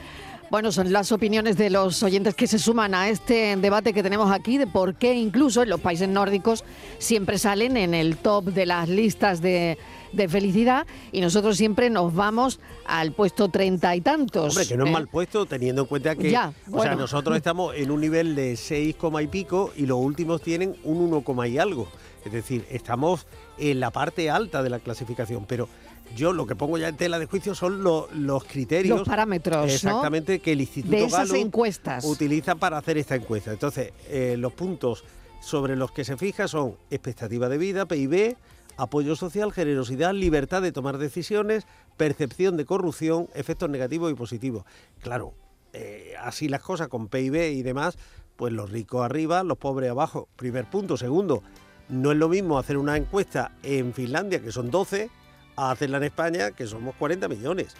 Bueno, 0.53 0.71
son 0.71 0.93
las 0.93 1.11
opiniones 1.11 1.57
de 1.57 1.71
los 1.71 2.03
oyentes 2.03 2.35
que 2.35 2.45
se 2.45 2.59
suman 2.59 2.93
a 2.93 3.09
este 3.09 3.55
debate 3.55 3.91
que 3.91 4.03
tenemos 4.03 4.31
aquí 4.31 4.59
de 4.59 4.67
por 4.67 4.93
qué 4.93 5.15
incluso 5.15 5.63
en 5.63 5.69
los 5.69 5.81
países 5.81 6.07
nórdicos 6.07 6.63
siempre 6.99 7.39
salen 7.39 7.75
en 7.75 7.95
el 7.95 8.17
top 8.17 8.45
de 8.45 8.67
las 8.67 8.87
listas 8.87 9.41
de, 9.41 9.79
de 10.11 10.29
felicidad 10.29 10.85
y 11.11 11.21
nosotros 11.21 11.57
siempre 11.57 11.89
nos 11.89 12.13
vamos 12.13 12.59
al 12.85 13.13
puesto 13.13 13.49
treinta 13.49 13.95
y 13.95 14.01
tantos. 14.01 14.49
Hombre, 14.49 14.67
que 14.67 14.77
no 14.77 14.83
es 14.83 14.91
¿eh? 14.91 14.93
mal 14.93 15.07
puesto 15.07 15.47
teniendo 15.47 15.81
en 15.81 15.87
cuenta 15.87 16.15
que 16.15 16.29
Ya, 16.29 16.53
o 16.71 16.83
sea, 16.83 16.93
nosotros 16.93 17.35
estamos 17.35 17.73
en 17.75 17.89
un 17.89 17.99
nivel 17.99 18.35
de 18.35 18.55
6, 18.55 18.95
coma 18.95 19.23
y 19.23 19.27
pico 19.27 19.73
y 19.75 19.87
los 19.87 19.97
últimos 19.97 20.43
tienen 20.43 20.75
un 20.83 20.97
1, 20.97 21.21
coma 21.21 21.47
y 21.47 21.57
algo. 21.57 21.87
Es 22.25 22.31
decir, 22.31 22.63
estamos 22.69 23.25
en 23.57 23.79
la 23.79 23.89
parte 23.89 24.29
alta 24.29 24.61
de 24.61 24.69
la 24.69 24.77
clasificación, 24.77 25.45
pero 25.47 25.67
yo 26.15 26.31
lo 26.33 26.45
que 26.45 26.55
pongo 26.55 26.77
ya 26.77 26.87
en 26.87 26.97
tela 26.97 27.17
de 27.19 27.25
juicio 27.25 27.55
son 27.55 27.83
lo- 27.83 28.07
los 28.13 28.43
criterios. 28.43 28.99
Los 28.99 29.07
parámetros, 29.07 29.57
¿no? 29.65 29.71
Exactamente, 29.71 30.39
que 30.39 30.51
el 30.51 30.61
Instituto 30.61 30.95
De 30.95 31.05
esas 31.05 31.29
Gallup 31.29 31.45
encuestas. 31.47 32.05
utiliza 32.05 32.55
para 32.55 32.77
hacer 32.77 32.97
esta 32.97 33.15
encuesta. 33.15 33.51
Entonces, 33.51 33.91
eh, 34.09 34.35
los 34.37 34.53
puntos 34.53 35.03
sobre 35.41 35.75
los 35.75 35.91
que 35.91 36.05
se 36.05 36.15
fija 36.17 36.47
son 36.47 36.75
expectativa 36.89 37.49
de 37.49 37.57
vida, 37.57 37.85
PIB, 37.85 38.35
apoyo 38.77 39.15
social, 39.15 39.51
generosidad, 39.51 40.13
libertad 40.13 40.61
de 40.61 40.71
tomar 40.71 40.97
decisiones, 40.97 41.65
percepción 41.97 42.57
de 42.57 42.65
corrupción, 42.65 43.27
efectos 43.35 43.69
negativos 43.69 44.11
y 44.11 44.15
positivos. 44.15 44.63
Claro, 45.01 45.33
eh, 45.73 46.13
así 46.21 46.47
las 46.47 46.61
cosas 46.61 46.87
con 46.87 47.07
PIB 47.07 47.51
y 47.53 47.61
demás, 47.63 47.97
pues 48.35 48.51
los 48.53 48.71
ricos 48.71 49.03
arriba, 49.05 49.43
los 49.43 49.57
pobres 49.57 49.89
abajo. 49.91 50.27
Primer 50.35 50.69
punto. 50.69 50.97
Segundo, 50.97 51.43
no 51.89 52.11
es 52.11 52.17
lo 52.17 52.29
mismo 52.29 52.57
hacer 52.57 52.77
una 52.77 52.97
encuesta 52.97 53.51
en 53.63 53.93
Finlandia, 53.93 54.39
que 54.41 54.51
son 54.51 54.71
12, 54.71 55.09
a 55.55 55.71
hacerla 55.71 55.97
en 55.97 56.03
España, 56.03 56.51
que 56.51 56.65
somos 56.67 56.95
40 56.95 57.27
millones. 57.27 57.75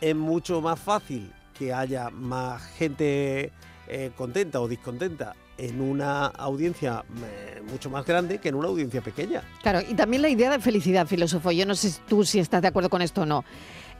Es 0.00 0.14
mucho 0.14 0.60
más 0.60 0.78
fácil 0.78 1.32
que 1.58 1.72
haya 1.72 2.10
más 2.10 2.62
gente 2.78 3.52
eh, 3.88 4.10
contenta 4.16 4.60
o 4.60 4.68
discontenta 4.68 5.34
en 5.58 5.80
una 5.80 6.26
audiencia 6.26 7.04
eh, 7.24 7.62
mucho 7.70 7.88
más 7.88 8.04
grande 8.04 8.38
que 8.38 8.48
en 8.48 8.56
una 8.56 8.68
audiencia 8.68 9.00
pequeña. 9.00 9.42
Claro, 9.62 9.80
y 9.80 9.94
también 9.94 10.22
la 10.22 10.28
idea 10.28 10.50
de 10.50 10.58
felicidad, 10.58 11.06
filósofo. 11.06 11.50
Yo 11.50 11.64
no 11.66 11.74
sé 11.74 11.98
tú 12.08 12.24
si 12.24 12.38
estás 12.38 12.62
de 12.62 12.68
acuerdo 12.68 12.90
con 12.90 13.00
esto 13.00 13.22
o 13.22 13.26
no. 13.26 13.44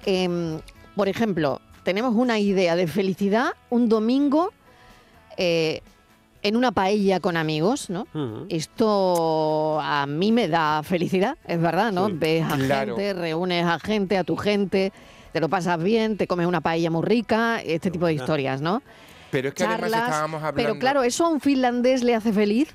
Em, 0.05 0.61
por 0.95 1.09
ejemplo, 1.09 1.61
tenemos 1.83 2.15
una 2.15 2.39
idea 2.39 2.77
de 2.77 2.87
felicidad 2.87 3.55
un 3.71 3.89
domingo 3.89 4.53
eh, 5.37 5.83
en 6.43 6.57
una 6.57 6.73
paella 6.73 7.21
con 7.21 7.37
amigos, 7.37 7.91
¿no? 7.91 8.07
Esto 8.49 9.81
a 9.81 10.07
mí 10.07 10.33
me 10.33 10.49
da 10.49 10.83
felicidad, 10.83 11.37
es 11.47 11.61
verdad, 11.61 11.93
¿no? 11.93 12.09
Ves 12.13 12.45
a 12.45 12.57
Claro. 12.57 12.97
gente, 12.97 13.15
reúnes 13.15 13.65
a 13.67 13.79
gente, 13.79 14.19
a 14.19 14.25
tu 14.25 14.37
gente, 14.37 14.93
te 15.33 15.41
lo 15.41 15.49
pasas 15.49 15.83
bien, 15.83 16.17
te 16.17 16.27
comes 16.27 16.47
una 16.47 16.61
paella 16.61 16.91
muy 16.91 17.05
rica, 17.05 17.61
este 17.63 17.91
tipo 17.91 18.07
de 18.07 18.15
historias, 18.15 18.61
¿no? 18.61 18.83
Pero 19.31 19.49
es 19.49 19.55
que 19.55 19.65
además 19.65 19.93
estábamos 19.93 20.43
hablando... 20.43 20.57
Pero 20.63 20.79
claro, 20.79 21.03
¿eso 21.03 21.27
a 21.27 21.29
un 21.29 21.41
finlandés 21.41 22.03
le 22.03 22.15
hace 22.15 22.33
feliz? 22.33 22.75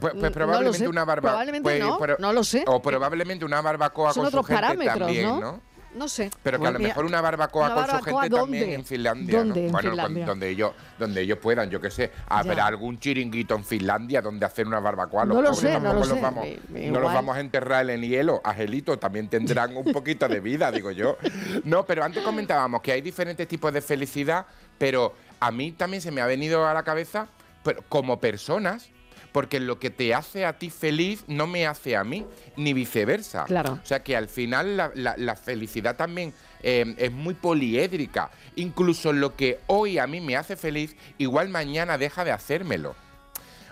Pues, 0.00 0.14
Mm, 0.14 0.18
pues 0.20 0.30
lo 0.30 0.32
probablemente 0.32 0.88
una 0.88 1.04
barbacoa. 1.04 1.30
probablemente 1.32 1.78
no, 1.78 1.98
no 2.18 2.32
lo 2.32 2.44
sé. 2.44 2.64
O 2.66 2.80
probablemente 2.80 3.44
una 3.44 3.60
barbacoa 3.60 4.12
Son 4.14 4.22
con 4.24 4.32
su 4.32 4.38
otros 4.38 4.46
gente 4.46 4.62
parámetros, 4.62 4.98
también, 4.98 5.28
¿no? 5.28 5.40
¿no? 5.40 5.60
No 5.94 6.08
sé. 6.08 6.30
Pero 6.42 6.58
que 6.58 6.66
a 6.66 6.70
lo 6.70 6.78
mejor 6.78 7.04
una 7.04 7.20
barbacoa 7.20 7.66
una 7.66 7.74
con 7.74 7.84
su 8.00 8.04
gente 8.18 8.30
también 8.36 8.70
en 8.70 8.84
Finlandia. 8.84 9.38
¿Dónde 9.38 9.60
¿no? 9.60 9.66
en 9.66 9.72
bueno, 9.72 10.02
con- 10.02 10.24
donde 10.24 10.48
ellos, 10.48 10.72
donde 10.98 11.20
ellos 11.20 11.38
puedan, 11.38 11.68
yo 11.68 11.80
qué 11.80 11.90
sé, 11.90 12.10
habrá 12.28 12.66
algún 12.66 12.98
chiringuito 12.98 13.54
en 13.54 13.64
Finlandia 13.64 14.22
donde 14.22 14.46
hacer 14.46 14.66
una 14.66 14.80
barbacoa. 14.80 15.24
Los 15.26 15.36
No 15.36 15.42
lo 15.42 15.54
sé, 15.54 15.78
no 15.78 15.92
lo 15.92 15.98
los 16.00 16.08
sé. 16.08 16.20
vamos, 16.20 16.46
no 16.70 17.00
los 17.00 17.12
vamos 17.12 17.36
a 17.36 17.40
enterrar 17.40 17.88
en 17.90 18.02
hielo. 18.02 18.40
Angelito, 18.42 18.98
también 18.98 19.28
tendrán 19.28 19.76
un 19.76 19.84
poquito 19.92 20.26
de 20.28 20.40
vida, 20.40 20.70
digo 20.72 20.90
yo. 20.92 21.18
No, 21.64 21.84
pero 21.84 22.04
antes 22.04 22.22
comentábamos 22.24 22.80
que 22.80 22.92
hay 22.92 23.02
diferentes 23.02 23.46
tipos 23.46 23.72
de 23.72 23.82
felicidad, 23.82 24.46
pero 24.78 25.14
a 25.40 25.50
mí 25.50 25.72
también 25.72 26.00
se 26.00 26.10
me 26.10 26.20
ha 26.22 26.26
venido 26.26 26.66
a 26.66 26.72
la 26.72 26.82
cabeza, 26.84 27.26
pero 27.62 27.82
como 27.88 28.18
personas, 28.18 28.88
porque 29.32 29.58
lo 29.60 29.78
que 29.78 29.90
te 29.90 30.14
hace 30.14 30.44
a 30.44 30.58
ti 30.58 30.68
feliz 30.70 31.24
no 31.26 31.46
me 31.46 31.66
hace 31.66 31.96
a 31.96 32.04
mí, 32.04 32.26
ni 32.56 32.72
viceversa. 32.74 33.44
Claro. 33.44 33.80
O 33.82 33.86
sea 33.86 34.02
que 34.02 34.14
al 34.16 34.28
final 34.28 34.76
la, 34.76 34.92
la- 34.94 35.16
la 35.16 35.36
felicidad 35.36 35.96
también 35.96 36.34
eh, 36.62 36.94
es 36.98 37.10
muy 37.10 37.34
poliédrica. 37.34 38.30
Incluso 38.56 39.12
lo 39.12 39.34
que 39.34 39.58
hoy 39.66 39.98
a 39.98 40.06
mí 40.06 40.20
me 40.20 40.36
hace 40.36 40.54
feliz, 40.56 40.94
igual 41.18 41.48
mañana 41.48 41.96
deja 41.98 42.24
de 42.24 42.32
hacérmelo. 42.32 42.94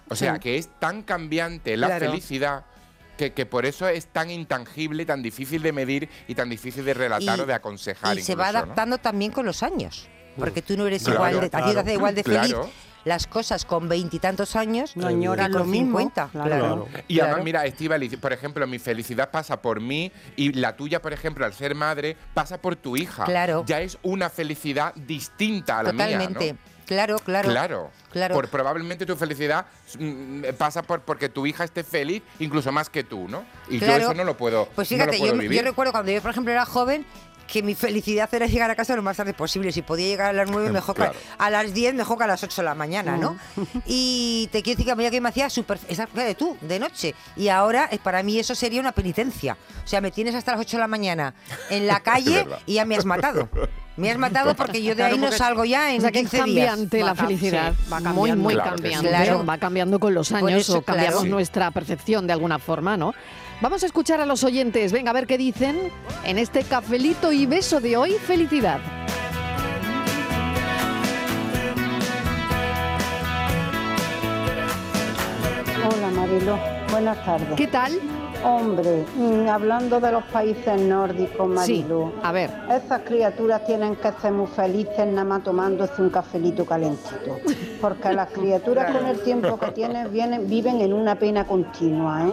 O 0.09 0.17
sea 0.17 0.35
Sí. 0.35 0.41
que 0.41 0.57
es 0.59 0.69
tan 0.81 1.03
cambiante 1.03 1.77
la 1.77 1.87
Claro. 1.89 2.07
felicidad 2.07 2.65
que, 3.17 3.33
que 3.35 3.45
por 3.45 3.67
eso 3.67 3.87
es 3.87 4.07
tan 4.07 4.31
intangible, 4.31 5.05
tan 5.05 5.23
difícil 5.23 5.63
de 5.63 5.73
medir 5.73 6.09
y 6.27 6.35
tan 6.35 6.49
difícil 6.49 6.85
de 6.87 6.95
relatar 6.95 7.39
Y- 7.39 7.43
o 7.43 7.47
de 7.47 7.53
aconsejar. 7.55 8.19
Y 8.19 8.23
se 8.23 8.35
va 8.35 8.49
adaptando 8.49 8.97
también 8.99 9.31
con 9.31 9.45
los 9.45 9.63
años. 9.63 10.09
Porque 10.39 10.63
tú 10.63 10.77
no 10.77 10.87
eres 10.87 11.03
Claro, 11.05 11.17
igual 11.29 11.33
de, 11.33 11.39
a 11.39 11.43
ti 11.43 11.49
te 11.51 11.59
claro, 11.59 11.81
hace 11.81 11.93
igual 11.93 12.15
de 12.15 12.23
feliz 12.25 12.39
claro. 12.41 12.71
Las 13.05 13.27
cosas 13.27 13.65
con 13.65 13.89
veintitantos 13.89 14.57
años 14.57 14.97
No 14.97 15.07
con 15.09 15.53
lo 15.53 15.65
mismo, 15.65 15.99
50. 15.99 16.29
claro. 16.33 16.49
Claro. 16.49 16.89
Y 17.09 17.15
Claro. 17.15 17.27
además, 17.31 17.45
mira, 17.45 17.65
Estivali, 17.67 18.09
por 18.17 18.33
ejemplo, 18.33 18.67
mi 18.67 18.79
felicidad 18.79 19.31
pasa 19.31 19.61
por 19.61 19.81
mí 19.81 20.13
y 20.37 20.53
la 20.53 20.77
tuya, 20.77 21.01
por 21.01 21.13
ejemplo, 21.13 21.45
al 21.45 21.53
ser 21.55 21.75
madre, 21.75 22.17
pasa 22.35 22.61
por 22.61 22.77
tu 22.77 22.97
hija. 22.97 23.25
Claro. 23.25 23.65
Ya 23.67 23.81
es 23.81 23.99
una 24.03 24.29
felicidad 24.31 24.95
distinta 24.95 25.79
a 25.79 25.83
la 25.85 25.93
mía. 25.93 26.07
Totalmente. 26.07 26.53
¿no? 26.55 26.59
Claro, 26.87 27.19
claro. 27.21 27.49
Claro. 27.49 27.91
Claro. 28.11 28.35
Por, 28.35 28.49
probablemente 28.49 29.07
tu 29.07 29.15
felicidad 29.15 29.65
mm, 29.97 30.43
pasa 30.59 30.83
por 30.83 31.03
porque 31.03 31.29
tu 31.29 31.47
hija 31.47 31.63
esté 31.63 31.85
feliz, 31.85 32.21
incluso 32.41 32.73
más 32.73 32.91
que 32.91 33.05
tú, 33.05 33.29
¿no? 33.29 33.45
Y 33.69 33.79
Claro. 33.79 33.99
yo 33.99 34.05
eso 34.07 34.15
no 34.15 34.25
lo 34.25 34.37
puedo, 34.37 34.67
Pues 34.75 34.91
no 34.91 34.97
lo 34.97 35.05
fíjate, 35.05 35.19
puedo 35.19 35.35
yo, 35.35 35.39
vivir. 35.41 35.59
yo 35.59 35.63
recuerdo 35.69 35.93
cuando 35.93 36.11
yo, 36.11 36.21
por 36.21 36.33
ejemplo, 36.33 36.53
era 36.53 36.67
joven 36.67 37.07
que 37.51 37.63
mi 37.63 37.75
felicidad 37.75 38.33
era 38.33 38.47
llegar 38.47 38.71
a 38.71 38.77
casa 38.77 38.95
lo 38.95 39.03
más 39.03 39.17
tarde 39.17 39.35
posible. 39.35 39.73
Si 39.73 39.83
podía 39.83 40.07
llegar 40.07 40.31
a 40.31 40.33
las 40.33 40.51
9, 40.51 40.71
mejor 40.71 40.95
que 40.95 41.11
a 41.39 41.51
las 41.51 41.75
10, 41.75 41.95
mejor 41.95 42.19
que 42.19 42.25
a 42.25 42.27
las 42.29 42.43
8 42.43 42.63
de 42.63 42.65
la 42.65 42.75
mañana, 42.75 43.17
¿no? 43.17 43.37
Mm. 43.57 43.63
Y 43.87 44.49
te 44.53 44.63
quiero 44.63 44.77
decir 44.77 44.87
que 44.87 44.93
a 44.93 44.97
mí 44.97 45.11
que 45.11 45.21
me 45.21 45.29
hacía 45.29 45.51
súper... 45.51 45.79
Esa 45.89 46.07
de 46.07 46.35
tú, 46.35 46.57
de 46.61 46.79
noche. 46.79 47.15
Y 47.37 47.49
ahora, 47.49 47.89
eh, 47.91 47.99
para 48.03 48.23
mí, 48.23 48.39
eso 48.39 48.55
sería 48.55 48.81
una 48.81 48.93
penitencia. 48.93 49.57
O 49.85 49.89
sea, 49.89 50.01
me 50.01 50.11
tienes 50.11 50.35
hasta 50.35 50.53
las 50.53 50.61
8 50.61 50.77
de 50.77 50.81
la 50.81 50.89
mañana 50.89 51.35
en 51.69 51.87
la 51.87 52.01
calle 52.05 52.47
y 52.67 52.75
ya 52.75 52.85
me 52.85 52.97
has 52.97 53.05
matado. 53.05 53.49
Me 53.97 54.11
has 54.11 54.19
matado 54.19 54.55
porque 54.55 54.83
yo 54.83 54.91
de 54.91 54.97
Claro, 54.97 55.15
ahí 55.15 55.21
no 55.21 55.33
salgo 55.33 55.65
ya 55.65 55.93
en 55.93 55.99
o 55.99 56.01
sea, 56.03 56.11
que 56.11 56.21
es 56.21 56.31
15 56.31 56.45
días. 56.47 56.67
cambiante 56.71 57.03
la 57.03 57.15
felicidad. 57.15 57.75
sí, 57.75 57.91
va 57.93 58.01
muy, 58.01 58.31
cambiando. 58.31 58.43
muy 58.43 58.55
Claro 58.55 58.71
que 58.77 58.77
sí. 58.77 58.95
cambiante. 58.95 59.09
Claro. 59.09 59.47
Va 59.47 59.59
cambiando 59.59 60.01
con 60.01 60.15
los 60.15 60.33
años 60.33 60.61
eso, 60.61 60.79
o 60.79 60.83
cambiamos 60.83 61.21
claro. 61.21 61.35
nuestra 61.35 61.71
percepción 61.71 62.27
de 62.27 62.33
alguna 62.33 62.59
forma, 62.59 62.97
¿no? 62.97 63.13
Vamos 63.61 63.83
a 63.83 63.87
escuchar 63.87 64.21
a 64.23 64.27
los 64.27 64.43
oyentes. 64.43 64.91
Venga, 64.91 65.11
a 65.11 65.15
ver 65.15 65.27
qué 65.27 65.37
dicen 65.37 65.93
en 66.25 66.39
este 66.39 66.65
cafelito 66.65 67.31
y 67.31 67.45
beso 67.45 67.81
de 67.81 67.97
hoy. 67.97 68.13
Felicidad. 68.13 68.81
Hola 75.85 76.11
Marilo, 76.11 76.59
buenas 76.91 77.23
tardes. 77.25 77.55
¿Qué 77.57 77.67
tal? 77.67 78.01
Hombre, 78.43 79.05
mm, 79.17 79.49
hablando 79.49 80.01
de 80.01 80.13
los 80.13 80.25
países 80.25 80.81
nórdicos, 80.81 81.47
Sí, 81.65 81.83
Marilo, 81.83 82.13
a 82.23 82.33
ver. 82.33 82.51
esas 82.71 83.03
criaturas 83.03 83.67
tienen 83.67 83.97
que 83.97 84.11
ser 84.13 84.33
muy 84.33 84.47
felices 84.47 85.07
nada 85.07 85.25
más 85.25 85.45
tomándose 85.45 86.01
un 86.01 86.09
cafelito 86.09 86.65
calentito. 86.65 87.37
Porque 87.83 88.13
las 88.13 88.29
criaturas 88.33 88.91
con 88.97 89.07
el 89.07 89.21
tiempo 89.21 89.59
que 89.59 89.73
tienen 89.73 90.11
vienen, 90.11 90.49
viven 90.49 90.81
en 90.81 90.95
una 90.95 91.17
pena 91.17 91.47
continua, 91.47 92.29
¿eh? 92.29 92.33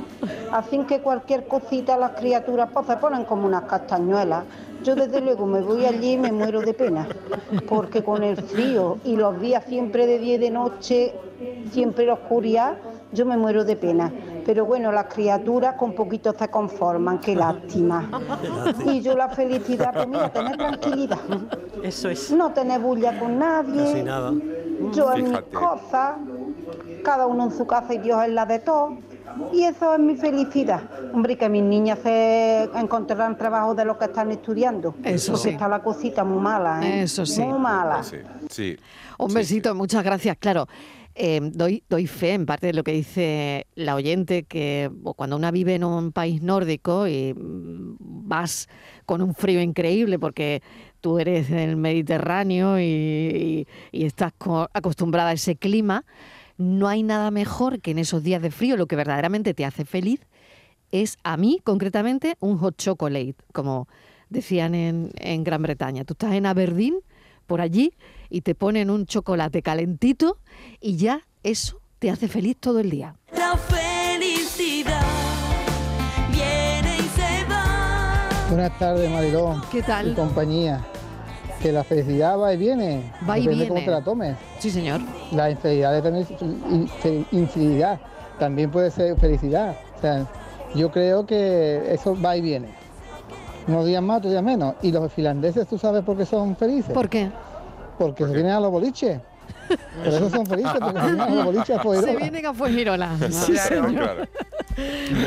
Así 0.51 0.77
que 0.87 1.01
cualquier 1.01 1.45
cosita 1.45 1.97
las 1.97 2.11
criaturas 2.11 2.69
pues, 2.73 2.87
se 2.87 2.95
ponen 2.97 3.25
como 3.25 3.45
unas 3.45 3.63
castañuelas. 3.63 4.45
Yo 4.83 4.95
desde 4.95 5.19
luego 5.19 5.45
me 5.45 5.59
voy 5.59 5.85
allí 5.85 6.13
y 6.13 6.17
me 6.17 6.31
muero 6.31 6.61
de 6.61 6.73
pena. 6.73 7.05
Porque 7.67 8.01
con 8.03 8.23
el 8.23 8.37
frío 8.37 8.97
y 9.03 9.17
los 9.17 9.41
días 9.41 9.65
siempre 9.67 10.05
de 10.07 10.19
día 10.19 10.35
y 10.35 10.37
de 10.37 10.51
noche, 10.51 11.13
siempre 11.71 12.05
la 12.05 12.13
oscuridad, 12.13 12.77
yo 13.11 13.25
me 13.25 13.35
muero 13.37 13.65
de 13.65 13.75
pena. 13.75 14.11
Pero 14.47 14.65
bueno, 14.65 14.93
las 14.93 15.13
criaturas 15.13 15.75
con 15.75 15.93
poquito 15.93 16.33
se 16.33 16.47
conforman, 16.47 17.19
qué 17.19 17.35
lástima. 17.35 18.09
Y 18.85 19.01
yo 19.01 19.13
la 19.13 19.27
felicidad, 19.27 19.93
pues 19.93 20.07
mira, 20.07 20.31
tener 20.31 20.55
tranquilidad. 20.55 21.19
Eso 21.83 22.07
es. 22.09 22.31
No 22.31 22.53
tener 22.53 22.79
bulla 22.79 23.19
con 23.19 23.37
nadie. 23.37 23.83
Casi 23.83 24.03
nada. 24.03 24.31
Yo 24.93 25.13
en 25.13 25.31
mis 25.31 25.41
cosas, 25.41 26.13
cada 27.03 27.27
uno 27.27 27.43
en 27.43 27.51
su 27.51 27.67
casa 27.67 27.93
y 27.93 27.97
Dios 27.97 28.23
en 28.23 28.35
la 28.35 28.45
de 28.45 28.59
todos. 28.59 28.93
Y 29.53 29.63
eso 29.63 29.93
es 29.93 29.99
mi 29.99 30.15
felicidad. 30.15 30.81
Hombre, 31.13 31.33
y 31.33 31.35
que 31.35 31.49
mis 31.49 31.63
niñas 31.63 31.99
se 32.03 32.63
encontrarán 32.75 33.37
trabajo 33.37 33.73
de 33.75 33.85
lo 33.85 33.97
que 33.97 34.05
están 34.05 34.31
estudiando. 34.31 34.95
Eso 35.03 35.33
Porque 35.33 35.43
sí. 35.43 35.49
está 35.53 35.67
la 35.67 35.79
cosita 35.81 36.23
muy 36.23 36.39
mala, 36.41 36.81
¿eh? 36.87 37.03
Eso 37.03 37.25
sí. 37.25 37.41
Muy 37.41 37.59
mala. 37.59 38.03
Sí, 38.03 38.17
sí. 38.49 38.77
Un 39.17 39.33
besito, 39.33 39.73
muchas 39.75 40.03
gracias. 40.03 40.37
Claro, 40.37 40.67
eh, 41.15 41.39
doy, 41.41 41.83
doy 41.89 42.05
fe 42.05 42.33
en 42.33 42.45
parte 42.45 42.67
de 42.67 42.73
lo 42.73 42.83
que 42.83 42.91
dice 42.91 43.65
la 43.75 43.95
oyente, 43.95 44.43
que 44.43 44.91
cuando 45.15 45.35
una 45.35 45.49
vive 45.51 45.75
en 45.75 45.83
un 45.83 46.11
país 46.11 46.41
nórdico 46.43 47.07
y 47.07 47.33
mm, 47.33 47.95
vas 47.99 48.67
con 49.05 49.21
un 49.21 49.33
frío 49.33 49.59
increíble 49.61 50.19
porque 50.19 50.61
tú 51.01 51.17
eres 51.17 51.49
del 51.49 51.75
Mediterráneo 51.77 52.79
y, 52.79 52.83
y- 52.83 53.67
y 53.91 54.05
estás 54.05 54.33
co- 54.37 54.69
acostumbrada 54.73 55.29
a 55.29 55.33
ese 55.33 55.55
clima, 55.55 56.05
no 56.57 56.87
hay 56.87 57.03
nada 57.03 57.31
mejor 57.31 57.79
que 57.81 57.91
en 57.91 57.99
esos 57.99 58.23
días 58.23 58.41
de 58.41 58.51
frío 58.51 58.77
lo 58.77 58.87
que 58.87 58.95
verdaderamente 58.95 59.53
te 59.53 59.65
hace 59.65 59.85
feliz 59.85 60.21
es 60.91 61.17
a 61.23 61.37
mí 61.37 61.59
concretamente 61.63 62.37
un 62.39 62.57
hot 62.57 62.77
chocolate, 62.77 63.35
como 63.53 63.87
decían 64.29 64.75
en, 64.75 65.11
en 65.15 65.43
Gran 65.43 65.61
Bretaña. 65.61 66.03
Tú 66.03 66.13
estás 66.13 66.33
en 66.33 66.45
Aberdeen, 66.45 66.99
por 67.45 67.61
allí, 67.61 67.93
y 68.29 68.41
te 68.41 68.55
ponen 68.55 68.89
un 68.89 69.05
chocolate 69.05 69.61
calentito 69.61 70.37
y 70.81 70.97
ya 70.97 71.21
eso 71.43 71.79
te 71.99 72.09
hace 72.09 72.27
feliz 72.27 72.57
todo 72.59 72.79
el 72.79 72.89
día. 72.89 73.15
La 73.35 73.57
felicidad 73.57 75.01
viene 76.31 76.97
y 76.97 77.01
se 77.01 77.45
va. 77.49 78.29
Buenas 78.49 78.77
tardes, 78.79 79.09
Marilón. 79.09 79.61
¿Qué 79.71 79.81
tal? 79.81 80.11
Y 80.11 80.13
compañía. 80.13 80.85
Que 81.61 81.71
la 81.71 81.83
felicidad 81.83 82.37
va 82.37 82.53
y 82.53 82.57
viene. 82.57 83.01
Va 83.27 83.37
y 83.37 83.41
Depende 83.41 83.65
viene. 83.65 83.67
cómo 83.67 83.85
te 83.85 83.91
la 83.91 84.03
tomes. 84.03 84.35
Sí, 84.59 84.69
señor. 84.69 85.01
La 85.31 85.49
infelicidad 85.49 85.97
es 85.97 86.27
también 88.39 88.71
puede 88.71 88.91
ser 88.91 89.17
felicidad. 89.17 89.75
O 89.97 90.01
sea, 90.01 90.25
yo 90.75 90.91
creo 90.91 91.25
que 91.25 91.91
eso 91.91 92.15
va 92.21 92.37
y 92.37 92.41
viene. 92.41 92.69
Unos 93.67 93.85
días 93.85 94.01
más, 94.01 94.19
otros 94.19 94.31
días 94.31 94.43
menos. 94.43 94.75
Y 94.81 94.91
los 94.91 95.11
finlandeses, 95.11 95.67
¿tú 95.67 95.77
sabes 95.77 96.03
por 96.03 96.17
qué 96.17 96.25
son 96.25 96.55
felices? 96.55 96.93
¿Por 96.93 97.09
qué? 97.09 97.29
Porque 97.97 98.25
se 98.25 98.33
vienen 98.33 98.53
a 98.53 98.59
los 98.59 98.71
boliches. 98.71 99.19
Por 99.67 100.07
eso 100.07 100.29
son 100.29 100.45
felices, 100.45 100.73
porque 100.79 100.99
se 100.99 101.05
vienen 101.07 101.21
a 101.39 101.43
boliches 101.43 101.77
a 101.77 102.01
Se 102.01 102.15
vienen 102.15 102.45
a 102.45 102.53
Fuengirola. 102.53 103.17
Sí, 103.31 103.51
Claro, 103.53 103.87
señor. 103.87 104.03
claro. 104.03 104.27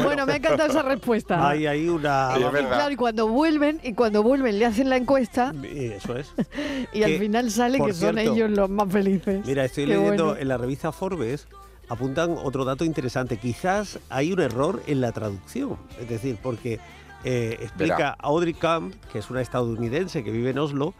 Bueno, 0.05 0.27
me 0.27 0.33
ha 0.33 0.37
encantado 0.37 0.71
esa 0.71 0.83
respuesta. 0.83 1.49
Hay 1.49 1.67
ahí 1.67 1.89
una... 1.89 2.35
Y 2.37 2.41
claro, 2.65 2.91
y 2.91 2.97
cuando 2.97 3.29
vuelven, 3.29 3.81
y 3.83 3.95
cuando 3.95 4.23
vuelven 4.23 4.59
le 4.59 4.67
hacen 4.67 4.89
la 4.89 4.97
encuesta 4.97 5.53
Y 5.63 5.87
Eso 5.87 6.17
es. 6.17 6.33
y 6.93 7.03
al 7.03 7.19
final 7.19 7.51
sale 7.51 7.79
que 7.79 7.93
son 7.93 8.15
cierto, 8.17 8.33
ellos 8.35 8.51
los 8.51 8.71
más 8.71 8.91
felices. 8.93 9.45
Mira, 9.47 9.65
estoy 9.65 9.85
Qué 9.87 9.95
leyendo 9.97 10.27
bueno. 10.27 10.41
en 10.41 10.49
la 10.49 10.57
revista 10.57 10.93
Forbes, 10.93 11.49
apuntan 11.89 12.37
otro 12.43 12.65
dato 12.65 12.85
interesante. 12.85 13.37
Quizás 13.39 13.99
hay 14.09 14.33
un 14.33 14.41
error 14.41 14.83
en 14.87 15.01
la 15.01 15.11
traducción. 15.13 15.77
Es 16.01 16.09
decir, 16.09 16.39
porque 16.41 16.79
eh, 17.25 17.57
explica 17.61 17.97
Verá. 17.97 18.17
Audrey 18.21 18.55
Camp, 18.55 18.95
que 19.13 19.19
es 19.19 19.31
una 19.31 19.41
estadounidense 19.43 20.23
que 20.23 20.31
vive 20.31 20.51
en 20.51 20.59
Oslo, 20.59 20.95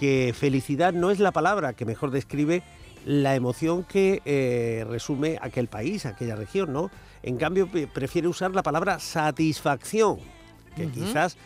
que 0.00 0.34
felicidad 0.36 0.92
no 0.94 1.10
es 1.12 1.20
la 1.20 1.30
palabra 1.30 1.74
que 1.74 1.84
mejor 1.84 2.10
describe 2.10 2.62
la 3.06 3.34
emoción 3.36 3.84
que 3.84 4.20
eh, 4.24 4.84
resume 4.88 5.38
aquel 5.40 5.68
país, 5.68 6.06
aquella 6.06 6.34
región, 6.36 6.72
¿no? 6.72 6.90
En 7.22 7.36
cambio, 7.36 7.68
prefiere 7.92 8.26
usar 8.28 8.50
la 8.54 8.62
palabra 8.62 8.98
satisfacción, 8.98 10.18
que 10.74 10.86
quizás 10.88 11.36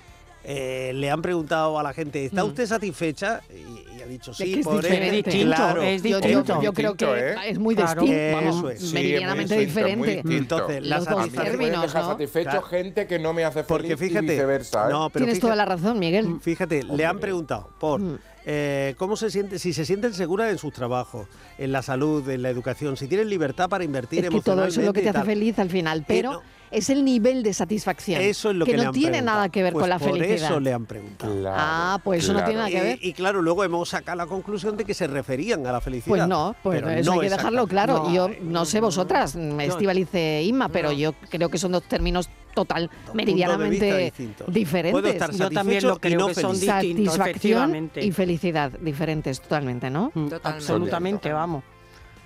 eh, 0.46 0.92
le 0.94 1.11
han 1.11 1.22
preguntado 1.22 1.78
a 1.78 1.82
la 1.82 1.92
gente, 1.94 2.26
¿está 2.26 2.44
Mm. 2.44 2.48
usted 2.48 2.66
satisfecha? 2.66 3.40
Y, 3.50 3.96
y 3.98 4.02
ha 4.02 4.07
dicho 4.07 4.34
sí, 4.34 4.59
es 4.59 4.64
por 4.66 4.82
diferente. 4.82 5.40
él. 5.40 5.46
Claro, 5.46 5.80
Es 5.82 6.02
Yo- 6.02 6.11
yo- 6.11 6.20
distinto. 6.20 6.62
yo 6.62 6.72
creo 6.74 6.94
que 6.94 7.34
es 7.48 7.59
muy 7.59 7.74
distinto, 7.74 8.05
Eso 8.05 8.68
es. 8.70 8.92
meridianamente 8.92 9.59
diferente. 9.59 10.22
Entonces, 10.36 10.82
la 10.84 10.96
Los 10.98 11.07
dos 11.09 11.16
satisfacción- 11.22 11.44
términos, 11.59 11.94
¿no? 11.94 12.07
satisfecho 12.09 12.50
Claro. 12.50 12.66
gente 12.66 13.07
que 13.07 13.18
no 13.18 13.32
me 13.32 13.42
hace 13.44 13.64
feliz 13.64 13.68
Porque 13.68 13.96
fíjate, 13.96 14.26
y 14.26 14.28
viceversa. 14.30 14.86
¿eh? 14.88 14.92
no, 14.92 15.09
pero 15.09 15.24
Tienes 15.24 15.36
fíjate- 15.36 15.40
toda 15.40 15.57
la 15.57 15.64
razón, 15.64 15.98
Miguel. 15.98 16.36
Fíjate, 16.42 16.82
le 16.82 17.07
han 17.07 17.18
preguntado 17.20 17.70
por 17.80 18.02
eh, 18.47 18.95
cómo 18.99 19.16
se 19.16 19.30
siente, 19.30 19.59
si 19.59 19.72
se 19.72 19.84
sienten 19.84 20.12
seguras 20.12 20.51
en 20.51 20.59
sus 20.59 20.72
trabajos, 20.72 21.26
en 21.59 21.72
la 21.72 21.82
salud, 21.82 22.28
en 22.28 22.42
la 22.42 22.51
educación, 22.51 22.97
si 22.97 23.09
tienen 23.09 23.28
libertad 23.28 23.68
para 23.68 23.84
invertir 23.84 24.24
Es 24.24 24.30
que 24.30 24.40
todo 24.40 24.64
eso 24.66 24.80
es 24.80 24.86
lo 24.86 24.92
que 24.92 25.03
te 25.03 25.09
hace 25.11 25.24
feliz 25.24 25.59
al 25.59 25.70
final, 25.70 26.05
pero 26.07 26.42
es 26.74 26.90
el 26.90 27.04
nivel 27.04 27.42
de 27.42 27.54
satisfacción. 27.54 28.20
Eso 28.20 28.50
es 28.50 28.56
lo 28.56 28.64
que, 28.64 28.72
que 28.72 28.76
le 28.78 28.82
no 28.84 28.88
han 28.90 28.94
tiene 28.94 29.10
preguntado. 29.12 29.36
nada 29.38 29.48
que 29.48 29.62
ver 29.62 29.72
Pues 29.72 29.82
con 29.82 29.88
la 29.90 29.98
por 29.98 30.12
felicidad. 30.12 30.50
eso 30.50 30.60
le 30.60 30.72
han 30.72 30.86
preguntado. 30.86 31.44
Ah, 31.48 32.00
pues 32.02 32.24
eso 32.24 32.32
no 32.32 32.40
tiene 32.44 32.54
nada 32.54 32.68
que 32.70 32.80
ver. 32.80 32.98
Y, 33.00 33.08
y 33.08 33.12
claro, 33.12 33.42
luego 33.42 33.64
hemos 33.64 33.88
sacado 33.88 34.16
la 34.18 34.26
conclusión 34.26 34.76
de 34.76 34.84
que 34.84 34.94
se 34.94 35.06
referían 35.06 35.66
a 35.66 35.72
la 35.72 35.80
felicidad. 35.80 36.08
Pues 36.08 36.26
no, 36.28 36.54
pues 36.62 36.80
pero 36.82 36.90
eso 36.90 37.10
no 37.14 37.20
hay 37.20 37.28
que 37.28 37.34
dejarlo 37.34 37.66
claro. 37.66 38.10
yo 38.12 38.28
No, 38.42 38.64
sé 38.64 38.80
vosotras, 38.80 39.36
Estivalice 39.36 40.42
Inma, 40.42 40.68
pero 40.68 40.92
yo 40.92 41.12
creo 41.30 41.48
que 41.48 41.58
son 41.58 41.72
dos 41.72 41.82
términos 41.84 42.28
total, 42.54 42.88
meridianamente 43.14 44.12
diferentes. 44.46 44.92
Puedo 44.92 45.08
estar 45.08 45.32
Yo 45.32 45.50
también 45.50 45.84
lo 45.86 45.98
creo 45.98 46.20
no 46.20 46.26
que 46.28 46.34
son 46.34 46.52
distintos, 46.52 47.14
Satisfacción 47.16 47.90
y 47.96 48.12
felicidad, 48.12 48.70
diferentes 48.80 49.40
totalmente, 49.40 49.90
¿no? 49.90 50.12
Absolutamente, 50.42 51.32
vamos. 51.32 51.64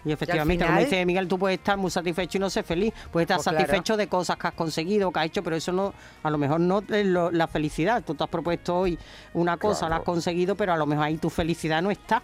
Y 0.09 0.13
efectivamente, 0.13 0.65
como 0.65 0.77
final- 0.79 0.91
dice 0.91 1.07
Miguel, 1.07 1.29
tú 1.29 1.39
puedes 1.39 1.59
estar 1.59 1.77
muy 1.77 1.91
satisfecho 1.91 2.39
y 2.39 2.41
no 2.41 2.51
ser 2.51 2.65
feliz. 2.65 2.93
Puedes 3.13 3.25
estar 3.27 3.37
Pues 3.37 3.45
claro. 3.45 3.59
satisfecho 3.59 3.97
de 3.97 4.07
cosas 4.09 4.37
que 4.37 4.47
has 4.47 4.55
conseguido, 4.55 5.11
que 5.13 5.21
has 5.21 5.27
hecho, 5.27 5.43
pero 5.43 5.57
eso 5.57 5.73
no, 5.73 5.93
a 6.23 6.31
lo 6.31 6.39
mejor 6.39 6.61
no 6.61 6.83
es 6.89 7.07
lo- 7.07 7.31
la 7.31 7.47
felicidad. 7.49 8.03
Tú 8.05 8.15
te 8.15 8.25
has 8.25 8.31
propuesto 8.31 8.77
hoy 8.79 8.99
una 9.35 9.57
cosa, 9.57 9.89
la 9.89 9.97
has 9.97 10.03
conseguido, 10.03 10.55
pero 10.55 10.73
a 10.73 10.77
lo 10.77 10.87
mejor 10.87 11.05
ahí 11.05 11.17
tu 11.19 11.31
felicidad 11.31 11.83
no 11.83 11.91
está. 11.91 12.23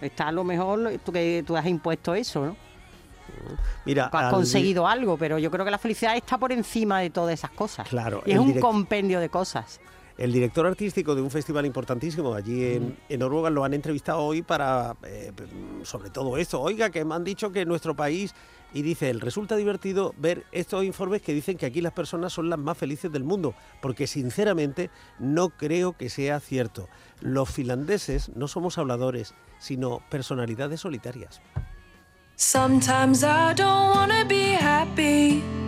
Está 0.00 0.28
a 0.28 0.32
lo 0.32 0.44
mejor 0.44 0.98
tú 1.04 1.12
que 1.12 1.42
tú 1.46 1.56
has 1.56 1.66
impuesto 1.66 2.14
eso, 2.14 2.46
¿no? 2.46 2.56
Mira, 3.84 4.06
has 4.06 4.14
al- 4.24 4.30
conseguido 4.30 4.86
algo, 4.86 5.16
pero 5.16 5.38
yo 5.38 5.50
creo 5.50 5.64
que 5.64 5.70
la 5.70 5.78
felicidad 5.78 6.16
está 6.16 6.38
por 6.38 6.52
encima 6.52 7.00
de 7.00 7.10
todas 7.10 7.34
esas 7.34 7.50
cosas. 7.50 7.86
Claro, 7.88 8.22
Y 8.26 8.32
es 8.32 8.38
un 8.38 8.54
direct- 8.54 8.60
compendio 8.60 9.20
de 9.20 9.28
cosas. 9.28 9.80
El 10.18 10.32
director 10.32 10.66
artístico 10.66 11.14
de 11.14 11.22
un 11.22 11.30
festival 11.30 11.64
importantísimo 11.64 12.34
allí 12.34 12.72
en, 12.72 12.98
en 13.08 13.20
Noruega 13.20 13.50
lo 13.50 13.62
han 13.62 13.72
entrevistado 13.72 14.18
hoy 14.18 14.42
para, 14.42 14.96
eh, 15.04 15.32
sobre 15.84 16.10
todo 16.10 16.36
esto. 16.36 16.60
Oiga, 16.60 16.90
que 16.90 17.04
me 17.04 17.14
han 17.14 17.22
dicho 17.22 17.52
que 17.52 17.60
en 17.60 17.68
nuestro 17.68 17.94
país, 17.94 18.34
y 18.74 18.82
dice 18.82 19.10
él, 19.10 19.20
resulta 19.20 19.54
divertido 19.54 20.16
ver 20.18 20.44
estos 20.50 20.82
informes 20.82 21.22
que 21.22 21.32
dicen 21.32 21.56
que 21.56 21.66
aquí 21.66 21.80
las 21.80 21.92
personas 21.92 22.32
son 22.32 22.50
las 22.50 22.58
más 22.58 22.76
felices 22.76 23.12
del 23.12 23.22
mundo, 23.22 23.54
porque 23.80 24.08
sinceramente 24.08 24.90
no 25.20 25.50
creo 25.50 25.96
que 25.96 26.10
sea 26.10 26.40
cierto. 26.40 26.88
Los 27.20 27.50
finlandeses 27.50 28.30
no 28.34 28.48
somos 28.48 28.76
habladores, 28.76 29.34
sino 29.60 30.02
personalidades 30.10 30.80
solitarias. 30.80 31.40
Sometimes 32.34 33.22
I 33.22 33.54
don't 33.54 33.94
wanna 33.94 34.24
be 34.24 34.56
happy. 34.56 35.67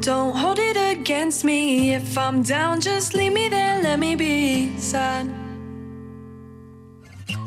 Don't 0.00 0.34
hold 0.36 0.58
it 0.58 0.76
against 0.76 1.44
me. 1.44 1.94
If 1.94 2.16
I'm 2.16 2.42
down, 2.42 2.80
just 2.80 3.14
leave 3.14 3.32
me 3.32 3.48
there, 3.48 3.82
let 3.82 3.98
me 3.98 4.14
be 4.14 4.72
sad. 4.78 5.26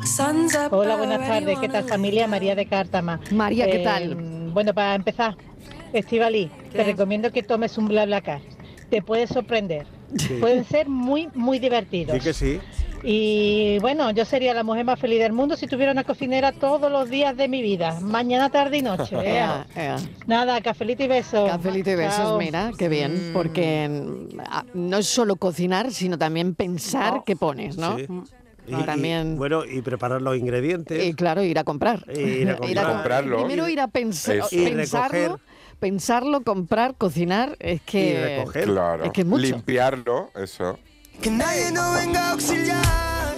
Sun's 0.04 0.54
up, 0.54 0.72
Hola, 0.72 0.96
buenas 0.96 1.26
tardes. 1.26 1.58
¿Qué 1.58 1.68
tal, 1.68 1.84
familia? 1.84 2.26
María 2.28 2.54
de 2.54 2.66
Cártama. 2.66 3.20
María, 3.30 3.66
¿qué 3.66 3.80
Eh, 3.80 3.84
tal? 3.84 4.14
Bueno, 4.52 4.74
para 4.74 4.94
empezar, 4.94 5.36
Estivali, 5.92 6.50
te 6.72 6.84
recomiendo 6.84 7.32
que 7.32 7.42
tomes 7.42 7.78
un 7.78 7.88
BlaBlaCar. 7.88 8.40
Te 8.90 9.00
puede 9.00 9.26
sorprender. 9.26 9.86
Sí. 10.18 10.36
Pueden 10.40 10.64
ser 10.66 10.88
muy, 10.88 11.28
muy 11.34 11.58
divertidos. 11.58 12.14
Sí 12.18 12.20
que 12.22 12.34
sí. 12.34 12.60
Y 13.04 13.78
bueno, 13.80 14.10
yo 14.12 14.24
sería 14.24 14.54
la 14.54 14.62
mujer 14.62 14.84
más 14.84 14.98
feliz 15.00 15.18
del 15.18 15.32
mundo 15.32 15.56
si 15.56 15.66
tuviera 15.66 15.90
una 15.92 16.04
cocinera 16.04 16.52
todos 16.52 16.90
los 16.90 17.10
días 17.10 17.36
de 17.36 17.48
mi 17.48 17.60
vida, 17.62 17.98
mañana, 18.00 18.48
tarde 18.50 18.78
y 18.78 18.82
noche. 18.82 19.16
Ea, 19.16 19.66
ea. 19.74 19.82
ea. 19.82 19.96
Nada, 20.26 20.60
cafelito 20.60 21.02
y 21.02 21.08
besos. 21.08 21.50
Cafelito 21.50 21.90
y 21.90 21.94
besos, 21.96 22.16
Chao. 22.16 22.38
mira, 22.38 22.70
qué 22.78 22.88
bien, 22.88 23.30
porque 23.32 23.88
mm, 23.88 24.38
ah, 24.46 24.64
no 24.74 24.98
es 24.98 25.06
solo 25.08 25.36
cocinar, 25.36 25.90
sino 25.90 26.16
también 26.16 26.54
pensar 26.54 27.22
qué 27.26 27.34
pones, 27.34 27.76
¿no? 27.76 27.96
Sí. 27.98 28.06
Y 28.68 28.74
también- 28.84 29.36
bueno, 29.36 29.64
y 29.64 29.82
preparar 29.82 30.22
los 30.22 30.36
ingredientes. 30.36 31.04
Y 31.04 31.14
claro, 31.14 31.42
ir 31.42 31.58
a 31.58 31.64
comprar. 31.64 32.04
Ir 32.16 32.48
a 32.50 32.56
comprar. 32.58 32.86
Comprarlo. 32.86 33.38
Primero 33.38 33.68
ir 33.68 33.80
a 33.80 33.88
pensar, 33.88 34.36
Eso. 34.36 34.48
Y 34.52 34.64
pensarlo, 34.70 35.10
recoger. 35.18 35.40
pensarlo, 35.80 36.42
comprar, 36.42 36.94
cocinar, 36.94 37.56
es 37.58 37.80
que 37.82 38.44
Claro. 38.52 39.02
es 39.02 39.10
que 39.10 39.22
es 39.22 39.26
mucho. 39.26 39.42
Limpiarlo, 39.42 40.30
eso. 40.36 40.78
Que 41.20 41.30
nadie 41.30 41.70
nos 41.72 41.94
venga 41.94 42.28
a 42.28 42.30
auxiliar. 42.32 43.34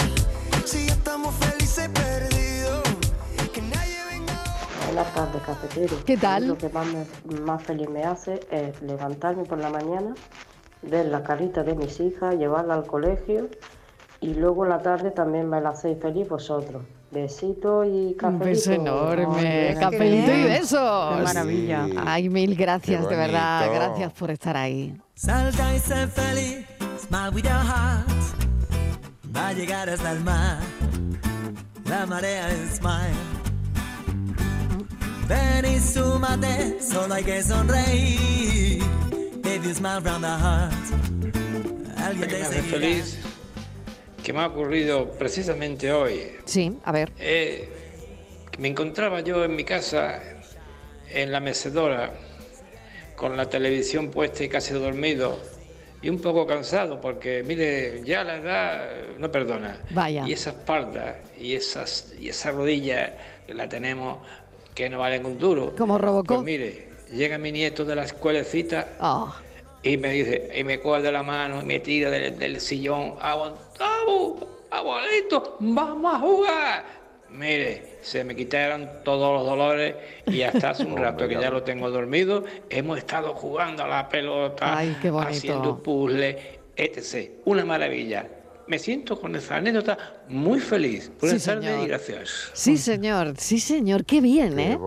Si 0.64 0.86
ya 0.86 0.92
estamos 0.94 1.34
felices 1.34 1.88
perdidos. 1.88 2.82
Que 3.52 3.60
nadie 3.62 3.98
venga 4.10 4.34
Buenas 4.86 5.12
tardes, 5.14 5.42
cafetero. 5.42 5.96
¿Qué 6.04 6.16
tal? 6.16 6.48
Lo 6.48 6.56
que 6.58 6.68
más, 6.70 6.86
me- 6.86 7.40
más 7.40 7.62
feliz 7.62 7.88
me 7.90 8.02
hace 8.04 8.40
es 8.50 8.80
levantarme 8.82 9.44
por 9.44 9.58
la 9.58 9.68
mañana, 9.70 10.14
ver 10.82 11.06
la 11.06 11.22
carita 11.22 11.62
de 11.62 11.74
mis 11.74 12.00
hijas, 12.00 12.36
llevarla 12.36 12.74
al 12.74 12.86
colegio 12.86 13.48
Y 14.20 14.32
luego 14.34 14.64
la 14.64 14.78
tarde 14.78 15.10
también 15.10 15.50
me 15.50 15.60
la 15.60 15.70
hacéis 15.70 15.98
feliz 16.00 16.26
vosotros. 16.28 16.82
Besitos 17.10 17.86
y 17.86 18.14
cafelito. 18.14 18.26
Un 18.26 18.38
beso 18.38 18.72
enorme. 18.72 19.68
Ay, 19.68 19.74
Cafelito 19.78 20.32
y 20.32 20.42
besos. 20.44 21.16
Qué 21.18 21.22
maravilla. 21.22 21.86
Ay, 22.06 22.28
mil 22.30 22.56
gracias, 22.56 23.06
de 23.08 23.14
verdad. 23.16 23.70
Gracias 23.72 24.12
por 24.14 24.30
estar 24.30 24.56
ahí. 24.56 24.96
Salta 25.14 25.76
y 25.76 25.78
sé 25.78 26.08
feliz, 26.08 26.66
smile 27.08 27.30
with 27.32 27.44
your 27.44 27.52
heart. 27.52 28.08
Va 29.34 29.48
a 29.48 29.52
llegar 29.52 29.88
hasta 29.88 30.12
el 30.12 30.20
mar. 30.20 30.58
La 31.86 32.06
marea 32.06 32.50
es 32.50 32.76
smile. 32.76 33.14
Ven 35.28 35.64
y 35.64 35.80
súmate, 35.80 36.80
solo 36.80 37.14
hay 37.14 37.24
que 37.24 37.42
sonreír. 37.42 38.82
If 39.44 39.64
you 39.64 39.74
smile 39.74 40.00
from 40.00 40.22
the 40.22 40.28
heart, 40.28 40.72
alguien 41.96 42.28
te 42.28 42.44
seguirá. 42.44 42.62
feliz, 42.62 43.18
que 44.22 44.32
me 44.32 44.40
ha 44.40 44.46
ocurrido 44.46 45.10
precisamente 45.12 45.92
hoy. 45.92 46.32
Sí, 46.44 46.78
a 46.84 46.92
ver. 46.92 47.12
Eh, 47.18 47.68
me 48.58 48.68
encontraba 48.68 49.20
yo 49.20 49.44
en 49.44 49.56
mi 49.56 49.64
casa, 49.64 50.20
en 51.10 51.32
la 51.32 51.40
mecedora, 51.40 52.12
con 53.16 53.36
la 53.36 53.48
televisión 53.48 54.10
puesta 54.10 54.44
y 54.44 54.48
casi 54.48 54.74
dormido, 54.74 55.38
y 56.04 56.10
un 56.10 56.20
poco 56.20 56.46
cansado, 56.46 57.00
porque 57.00 57.42
mire, 57.42 58.02
ya 58.04 58.22
la 58.24 58.36
edad 58.36 58.90
no 59.18 59.32
perdona. 59.32 59.78
Vaya. 59.88 60.28
Y 60.28 60.34
esa 60.34 60.50
espalda 60.50 61.16
y, 61.40 61.54
esas, 61.54 62.12
y 62.20 62.28
esa 62.28 62.50
rodilla 62.50 63.16
la 63.48 63.66
tenemos, 63.70 64.18
que 64.74 64.90
no 64.90 64.98
valen 64.98 65.24
un 65.24 65.38
duro. 65.38 65.74
Como 65.74 65.96
Robocop. 65.96 66.26
Pues 66.26 66.42
mire, 66.42 66.88
llega 67.10 67.38
mi 67.38 67.52
nieto 67.52 67.86
de 67.86 67.96
la 67.96 68.04
escuelecita 68.04 68.88
Ah, 69.00 69.34
y 69.82 69.96
me 69.96 70.10
dice, 70.10 70.52
y 70.54 70.62
me 70.62 70.78
coge 70.78 71.00
de 71.00 71.10
la 71.12 71.22
mano 71.22 71.62
y 71.62 71.64
me 71.64 71.80
tira 71.80 72.10
del, 72.10 72.38
del 72.38 72.60
sillón, 72.60 73.14
aguantamos, 73.18 74.44
abuelito, 74.70 75.56
vamos 75.60 76.14
a 76.14 76.18
jugar. 76.18 76.84
Mire, 77.34 77.98
se 78.02 78.22
me 78.22 78.36
quitaron 78.36 78.88
todos 79.04 79.32
los 79.38 79.44
dolores 79.46 79.96
y 80.26 80.42
hasta 80.42 80.70
hace 80.70 80.84
un 80.84 80.96
rato 80.96 81.26
que 81.26 81.34
ya 81.34 81.50
lo 81.50 81.62
tengo 81.64 81.90
dormido, 81.90 82.44
hemos 82.70 82.98
estado 82.98 83.34
jugando 83.34 83.82
a 83.84 83.88
la 83.88 84.08
pelota, 84.08 84.78
Ay, 84.78 84.96
qué 85.02 85.10
bonito. 85.10 85.30
haciendo 85.30 85.82
puzzles, 85.82 86.36
etc. 86.76 87.30
Una 87.44 87.64
maravilla. 87.64 88.28
Me 88.66 88.78
siento 88.78 89.20
con 89.20 89.36
esa 89.36 89.56
anécdota 89.56 89.98
muy 90.28 90.58
feliz. 90.58 91.10
Buenas 91.20 91.42
Sí, 91.42 91.46
tardes 91.50 91.84
y 91.84 91.86
gracias. 91.86 92.50
sí, 92.54 92.78
señor. 92.78 93.34
Sí, 93.36 93.58
señor. 93.60 94.06
Qué 94.06 94.22
bien, 94.22 94.58
¿eh? 94.58 94.78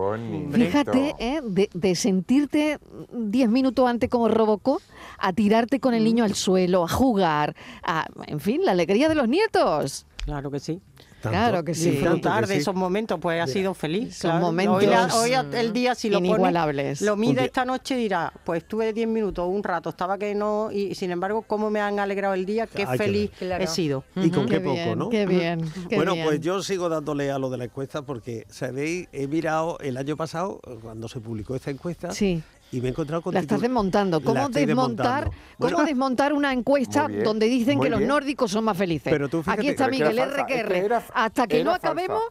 Fíjate, 0.52 1.14
¿eh? 1.20 1.40
De, 1.44 1.70
de 1.72 1.94
sentirte 1.94 2.78
10 3.12 3.48
minutos 3.50 3.86
antes 3.88 4.10
como 4.10 4.26
Robocop 4.26 4.80
a 5.18 5.32
tirarte 5.32 5.78
con 5.78 5.94
el 5.94 6.02
niño 6.02 6.24
al 6.24 6.34
suelo, 6.34 6.82
a 6.82 6.88
jugar, 6.88 7.54
a, 7.84 8.06
en 8.26 8.40
fin, 8.40 8.64
la 8.64 8.72
alegría 8.72 9.08
de 9.08 9.14
los 9.14 9.28
nietos. 9.28 10.06
Claro 10.24 10.50
que 10.50 10.58
sí. 10.58 10.80
Claro 11.20 11.64
que 11.64 11.74
sí. 11.74 11.90
Disfrutar 11.90 12.46
de 12.46 12.56
esos 12.56 12.74
momentos, 12.74 13.18
pues 13.20 13.42
ha 13.42 13.46
sido 13.46 13.74
feliz. 13.74 14.16
son 14.16 14.30
claro. 14.32 14.46
momentos 14.46 14.76
Hoy, 14.78 14.86
la- 14.86 15.06
hoy 15.14 15.32
a- 15.34 15.46
el 15.60 15.72
día, 15.72 15.94
si 15.94 16.08
lo 16.10 16.18
pone, 16.18 16.28
inigualables. 16.28 17.00
lo 17.02 17.16
mide 17.16 17.44
esta 17.44 17.64
noche 17.64 17.96
y 17.96 18.02
dirá, 18.02 18.32
pues 18.44 18.62
estuve 18.62 18.92
10 18.92 19.08
minutos, 19.08 19.48
un 19.48 19.62
rato, 19.62 19.90
estaba 19.90 20.16
que 20.18 20.34
no, 20.34 20.70
y 20.72 20.94
sin 20.94 21.10
embargo, 21.10 21.42
cómo 21.42 21.70
me 21.70 21.80
han 21.80 21.98
alegrado 21.98 22.34
el 22.34 22.46
día, 22.46 22.66
qué 22.66 22.86
feliz 22.86 23.30
he 23.40 23.66
sido. 23.66 24.04
Y 24.16 24.30
con 24.30 24.46
qué, 24.46 24.60
poco, 24.60 24.96
¿no? 24.96 25.08
qué 25.08 25.26
bien, 25.26 25.60
qué 25.88 25.96
bueno, 25.96 26.14
bien. 26.14 26.26
pues 26.26 26.40
yo 26.40 26.62
sigo 26.62 26.88
dándole 26.88 27.30
a 27.30 27.38
lo 27.38 27.50
de 27.50 27.58
la 27.58 27.64
encuesta 27.64 28.02
porque, 28.02 28.44
¿sabéis? 28.48 29.08
He 29.12 29.26
mirado 29.26 29.78
el 29.80 29.96
año 29.96 30.16
pasado, 30.16 30.60
cuando 30.82 31.08
se 31.08 31.20
publicó 31.20 31.54
esta 31.54 31.70
encuesta, 31.70 32.10
Sí. 32.12 32.42
Y 32.72 32.80
me 32.80 32.88
he 32.88 32.90
encontrado 32.90 33.22
con 33.22 33.34
La 33.34 33.40
estás 33.40 33.60
desmontando. 33.60 34.20
¿Cómo 34.20 34.48
desmontar, 34.48 35.24
desmontando. 35.30 35.32
cómo 35.58 35.84
desmontar 35.86 36.32
una 36.32 36.52
encuesta 36.52 37.06
bien, 37.06 37.24
donde 37.24 37.46
dicen 37.46 37.80
que 37.80 37.88
los 37.90 37.98
bien. 38.00 38.08
nórdicos 38.08 38.50
son 38.50 38.64
más 38.64 38.76
felices? 38.76 39.10
Pero 39.12 39.28
tú 39.28 39.42
fíjate- 39.42 39.60
Aquí 39.60 39.68
está 39.68 39.84
que 39.86 39.90
Miguel 39.92 40.18
era 40.18 40.26
es 40.40 40.44
que 40.46 40.94
Hasta 41.14 41.46
que 41.46 41.64
no 41.64 41.70
falsa. 41.72 41.86
acabemos, 41.88 42.22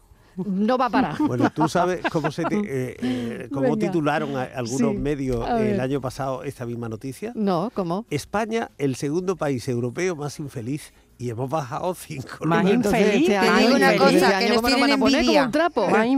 no 0.45 0.77
va 0.77 0.85
a 0.85 0.89
parar. 0.89 1.15
Bueno, 1.19 1.49
tú 1.49 1.67
sabes 1.67 2.01
cómo 2.11 2.31
se 2.31 2.43
te- 2.43 2.55
eh, 2.59 2.97
eh, 3.01 3.49
cómo 3.51 3.63
Venga. 3.75 3.77
titularon 3.87 4.35
a- 4.37 4.43
algunos 4.43 4.91
Sí, 4.91 4.97
medios 4.99 5.47
a 5.47 5.59
el 5.67 5.79
año 5.79 5.99
pasado 6.01 6.43
esta 6.43 6.65
misma 6.65 6.87
noticia. 6.89 7.31
No, 7.35 7.71
¿cómo? 7.73 8.05
España, 8.11 8.69
el 8.77 8.95
segundo 8.95 9.35
país 9.35 9.67
europeo 9.67 10.15
más 10.15 10.39
infeliz 10.39 10.93
y 11.19 11.29
hemos 11.29 11.49
bajado 11.49 11.93
cinco. 11.95 12.45
Más 12.45 12.63
lugares. 12.63 12.85
infeliz, 12.85 13.27
Te 13.27 13.51
digo 13.63 13.75
una 13.75 13.95
cosa, 13.97 14.39
que 14.39 14.49
nos 14.49 14.61
tienen 14.63 14.91
envidia. 15.03 15.49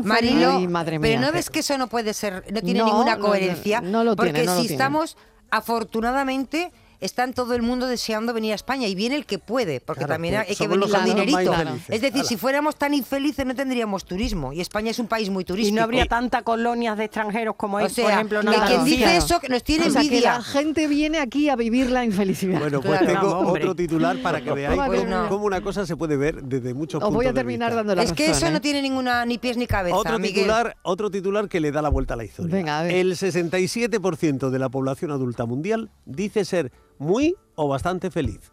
Marilo, 0.03 0.59
pero 1.01 1.21
no 1.21 1.31
ves 1.31 1.49
que 1.49 1.59
eso 1.59 1.77
no 1.77 1.87
puede 1.87 2.13
ser, 2.13 2.43
no 2.51 2.61
tiene 2.61 2.79
No, 2.79 2.85
ninguna 2.85 3.15
no, 3.15 3.17
no, 3.21 3.25
coherencia. 3.27 3.81
no 3.81 4.03
lo 4.03 4.15
tiene, 4.15 4.31
porque 4.33 4.45
no 4.45 4.55
lo 4.55 4.61
si 4.61 4.67
tiene. 4.67 4.73
estamos, 4.83 5.17
afortunadamente, 5.51 6.71
está 7.01 7.23
en 7.23 7.33
todo 7.33 7.53
el 7.55 7.61
mundo 7.61 7.87
deseando 7.87 8.33
venir 8.33 8.51
a 8.51 8.55
España 8.55 8.87
y 8.87 8.95
viene 8.95 9.15
el 9.15 9.25
que 9.25 9.39
puede, 9.39 9.79
porque 9.79 9.99
Claro, 9.99 10.13
también 10.13 10.35
pues 10.35 10.49
hay 10.49 10.55
que 10.55 10.67
venir 10.67 10.89
con 10.91 11.05
dinerito. 11.05 11.53
Es 11.87 12.01
decir, 12.01 12.19
Ala. 12.21 12.23
si 12.29 12.37
fuéramos 12.37 12.75
tan 12.75 12.93
infelices 12.93 13.45
no 13.45 13.55
tendríamos 13.55 14.03
turismo 14.05 14.51
y 14.53 14.61
España 14.61 14.91
es 14.91 14.99
un 14.99 15.07
país 15.07 15.29
muy 15.29 15.41
Y 15.41 15.45
turístico. 15.45 15.75
no 15.77 15.83
habría 15.83 16.05
tantas 16.05 16.43
colonias 16.43 16.97
de 16.97 17.05
extranjeros 17.05 17.55
como 17.55 17.77
hay, 17.77 17.85
O 17.85 17.89
sea, 17.89 18.03
por 18.03 18.13
ejemplo, 18.13 18.39
en 18.41 18.47
que 18.47 18.59
quien 18.67 18.83
dice 18.85 19.17
eso 19.17 19.39
que 19.39 19.49
nos 19.49 19.63
tiene 19.63 19.87
o 19.87 19.89
sea, 19.91 20.01
que 20.01 20.07
envidia. 20.07 20.33
la 20.37 20.43
gente 20.43 20.87
viene 20.87 21.19
aquí 21.19 21.49
a 21.49 21.55
vivir 21.55 21.89
la 21.89 22.03
infelicidad. 22.03 22.59
Bueno, 22.59 22.81
pues 22.81 22.99
Claro. 22.99 23.13
tengo 23.13 23.43
No, 23.43 23.49
otro 23.51 23.75
titular 23.75 24.17
para 24.21 24.41
que 24.41 24.51
veáis 24.51 24.79
Pues 24.85 25.01
cómo, 25.01 25.09
no. 25.09 25.29
cómo 25.29 25.45
una 25.45 25.61
cosa 25.61 25.85
se 25.85 25.95
puede 25.95 26.17
ver 26.17 26.43
desde 26.43 26.73
muchos 26.73 26.95
Os 27.01 27.07
puntos 27.07 27.15
voy 27.15 27.25
a 27.25 27.29
de 27.29 27.35
terminar 27.35 27.69
vista. 27.69 27.75
dando 27.77 27.95
la 27.95 28.03
es 28.03 28.13
que 28.13 28.23
razón, 28.27 28.37
eso 28.37 28.47
¿eh? 28.47 28.51
no 28.51 28.61
tiene 28.61 28.81
ninguna 28.81 29.25
ni 29.25 29.37
pies 29.37 29.55
ni 29.57 29.67
cabeza, 29.67 29.95
Otro 29.95 30.19
Miguel. 30.19 30.35
titular, 30.35 30.75
otro 30.83 31.09
titular 31.09 31.47
que 31.47 31.59
le 31.59 31.71
da 31.71 31.81
la 31.81 31.89
vuelta 31.89 32.15
a 32.15 32.17
la 32.17 32.25
historia. 32.25 32.53
Venga, 32.53 32.79
a 32.79 32.83
ver. 32.83 32.93
El 32.93 33.15
67% 33.15 34.49
de 34.49 34.59
la 34.59 34.69
población 34.69 35.11
adulta 35.11 35.45
mundial 35.45 35.89
dice 36.05 36.45
ser 36.45 36.71
muy 36.99 37.35
o 37.55 37.67
bastante 37.67 38.11
feliz. 38.11 38.51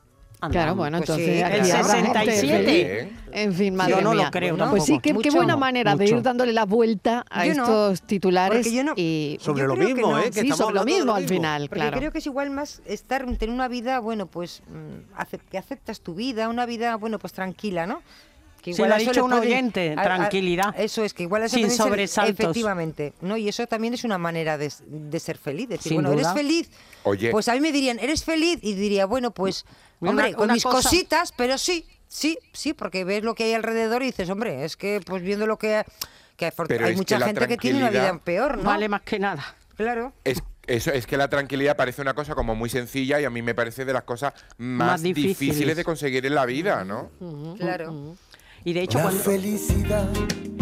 Claro, 0.51 0.77
bueno, 0.77 0.99
Pues 0.99 1.09
entonces 1.09 1.37
sí, 1.39 1.43
aquí 1.43 1.71
el 1.71 1.77
habrá 1.77 1.95
gente 1.95 2.19
67. 2.31 2.65
feliz. 2.67 3.19
En 3.33 3.55
fin, 3.55 3.75
madre 3.75 3.93
Yo 3.93 4.01
no 4.03 4.11
lo 4.13 4.21
mía. 4.21 4.31
creo 4.31 4.57
Pues 4.71 4.85
sí, 4.85 4.99
qué, 5.03 5.15
qué 5.17 5.31
buena 5.31 5.57
manera 5.57 5.97
de 5.97 6.05
Mucho. 6.05 6.17
ir 6.17 6.23
dándole 6.23 6.53
la 6.53 6.67
vuelta 6.67 7.25
a 7.31 7.47
Yo 7.47 7.55
no, 7.55 7.63
estos 7.63 8.03
titulares 8.03 8.59
porque 8.59 8.77
yo 8.77 8.85
no- 8.85 8.93
y 8.97 9.39
Sobre 9.41 9.63
Yo 9.63 9.67
lo 9.69 9.77
mismo, 9.77 10.11
no. 10.13 10.19
¿eh? 10.21 10.31
Que 10.31 10.43
sí, 10.43 10.51
sobre 10.53 10.75
lo 10.75 10.81
de 10.85 10.93
mismo 10.93 11.07
lo 11.07 11.15
al 11.15 11.27
final, 11.27 11.69
Porque 11.69 11.81
claro. 11.81 11.97
creo 11.99 12.13
que 12.13 12.19
es 12.19 12.27
igual 12.27 12.51
más 12.51 12.83
estar, 12.85 13.25
tener 13.37 13.51
una 13.55 13.67
vida, 13.69 13.99
bueno, 13.99 14.27
pues 14.27 14.63
mm, 14.69 15.39
que 15.51 15.59
aceptas 15.59 16.01
tu 16.03 16.15
vida, 16.15 16.49
una 16.51 16.67
vida, 16.67 16.97
bueno, 16.97 17.19
pues 17.19 17.33
tranquila, 17.33 17.87
¿no? 17.87 18.03
Que 18.67 18.75
Sí, 18.75 18.83
lo 18.83 18.93
ha 18.95 18.99
dicho 18.99 19.25
un 19.25 19.31
puede- 19.31 19.43
oyente, 19.47 19.95
tranquilidad. 19.95 20.75
eso 20.77 21.05
es, 21.05 21.15
que 21.15 21.23
igual 21.23 21.43
a 21.43 21.47
eso 21.47 21.55
Sin 21.55 21.67
puede 21.67 21.77
ser- 21.77 21.87
sobresaltos. 21.87 22.41
efectivamente, 22.41 23.13
¿no? 23.21 23.37
Y 23.37 23.49
eso 23.49 23.65
también 23.69 23.95
es 23.95 24.03
una 24.03 24.19
manera 24.19 24.59
de, 24.59 24.73
de 24.87 25.21
ser 25.21 25.39
feliz. 25.39 25.69
Decir, 25.69 25.91
Sin 25.91 26.03
bueno, 26.03 26.11
duda. 26.11 26.33
eres 26.33 26.33
feliz. 26.33 26.71
Oye. 27.05 27.31
Pues 27.31 27.47
a 27.49 27.55
mí 27.55 27.61
me 27.61 27.71
dirían, 27.71 27.99
¿eres 28.01 28.25
feliz? 28.25 28.59
Y 28.63 28.75
diría, 28.75 29.07
bueno, 29.07 29.31
pues, 29.31 29.65
Una- 30.01 30.11
hombre, 30.11 30.35
con 30.35 30.45
una 30.45 30.55
mis 30.55 30.65
cosa- 30.65 30.77
cositas, 30.89 31.33
pero 31.37 31.59
sí, 31.59 31.87
sí, 32.09 32.39
sí, 32.53 32.73
porque 32.75 33.05
ves 33.05 33.23
lo 33.23 33.37
que 33.37 33.45
hay 33.45 33.53
alrededor 33.55 34.03
y 34.03 34.07
dices, 34.07 34.29
hombre, 34.31 34.65
es 34.65 34.77
que 34.77 35.01
pues 35.07 35.23
viendo 35.23 35.47
lo 35.47 35.59
que... 35.59 35.85
que 36.37 36.53
Pero 36.67 36.87
hay 36.87 36.97
mucha 36.97 37.19
que 37.19 37.25
gente 37.25 37.47
que 37.47 37.57
tiene 37.57 37.79
una 37.79 37.91
vida 37.91 38.19
peor, 38.19 38.59
¿no? 38.59 38.65
Vale 38.65 38.89
más 38.89 39.03
que 39.03 39.21
nada. 39.21 39.55
Claro. 39.77 40.13
Es, 40.25 40.43
eso, 40.67 40.91
es 40.91 41.07
que 41.07 41.17
la 41.17 41.29
tranquilidad 41.29 41.77
parece 41.77 42.03
una 42.03 42.15
cosa 42.15 42.35
como 42.35 42.55
muy 42.57 42.69
sencilla 42.69 43.21
y 43.21 43.25
a 43.25 43.31
mí 43.31 43.41
me 43.43 43.55
parece 43.55 43.85
de 43.85 43.93
las 43.93 44.03
cosas 44.05 44.33
más, 44.59 44.89
Más 44.93 45.03
difíciles. 45.03 45.39
difíciles 45.39 45.77
de 45.77 45.85
conseguir 45.85 46.27
en 46.27 46.35
la 46.35 46.45
vida, 46.47 46.85
¿no? 46.85 47.11
Claro. 47.59 48.17
Y 48.67 48.73
de 48.73 48.83
hecho, 48.83 48.99
La 48.99 49.05
cuando. 49.05 49.21
felicidad. 49.23 50.09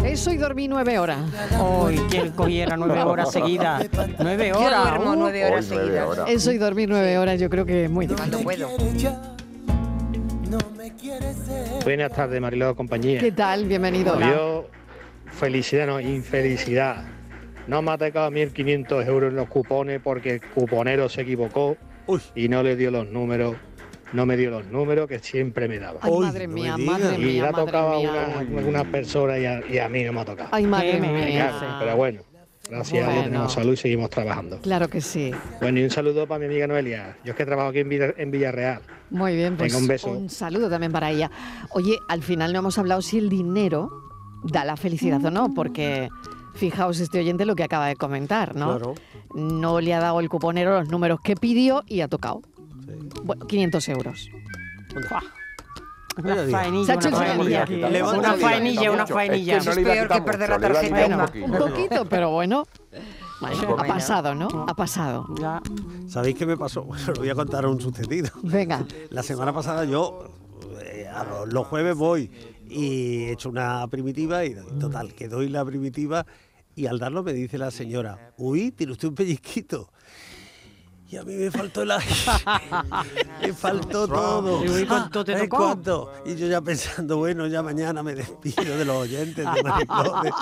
Eso 0.03 0.31
y 0.31 0.37
dormí 0.37 0.67
nueve 0.67 0.99
horas. 0.99 1.27
Hoy, 1.59 1.95
quien 2.11 2.29
cogiera 2.33 2.77
nueve 2.77 3.01
horas 3.01 3.31
seguidas. 3.31 3.83
Nueve 4.19 4.49
Yo 4.53 4.59
horas. 4.59 4.83
duermo 4.91 5.11
uh. 5.11 5.15
nueve 5.15 5.43
horas 5.45 5.65
Hoy 5.71 5.77
nueve 5.77 5.87
seguidas. 5.87 6.07
horas. 6.09 6.25
Eso 6.29 6.51
y 6.51 6.59
dormir 6.59 6.87
nueve 6.87 7.17
horas 7.17 7.39
yo 7.39 7.49
creo 7.49 7.65
que 7.65 7.85
es 7.85 7.89
muy 7.89 8.05
difícil. 8.05 8.43
Puedo. 8.43 8.69
No 10.47 10.59
me 10.77 10.93
quieres 10.93 11.35
ser. 11.47 11.83
Buenas 11.83 12.11
tardes, 12.11 12.39
Mariló, 12.39 12.75
compañía. 12.75 13.19
¿Qué 13.19 13.31
tal? 13.31 13.65
Bienvenido. 13.65 14.19
Yo, 14.19 14.67
felicidad, 15.31 15.87
no, 15.87 15.99
infelicidad. 15.99 17.05
No 17.65 17.81
me 17.81 17.89
ha 17.89 17.97
tocado 17.97 18.29
1.500 18.29 19.07
euros 19.07 19.31
en 19.31 19.35
los 19.37 19.49
cupones 19.49 19.99
porque 20.03 20.33
el 20.35 20.41
cuponero 20.41 21.09
se 21.09 21.21
equivocó 21.21 21.75
Uy. 22.05 22.21
y 22.35 22.49
no 22.49 22.61
le 22.61 22.75
dio 22.75 22.91
los 22.91 23.09
números, 23.09 23.55
no 24.13 24.25
me 24.25 24.37
dio 24.37 24.49
los 24.51 24.65
números 24.67 25.07
que 25.07 25.19
siempre 25.19 25.67
me 25.67 25.79
daba. 25.79 25.99
Ay, 26.01 26.11
madre 26.13 26.47
no 26.47 26.53
mía, 26.53 26.77
madre 26.77 27.15
y 27.17 27.21
le 27.21 27.31
mía, 27.33 27.49
ha 27.49 27.51
tocado 27.53 27.93
a 27.93 27.97
mía. 27.97 28.45
una, 28.49 28.61
una 28.67 28.83
persona 28.91 29.37
y 29.37 29.45
a, 29.45 29.61
y 29.67 29.77
a 29.79 29.89
mí 29.89 30.03
no 30.03 30.13
me 30.13 30.21
ha 30.21 30.25
tocado. 30.25 30.49
Ay, 30.51 30.65
madre 30.65 30.99
mía. 30.99 31.51
Pero 31.79 31.95
bueno, 31.97 32.21
gracias 32.69 32.93
a 33.03 33.11
Dios 33.11 33.15
Bueno. 33.15 33.23
tenemos 33.29 33.53
salud 33.53 33.73
y 33.73 33.77
seguimos 33.77 34.09
trabajando. 34.09 34.59
Claro 34.61 34.87
que 34.87 35.01
sí. 35.01 35.31
Bueno, 35.61 35.79
y 35.79 35.83
un 35.83 35.89
saludo 35.89 36.27
para 36.27 36.39
mi 36.39 36.45
amiga 36.45 36.67
Noelia. 36.67 37.17
Yo 37.23 37.31
es 37.31 37.37
que 37.37 37.45
trabajo 37.45 37.69
aquí 37.69 37.79
en, 37.79 37.89
Villa- 37.89 38.13
en 38.17 38.31
Villarreal. 38.31 38.81
Muy 39.09 39.35
bien, 39.35 39.55
pues 39.57 39.71
Venga, 39.73 39.81
un 39.83 39.87
beso. 39.87 40.09
un 40.11 40.29
saludo 40.29 40.69
también 40.69 40.91
para 40.91 41.11
ella. 41.11 41.29
Oye, 41.71 41.97
al 42.09 42.23
final 42.23 42.53
no 42.53 42.59
hemos 42.59 42.77
hablado 42.77 43.01
si 43.01 43.17
el 43.17 43.29
dinero 43.29 43.89
da 44.43 44.63
la 44.65 44.77
felicidad 44.77 45.23
o 45.25 45.31
no, 45.31 45.53
porque 45.53 46.09
fijaos 46.53 46.99
este 46.99 47.19
oyente 47.19 47.45
lo 47.45 47.55
que 47.55 47.63
acaba 47.63 47.87
de 47.87 47.95
comentar, 47.95 48.55
¿no? 48.55 48.77
Claro. 48.77 48.95
No 49.33 49.81
le 49.81 49.93
ha 49.93 49.99
dado 49.99 50.19
el 50.21 50.29
cuponero 50.29 50.79
los 50.79 50.89
números 50.89 51.19
que 51.21 51.35
pidió 51.35 51.83
y 51.87 52.01
ha 52.01 52.07
tocado. 52.07 52.41
Bueno, 53.23 53.47
500 53.47 53.89
euros. 53.89 54.29
Una 56.17 56.35
faenilla, 56.49 56.95
una 56.95 57.11
faenilla. 57.11 57.65
Una 58.13 58.33
faenilla, 58.37 58.91
una 58.91 59.07
faenilla. 59.07 59.57
Es 59.57 59.65
peor 59.65 60.07
que 60.07 60.21
perder 60.21 60.49
la 60.49 60.59
tarjeta, 60.59 61.07
un 61.07 61.25
poquito. 61.25 61.45
Un 61.45 61.71
poquito, 61.71 62.05
pero 62.05 62.31
bueno. 62.31 62.65
Bueno, 63.41 63.75
ha 63.77 63.83
pasado, 63.83 64.33
¿no? 64.33 64.47
Ha 64.67 64.73
pasado. 64.73 65.27
Ya. 65.39 65.61
¿Sabéis 66.07 66.35
qué 66.35 66.45
me 66.45 66.57
pasó? 66.57 66.83
Bueno, 66.85 67.07
lo 67.07 67.15
voy 67.15 67.29
a 67.29 67.35
contar 67.35 67.65
un 67.65 67.81
sucedido. 67.81 68.29
Venga. 68.43 68.85
La 69.09 69.23
semana 69.23 69.53
pasada 69.53 69.83
yo 69.83 70.31
eh, 70.81 71.07
a 71.13 71.25
los, 71.25 71.51
los 71.51 71.67
jueves 71.67 71.95
voy 71.95 72.31
y 72.69 73.23
he 73.25 73.31
hecho 73.33 73.49
una 73.49 73.85
primitiva 73.87 74.45
y 74.45 74.55
total, 74.79 75.13
que 75.13 75.27
doy 75.27 75.49
la 75.49 75.65
primitiva 75.65 76.25
y 76.75 76.87
al 76.87 76.99
darlo 76.99 77.23
me 77.23 77.33
dice 77.33 77.57
la 77.57 77.71
señora, 77.71 78.33
uy, 78.37 78.71
tiene 78.71 78.93
usted 78.93 79.09
un 79.09 79.15
pellizquito. 79.15 79.89
Y 81.07 81.17
a 81.17 81.23
mí 81.23 81.35
me 81.35 81.51
faltó 81.51 81.83
el 81.83 81.91
aire. 81.91 82.05
me 83.41 83.53
faltó 83.53 84.07
todo. 84.07 84.65
¿y 84.65 84.85
cuánto 84.85 85.23
te 85.23 85.35
Ah, 85.35 85.37
¿eh, 85.37 85.47
tocó? 85.47 85.57
cuánto? 85.57 86.11
Y 86.25 86.35
yo 86.35 86.47
ya 86.47 86.61
pensando, 86.61 87.17
bueno, 87.17 87.45
ya 87.45 87.61
mañana 87.61 88.01
me 88.01 88.15
despido 88.15 88.75
de 88.75 88.85
los 88.85 88.97
oyentes 88.97 89.45
de 89.53 89.63
Maricones. 89.63 90.33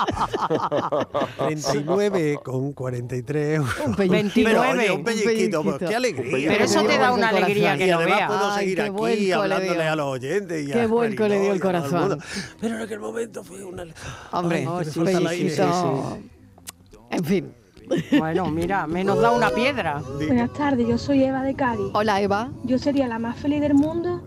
39 1.38 2.38
con 2.42 2.72
43 2.72 3.56
euros. 3.56 3.74
Un 3.86 3.94
pellizquito. 3.94 4.48
Pero, 4.48 4.60
oye, 4.62 4.72
29, 4.74 4.90
un 4.92 4.98
un 4.98 5.04
pellizquito, 5.04 5.62
pues, 5.62 5.74
pellizquito. 5.76 5.88
qué 5.90 5.96
alegría. 5.96 6.48
Pero 6.52 6.64
eso 6.64 6.82
te 6.82 6.98
da 6.98 7.12
una 7.12 7.28
alegría 7.28 7.76
que 7.76 7.86
y 7.86 7.90
no 7.90 7.96
además 7.98 8.16
veas. 8.16 8.28
puedo 8.30 8.50
Ay, 8.50 8.58
seguir 8.60 8.76
qué 8.76 8.82
aquí 8.82 9.32
hablándole 9.32 9.82
dio. 9.82 9.92
a 9.92 9.96
los 9.96 10.06
oyentes. 10.06 10.68
Y 10.68 10.72
Qué 10.72 10.80
a 10.80 10.86
vuelco 10.86 11.28
le 11.28 11.40
dio 11.40 11.52
el 11.52 11.60
corazón. 11.60 12.18
Pero 12.60 12.76
en 12.76 12.82
aquel 12.82 13.00
momento 13.00 13.44
fue 13.44 13.62
una... 13.64 13.84
Hombre, 14.32 14.58
Ay, 14.60 14.66
un 14.66 14.84
falta 14.84 15.10
el 15.10 15.26
aire. 15.26 15.42
pellizquito. 15.44 16.18
En 17.10 17.24
fin. 17.24 17.54
Bueno, 18.18 18.50
mira, 18.50 18.86
menos 18.86 19.20
da 19.20 19.30
una 19.30 19.50
piedra. 19.50 20.02
Buenas 20.16 20.52
tardes, 20.52 20.86
yo 20.88 20.98
soy 20.98 21.22
Eva 21.24 21.42
de 21.42 21.54
Cádiz. 21.54 21.86
Hola, 21.92 22.20
Eva. 22.20 22.50
Yo 22.64 22.78
sería 22.78 23.06
la 23.08 23.18
más 23.18 23.36
feliz 23.38 23.60
del 23.60 23.74
mundo 23.74 24.22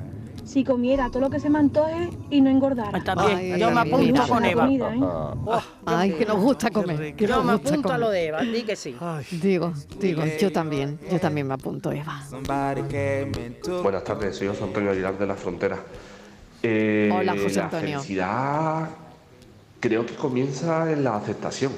si 0.46 0.64
comiera 0.64 1.10
todo 1.10 1.22
lo 1.24 1.30
que 1.30 1.40
se 1.42 1.50
me 1.50 1.60
antoje 1.60 2.10
y 2.30 2.40
no 2.40 2.50
engordara. 2.50 3.04
También, 3.04 3.38
Ay, 3.54 3.60
yo 3.60 3.70
me 3.70 3.82
apunto 3.82 4.28
con 4.28 4.44
La 4.44 4.50
Eva. 4.50 4.64
comida, 4.64 4.96
¿eh? 4.96 5.00
Oh, 5.02 5.62
Ay, 5.86 6.12
que 6.14 6.26
nos 6.26 6.38
gusta 6.40 6.72
comer. 6.72 7.16
Que 7.16 7.28
yo 7.28 7.44
me 7.44 7.54
apunto 7.54 7.92
a 7.92 7.98
lo 7.98 8.10
de 8.10 8.28
Eva, 8.28 8.42
di 8.44 8.64
que 8.64 8.76
sí. 8.78 8.96
Digo, 9.42 9.74
digo, 10.00 10.24
yo 10.40 10.52
también, 10.52 11.00
yo 11.12 11.20
también 11.20 11.48
me 11.48 11.54
apunto, 11.56 11.92
Eva. 11.92 12.22
Buenas 13.84 14.04
tardes, 14.06 14.38
soy 14.38 14.48
José 14.48 14.64
Antonio 14.64 14.92
Aguilar 14.92 15.18
de 15.18 15.28
la 15.28 15.36
Frontera. 15.36 15.78
Eh, 16.64 17.10
Hola, 17.14 17.34
José 17.34 17.60
La 17.60 17.66
Antonio. 17.66 18.00
felicidad 18.00 18.90
creo 19.80 20.06
que 20.06 20.16
comienza 20.16 20.92
en 20.92 21.04
la 21.04 21.18
aceptación. 21.18 21.72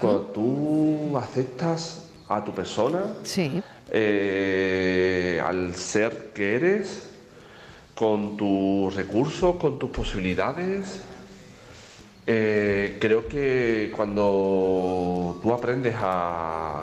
Cuando 0.00 0.20
tú 0.34 1.16
aceptas 1.18 2.08
a 2.28 2.42
tu 2.44 2.52
persona, 2.52 3.14
Sí. 3.22 3.62
eh, 3.90 5.42
al 5.44 5.74
ser 5.74 6.30
que 6.34 6.56
eres, 6.56 7.10
con 7.94 8.36
tus 8.36 8.94
recursos, 8.94 9.56
con 9.56 9.78
tus 9.78 9.90
posibilidades, 9.90 11.00
eh, 12.26 12.96
creo 13.00 13.28
que 13.28 13.92
cuando 13.94 15.38
tú 15.42 15.52
aprendes 15.52 15.94
a 15.98 16.82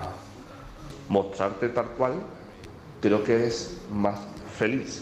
mostrarte 1.09 1.69
tal 1.69 1.87
cual, 1.97 2.13
creo 3.01 3.23
que 3.23 3.47
es 3.47 3.81
más 3.91 4.19
feliz. 4.57 5.01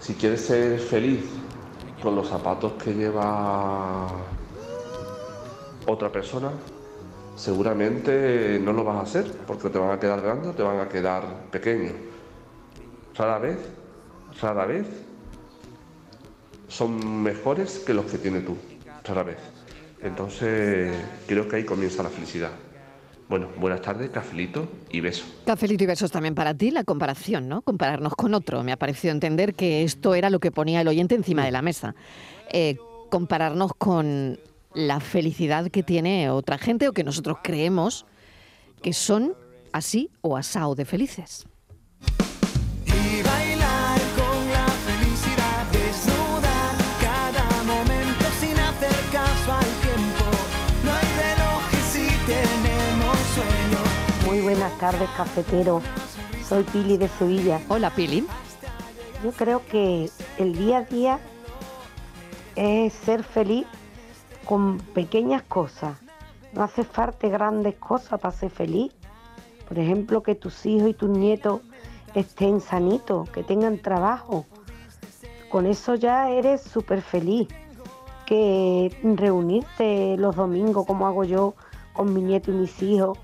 Si 0.00 0.14
quieres 0.14 0.46
ser 0.46 0.78
feliz 0.80 1.24
con 2.02 2.16
los 2.16 2.28
zapatos 2.28 2.72
que 2.82 2.92
lleva 2.94 4.08
otra 5.86 6.10
persona, 6.10 6.50
seguramente 7.36 8.58
no 8.62 8.72
lo 8.72 8.84
vas 8.84 8.96
a 8.96 9.00
hacer 9.02 9.32
porque 9.46 9.70
te 9.70 9.78
van 9.78 9.90
a 9.90 10.00
quedar 10.00 10.20
grandes 10.20 10.48
o 10.48 10.52
te 10.52 10.62
van 10.62 10.80
a 10.80 10.88
quedar 10.88 11.22
pequeños. 11.50 11.92
Rara 13.16 13.38
vez, 13.38 13.58
rara 14.40 14.66
vez 14.66 14.86
son 16.68 17.22
mejores 17.22 17.78
que 17.80 17.94
los 17.94 18.06
que 18.06 18.18
tienes 18.18 18.44
tú, 18.44 18.56
rara 19.04 19.22
vez. 19.22 19.38
Entonces 20.02 20.94
creo 21.26 21.48
que 21.48 21.56
ahí 21.56 21.64
comienza 21.64 22.02
la 22.02 22.10
felicidad. 22.10 22.50
Bueno, 23.28 23.48
buenas 23.58 23.80
tardes, 23.80 24.10
cafelito 24.10 24.68
y 24.90 25.00
beso. 25.00 25.24
Cafelito 25.46 25.84
y 25.84 25.86
besos 25.86 26.10
también 26.10 26.34
para 26.34 26.52
ti, 26.54 26.70
la 26.70 26.84
comparación, 26.84 27.48
¿no? 27.48 27.62
Compararnos 27.62 28.14
con 28.14 28.34
otro. 28.34 28.62
Me 28.62 28.72
ha 28.72 28.76
parecido 28.76 29.12
entender 29.12 29.54
que 29.54 29.82
esto 29.82 30.14
era 30.14 30.28
lo 30.28 30.40
que 30.40 30.50
ponía 30.50 30.82
el 30.82 30.88
oyente 30.88 31.14
encima 31.14 31.44
de 31.44 31.50
la 31.50 31.62
mesa. 31.62 31.94
Eh, 32.52 32.76
compararnos 33.10 33.72
con 33.78 34.38
la 34.74 35.00
felicidad 35.00 35.70
que 35.70 35.82
tiene 35.82 36.30
otra 36.30 36.58
gente 36.58 36.88
o 36.88 36.92
que 36.92 37.04
nosotros 37.04 37.38
creemos 37.42 38.06
que 38.82 38.92
son 38.92 39.34
así 39.72 40.10
o 40.20 40.36
asao 40.36 40.74
de 40.74 40.84
felices. 40.84 41.46
Muy 54.26 54.40
buenas 54.40 54.78
tardes, 54.78 55.08
cafetero. 55.16 55.80
Soy 56.48 56.64
Pili 56.64 56.96
de 56.96 57.08
Sevilla. 57.08 57.60
Hola, 57.68 57.90
Pili. 57.90 58.26
Yo 59.22 59.32
creo 59.32 59.64
que 59.66 60.10
el 60.38 60.58
día 60.58 60.78
a 60.78 60.82
día 60.82 61.18
es 62.56 62.92
ser 62.92 63.22
feliz 63.22 63.66
con 64.44 64.78
pequeñas 64.78 65.42
cosas. 65.42 65.98
No 66.52 66.62
hace 66.62 66.84
falta 66.84 67.28
grandes 67.28 67.74
cosas 67.76 68.20
para 68.20 68.34
ser 68.34 68.50
feliz. 68.50 68.92
Por 69.68 69.78
ejemplo, 69.78 70.22
que 70.22 70.34
tus 70.34 70.66
hijos 70.66 70.90
y 70.90 70.94
tus 70.94 71.08
nietos 71.08 71.60
estén 72.14 72.60
sanitos, 72.60 73.28
que 73.30 73.42
tengan 73.42 73.78
trabajo. 73.78 74.46
Con 75.50 75.66
eso 75.66 75.94
ya 75.94 76.30
eres 76.30 76.62
súper 76.62 77.02
feliz. 77.02 77.48
Que 78.26 78.96
reunirte 79.02 80.16
los 80.16 80.36
domingos, 80.36 80.86
como 80.86 81.06
hago 81.06 81.24
yo, 81.24 81.54
con 81.92 82.12
mi 82.14 82.22
nieto 82.22 82.50
y 82.50 82.54
mis 82.54 82.82
hijos, 82.82 83.18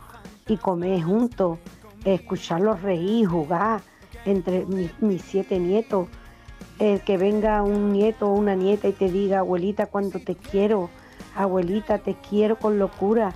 y 0.46 0.56
comer 0.56 1.02
juntos, 1.02 1.58
escucharlos 2.04 2.82
reír, 2.82 3.26
jugar 3.26 3.80
entre 4.24 4.66
mis, 4.66 4.90
mis 5.00 5.22
siete 5.22 5.58
nietos. 5.58 6.08
El 6.78 7.02
que 7.02 7.16
venga 7.16 7.62
un 7.62 7.92
nieto 7.92 8.28
o 8.28 8.34
una 8.34 8.54
nieta 8.54 8.88
y 8.88 8.92
te 8.92 9.10
diga, 9.10 9.40
abuelita, 9.40 9.86
cuánto 9.86 10.18
te 10.18 10.34
quiero, 10.34 10.88
abuelita, 11.34 11.98
te 11.98 12.14
quiero 12.28 12.56
con 12.56 12.78
locura. 12.78 13.32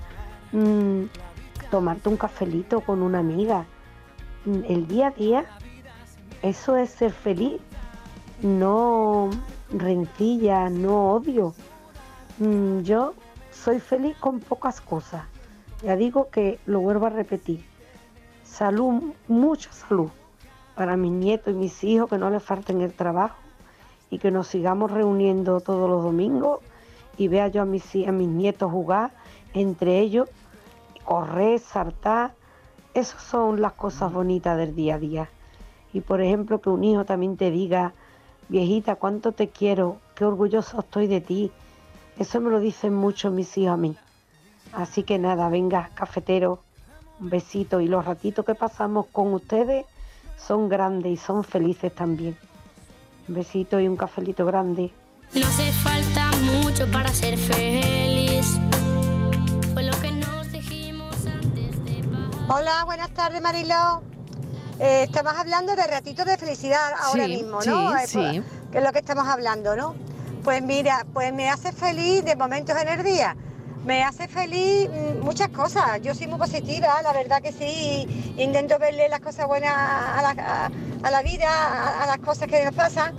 Mm, 0.52 1.04
tomarte 1.70 2.08
un 2.08 2.16
cafelito 2.16 2.80
con 2.80 3.02
una 3.02 3.18
amiga. 3.18 3.66
Mm, 4.44 4.60
El 4.68 4.86
día 4.86 5.08
a 5.08 5.10
día, 5.10 5.44
eso 6.42 6.76
es 6.76 6.90
ser 6.90 7.12
feliz. 7.12 7.60
No 8.42 9.30
rencilla, 9.70 10.68
no 10.70 11.12
odio. 11.12 11.54
Mm, 12.38 12.80
Yo 12.80 13.14
soy 13.50 13.80
feliz 13.80 14.16
con 14.18 14.40
pocas 14.40 14.80
cosas. 14.80 15.24
Ya 15.82 15.96
digo 15.96 16.28
que 16.30 16.58
lo 16.66 16.80
vuelvo 16.80 17.06
a 17.06 17.10
repetir. 17.10 17.64
Salud, 18.42 19.12
mucha 19.28 19.72
salud 19.72 20.10
para 20.74 20.96
mis 20.96 21.12
nietos 21.12 21.54
y 21.54 21.56
mis 21.56 21.84
hijos, 21.84 22.10
que 22.10 22.18
no 22.18 22.30
les 22.30 22.42
falten 22.42 22.80
el 22.80 22.92
trabajo 22.92 23.36
y 24.10 24.18
que 24.18 24.30
nos 24.30 24.48
sigamos 24.48 24.90
reuniendo 24.90 25.60
todos 25.60 25.88
los 25.88 26.02
domingos 26.02 26.60
y 27.16 27.28
vea 27.28 27.48
yo 27.48 27.62
a 27.62 27.64
mis, 27.64 27.84
a 28.06 28.12
mis 28.12 28.28
nietos 28.28 28.70
jugar 28.70 29.12
entre 29.54 30.00
ellos, 30.00 30.28
correr, 31.04 31.60
saltar. 31.60 32.34
Esas 32.92 33.22
son 33.22 33.60
las 33.60 33.72
cosas 33.72 34.12
bonitas 34.12 34.56
del 34.56 34.74
día 34.74 34.96
a 34.96 34.98
día. 34.98 35.28
Y 35.92 36.00
por 36.00 36.20
ejemplo, 36.20 36.60
que 36.60 36.70
un 36.70 36.84
hijo 36.84 37.04
también 37.04 37.36
te 37.36 37.50
diga, 37.50 37.92
viejita, 38.48 38.96
cuánto 38.96 39.32
te 39.32 39.48
quiero, 39.48 39.98
qué 40.14 40.24
orgulloso 40.24 40.80
estoy 40.80 41.06
de 41.06 41.20
ti. 41.20 41.52
Eso 42.18 42.40
me 42.40 42.50
lo 42.50 42.60
dicen 42.60 42.94
mucho 42.94 43.30
mis 43.30 43.56
hijos 43.56 43.74
a 43.74 43.76
mí. 43.76 43.96
Así 44.72 45.04
que 45.04 45.18
nada, 45.18 45.48
venga, 45.48 45.90
cafetero, 45.94 46.60
un 47.20 47.30
besito. 47.30 47.80
Y 47.80 47.86
los 47.86 48.04
ratitos 48.04 48.44
que 48.44 48.54
pasamos 48.54 49.06
con 49.06 49.32
ustedes 49.34 49.86
son 50.36 50.68
grandes 50.68 51.12
y 51.12 51.16
son 51.16 51.44
felices 51.44 51.94
también. 51.94 52.36
Un 53.28 53.34
besito 53.36 53.80
y 53.80 53.88
un 53.88 53.96
cafelito 53.96 54.44
grande. 54.44 54.90
No 55.32 55.46
hace 55.46 55.72
falta 55.72 56.30
mucho 56.42 56.86
para 56.90 57.08
ser 57.12 57.36
feliz. 57.36 58.46
Fue 59.72 59.82
lo 59.82 59.98
que 60.00 60.12
nos 60.12 60.50
dijimos 60.52 61.14
antes 61.26 61.84
de 61.84 62.02
Hola, 62.48 62.84
buenas 62.84 63.10
tardes 63.10 63.40
Mariló. 63.42 64.02
Eh, 64.78 65.04
estamos 65.04 65.32
hablando 65.36 65.74
de 65.76 65.86
ratitos 65.86 66.26
de 66.26 66.36
felicidad 66.36 66.92
ahora 67.02 67.24
Sí, 67.24 67.30
mismo, 67.36 67.62
sí, 67.62 67.68
¿no? 67.70 67.96
Eh, 67.96 68.06
sí. 68.06 68.18
pues, 68.18 68.42
que 68.72 68.78
es 68.78 68.84
lo 68.84 68.92
que 68.92 68.98
estamos 69.00 69.26
hablando, 69.26 69.76
¿no? 69.76 69.94
Pues 70.42 70.62
mira, 70.62 71.06
pues 71.12 71.32
me 71.32 71.48
hace 71.48 71.72
feliz 71.72 72.24
de 72.24 72.36
momentos 72.36 72.76
en 72.80 72.88
el 72.88 73.02
día. 73.04 73.36
Me 73.84 74.02
hace 74.02 74.28
feliz 74.28 74.88
mm, 74.88 75.24
muchas 75.24 75.48
cosas. 75.48 76.00
Yo 76.02 76.14
soy 76.14 76.26
muy 76.26 76.38
positiva, 76.38 77.02
la 77.02 77.12
verdad 77.12 77.42
que 77.42 77.52
sí. 77.52 78.34
Intento 78.36 78.78
verle 78.78 79.08
las 79.08 79.20
cosas 79.20 79.46
buenas 79.46 79.72
a 79.74 80.22
la, 80.22 80.30
a- 80.42 80.70
a 81.06 81.10
la 81.10 81.22
vida, 81.22 81.48
a, 81.50 82.02
a 82.02 82.06
las 82.06 82.18
cosas 82.18 82.48
que 82.48 82.64
nos 82.64 82.74
pasan. 82.74 83.14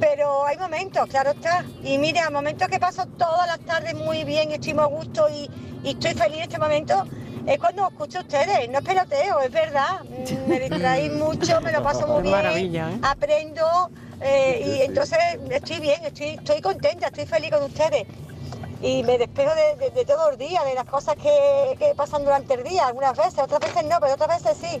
Pero 0.00 0.44
hay 0.46 0.56
momentos, 0.58 1.06
claro 1.08 1.30
está. 1.30 1.64
Y 1.82 1.98
mira, 1.98 2.30
momentos 2.30 2.68
que 2.68 2.78
paso 2.78 3.06
todas 3.18 3.46
las 3.46 3.58
tardes 3.60 3.94
muy 3.94 4.24
bien, 4.24 4.50
estoy 4.52 4.74
muy 4.74 4.84
a 4.84 4.86
gusto 4.86 5.28
y, 5.28 5.50
y 5.82 5.90
estoy 5.90 6.14
feliz 6.14 6.36
en 6.38 6.42
este 6.44 6.58
momento. 6.58 7.04
Es 7.46 7.58
cuando 7.58 7.86
os 7.86 7.92
escucho 7.92 8.18
a 8.18 8.20
ustedes, 8.22 8.68
no 8.68 8.78
es 8.78 8.84
peloteo, 8.84 9.40
es 9.40 9.50
verdad. 9.50 10.00
Mm, 10.04 10.48
Me 10.48 10.60
distraéis 10.60 11.12
mucho, 11.24 11.60
me 11.62 11.72
lo 11.72 11.82
paso 11.82 12.06
muy 12.06 12.22
bien, 12.22 12.34
maravilla, 12.34 12.90
¿eh? 12.90 12.98
aprendo 13.02 13.90
eh, 14.20 14.62
y 14.64 14.82
entonces 14.82 15.18
estoy 15.50 15.80
bien, 15.80 16.04
estoy, 16.04 16.28
estoy 16.30 16.60
contenta, 16.60 17.06
estoy 17.06 17.26
feliz 17.26 17.50
con 17.50 17.62
ustedes. 17.62 18.06
Y 18.80 19.02
me 19.02 19.18
despejo 19.18 19.52
de, 19.54 19.76
de- 19.76 19.90
de 19.90 20.04
todo 20.04 20.30
el 20.30 20.38
día, 20.38 20.62
de 20.62 20.74
las 20.74 20.84
cosas 20.84 21.16
que, 21.16 21.74
que 21.78 21.94
pasan 21.96 22.22
durante 22.24 22.54
el 22.54 22.62
día, 22.62 22.86
algunas 22.86 23.16
veces, 23.16 23.38
otras 23.38 23.60
veces 23.60 23.84
no, 23.84 23.98
pero 24.00 24.14
otras 24.14 24.42
veces 24.42 24.56
sí. 24.60 24.80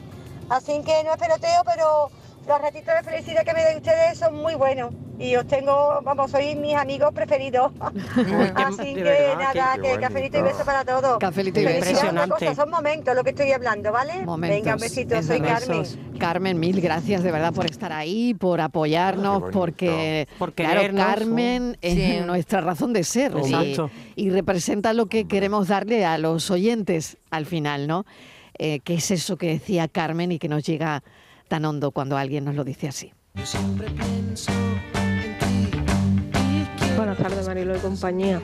Así 0.50 0.80
que 0.82 1.02
no 1.04 1.12
es 1.12 1.18
peloteo, 1.18 1.62
pero 1.64 2.10
los 2.46 2.60
ratitos 2.60 2.94
de 2.94 3.02
felicidad 3.02 3.44
que 3.44 3.54
me 3.54 3.64
den 3.64 3.78
ustedes 3.78 4.18
son 4.18 4.36
muy 4.36 4.54
buenos. 4.54 4.92
Y 5.18 5.34
os 5.34 5.46
tengo, 5.48 6.00
vamos, 6.04 6.30
sois 6.30 6.56
mis 6.56 6.74
amigos 6.74 7.12
preferidos. 7.12 7.72
Así 8.54 8.94
que 8.94 9.02
verdad, 9.02 9.54
nada, 9.54 9.76
que 9.82 9.98
cafelito 10.00 10.38
y 10.38 10.42
beso 10.42 10.64
para 10.64 10.84
todos. 10.84 11.18
Cafelito 11.18 11.60
y 11.60 11.64
beso. 11.64 11.78
es 11.78 11.84
una 11.86 11.90
Impresionante. 12.24 12.46
cosa, 12.46 12.54
son 12.54 12.70
momentos 12.70 13.14
lo 13.16 13.24
que 13.24 13.30
estoy 13.30 13.50
hablando, 13.52 13.90
¿vale? 13.90 14.24
Momentos, 14.24 14.58
Venga, 14.58 14.74
un 14.74 14.80
besito, 14.80 15.14
es 15.16 15.26
soy. 15.26 15.40
Carmen. 15.40 15.82
Carmen, 16.18 16.60
mil 16.60 16.80
gracias 16.80 17.22
de 17.22 17.32
verdad 17.32 17.52
por 17.52 17.66
estar 17.66 17.92
ahí, 17.92 18.34
por 18.34 18.60
apoyarnos, 18.60 19.44
porque 19.52 20.28
Por 20.38 20.52
claro, 20.52 20.82
Carmen 20.94 21.76
sí. 21.82 21.88
es 21.88 21.94
Sí. 21.94 22.20
nuestra 22.24 22.60
razón 22.60 22.92
de 22.92 23.02
ser 23.04 23.32
y- 23.36 23.38
Exacto. 23.40 23.90
y, 24.14 24.30
representa 24.30 24.92
lo 24.92 25.06
que 25.06 25.26
queremos 25.26 25.68
darle 25.68 26.04
a 26.04 26.16
los 26.18 26.50
oyentes 26.50 27.16
al 27.30 27.46
final, 27.46 27.86
¿no? 27.88 28.04
Eh, 28.58 28.80
¿Qué 28.84 28.94
es 28.94 29.10
eso 29.10 29.36
que 29.36 29.48
decía 29.48 29.88
Carmen 29.88 30.32
y 30.32 30.38
que 30.38 30.48
nos 30.48 30.64
llega 30.64 31.02
tan 31.48 31.64
hondo 31.64 31.90
cuando 31.92 32.16
alguien 32.16 32.44
nos 32.44 32.54
lo 32.56 32.64
dice 32.64 32.88
así? 32.88 33.12
Buenas 36.98 37.18
tardes, 37.18 37.46
Marilo 37.46 37.76
y 37.76 37.78
compañía. 37.78 38.42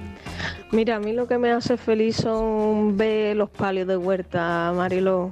Mira, 0.75 0.97
a 0.97 0.99
mí 0.99 1.12
lo 1.12 1.29
que 1.29 1.39
me 1.39 1.53
hace 1.53 1.77
feliz 1.77 2.16
son 2.16 2.97
ver 2.97 3.37
los 3.37 3.49
palios 3.49 3.87
de 3.87 3.97
huerta, 3.97 4.72
Marilo. 4.75 5.31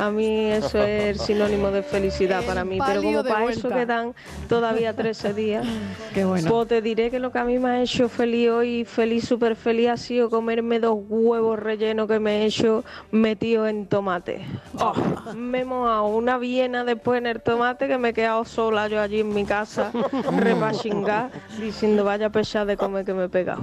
A 0.00 0.10
mí 0.10 0.46
eso 0.46 0.82
es 0.82 1.04
el 1.04 1.18
sinónimo 1.26 1.70
de 1.70 1.82
felicidad 1.82 2.42
para 2.46 2.64
mí. 2.64 2.78
Pero 2.86 3.02
como 3.02 3.22
para 3.22 3.50
eso 3.50 3.68
quedan 3.68 4.14
todavía 4.48 4.96
13 4.96 5.34
días, 5.34 5.66
Qué 6.14 6.24
bueno. 6.24 6.50
pues 6.50 6.68
te 6.68 6.80
diré 6.80 7.10
que 7.10 7.18
lo 7.18 7.30
que 7.30 7.38
a 7.38 7.44
mí 7.44 7.58
me 7.58 7.68
ha 7.68 7.82
hecho 7.82 8.08
feliz 8.08 8.48
hoy, 8.48 8.86
feliz, 8.86 9.28
súper 9.28 9.56
feliz, 9.56 9.90
ha 9.90 9.96
sido 9.98 10.30
comerme 10.30 10.80
dos 10.80 10.96
huevos 11.06 11.58
rellenos 11.58 12.08
que 12.08 12.18
me 12.18 12.38
he 12.38 12.46
hecho 12.46 12.82
metidos 13.10 13.68
en 13.68 13.88
tomate. 13.88 14.40
Oh, 14.80 14.94
me 15.36 15.60
he 15.60 15.64
mojado 15.66 16.06
una 16.06 16.38
viena 16.38 16.84
después 16.84 17.18
en 17.18 17.26
el 17.26 17.42
tomate 17.42 17.88
que 17.88 17.98
me 17.98 18.08
he 18.08 18.14
quedado 18.14 18.42
sola 18.46 18.88
yo 18.88 19.02
allí 19.02 19.20
en 19.20 19.34
mi 19.34 19.44
casa, 19.44 19.92
repachingá, 20.38 21.30
diciendo 21.60 22.04
vaya 22.04 22.30
pesada 22.30 22.64
de 22.64 22.78
comer 22.78 23.04
que 23.04 23.12
me 23.12 23.24
he 23.24 23.28
pegado. 23.28 23.60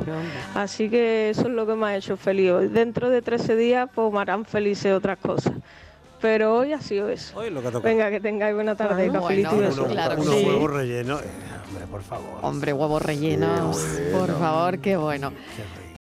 Así 0.53 0.87
que 0.87 1.14
eso 1.29 1.41
es 1.41 1.47
lo 1.49 1.65
que 1.65 1.75
me 1.75 1.87
ha 1.87 1.95
hecho 1.97 2.17
feliz 2.17 2.51
hoy. 2.51 2.67
Dentro 2.67 3.09
de 3.09 3.21
13 3.21 3.55
días 3.55 3.89
pues 3.93 4.11
me 4.13 4.19
harán 4.19 4.45
felices 4.45 4.93
otras 4.93 5.17
cosas. 5.17 5.53
Pero 6.21 6.55
hoy 6.55 6.73
ha 6.73 6.79
sido 6.81 7.09
eso. 7.09 7.37
Hoy 7.37 7.49
lo 7.49 7.61
que 7.61 7.67
toca. 7.69 7.87
Venga, 7.87 8.09
que 8.09 8.19
tengáis 8.19 8.55
buena 8.55 8.75
tarde, 8.75 9.07
Bueno, 9.09 9.21
cafelito 9.21 9.55
y 9.55 9.59
Unos, 9.59 9.77
besos. 9.77 10.17
unos 10.17 10.35
Sí. 10.35 10.45
huevos 10.45 10.71
rellenos. 10.71 11.21
Eh, 11.21 11.25
hombre, 11.69 11.87
por 11.87 12.01
favor. 12.01 12.39
Hombre, 12.41 12.73
huevos 12.73 13.01
rellenos, 13.01 13.77
por 14.13 14.39
favor, 14.39 14.79
qué 14.79 14.97
bueno. 14.97 15.31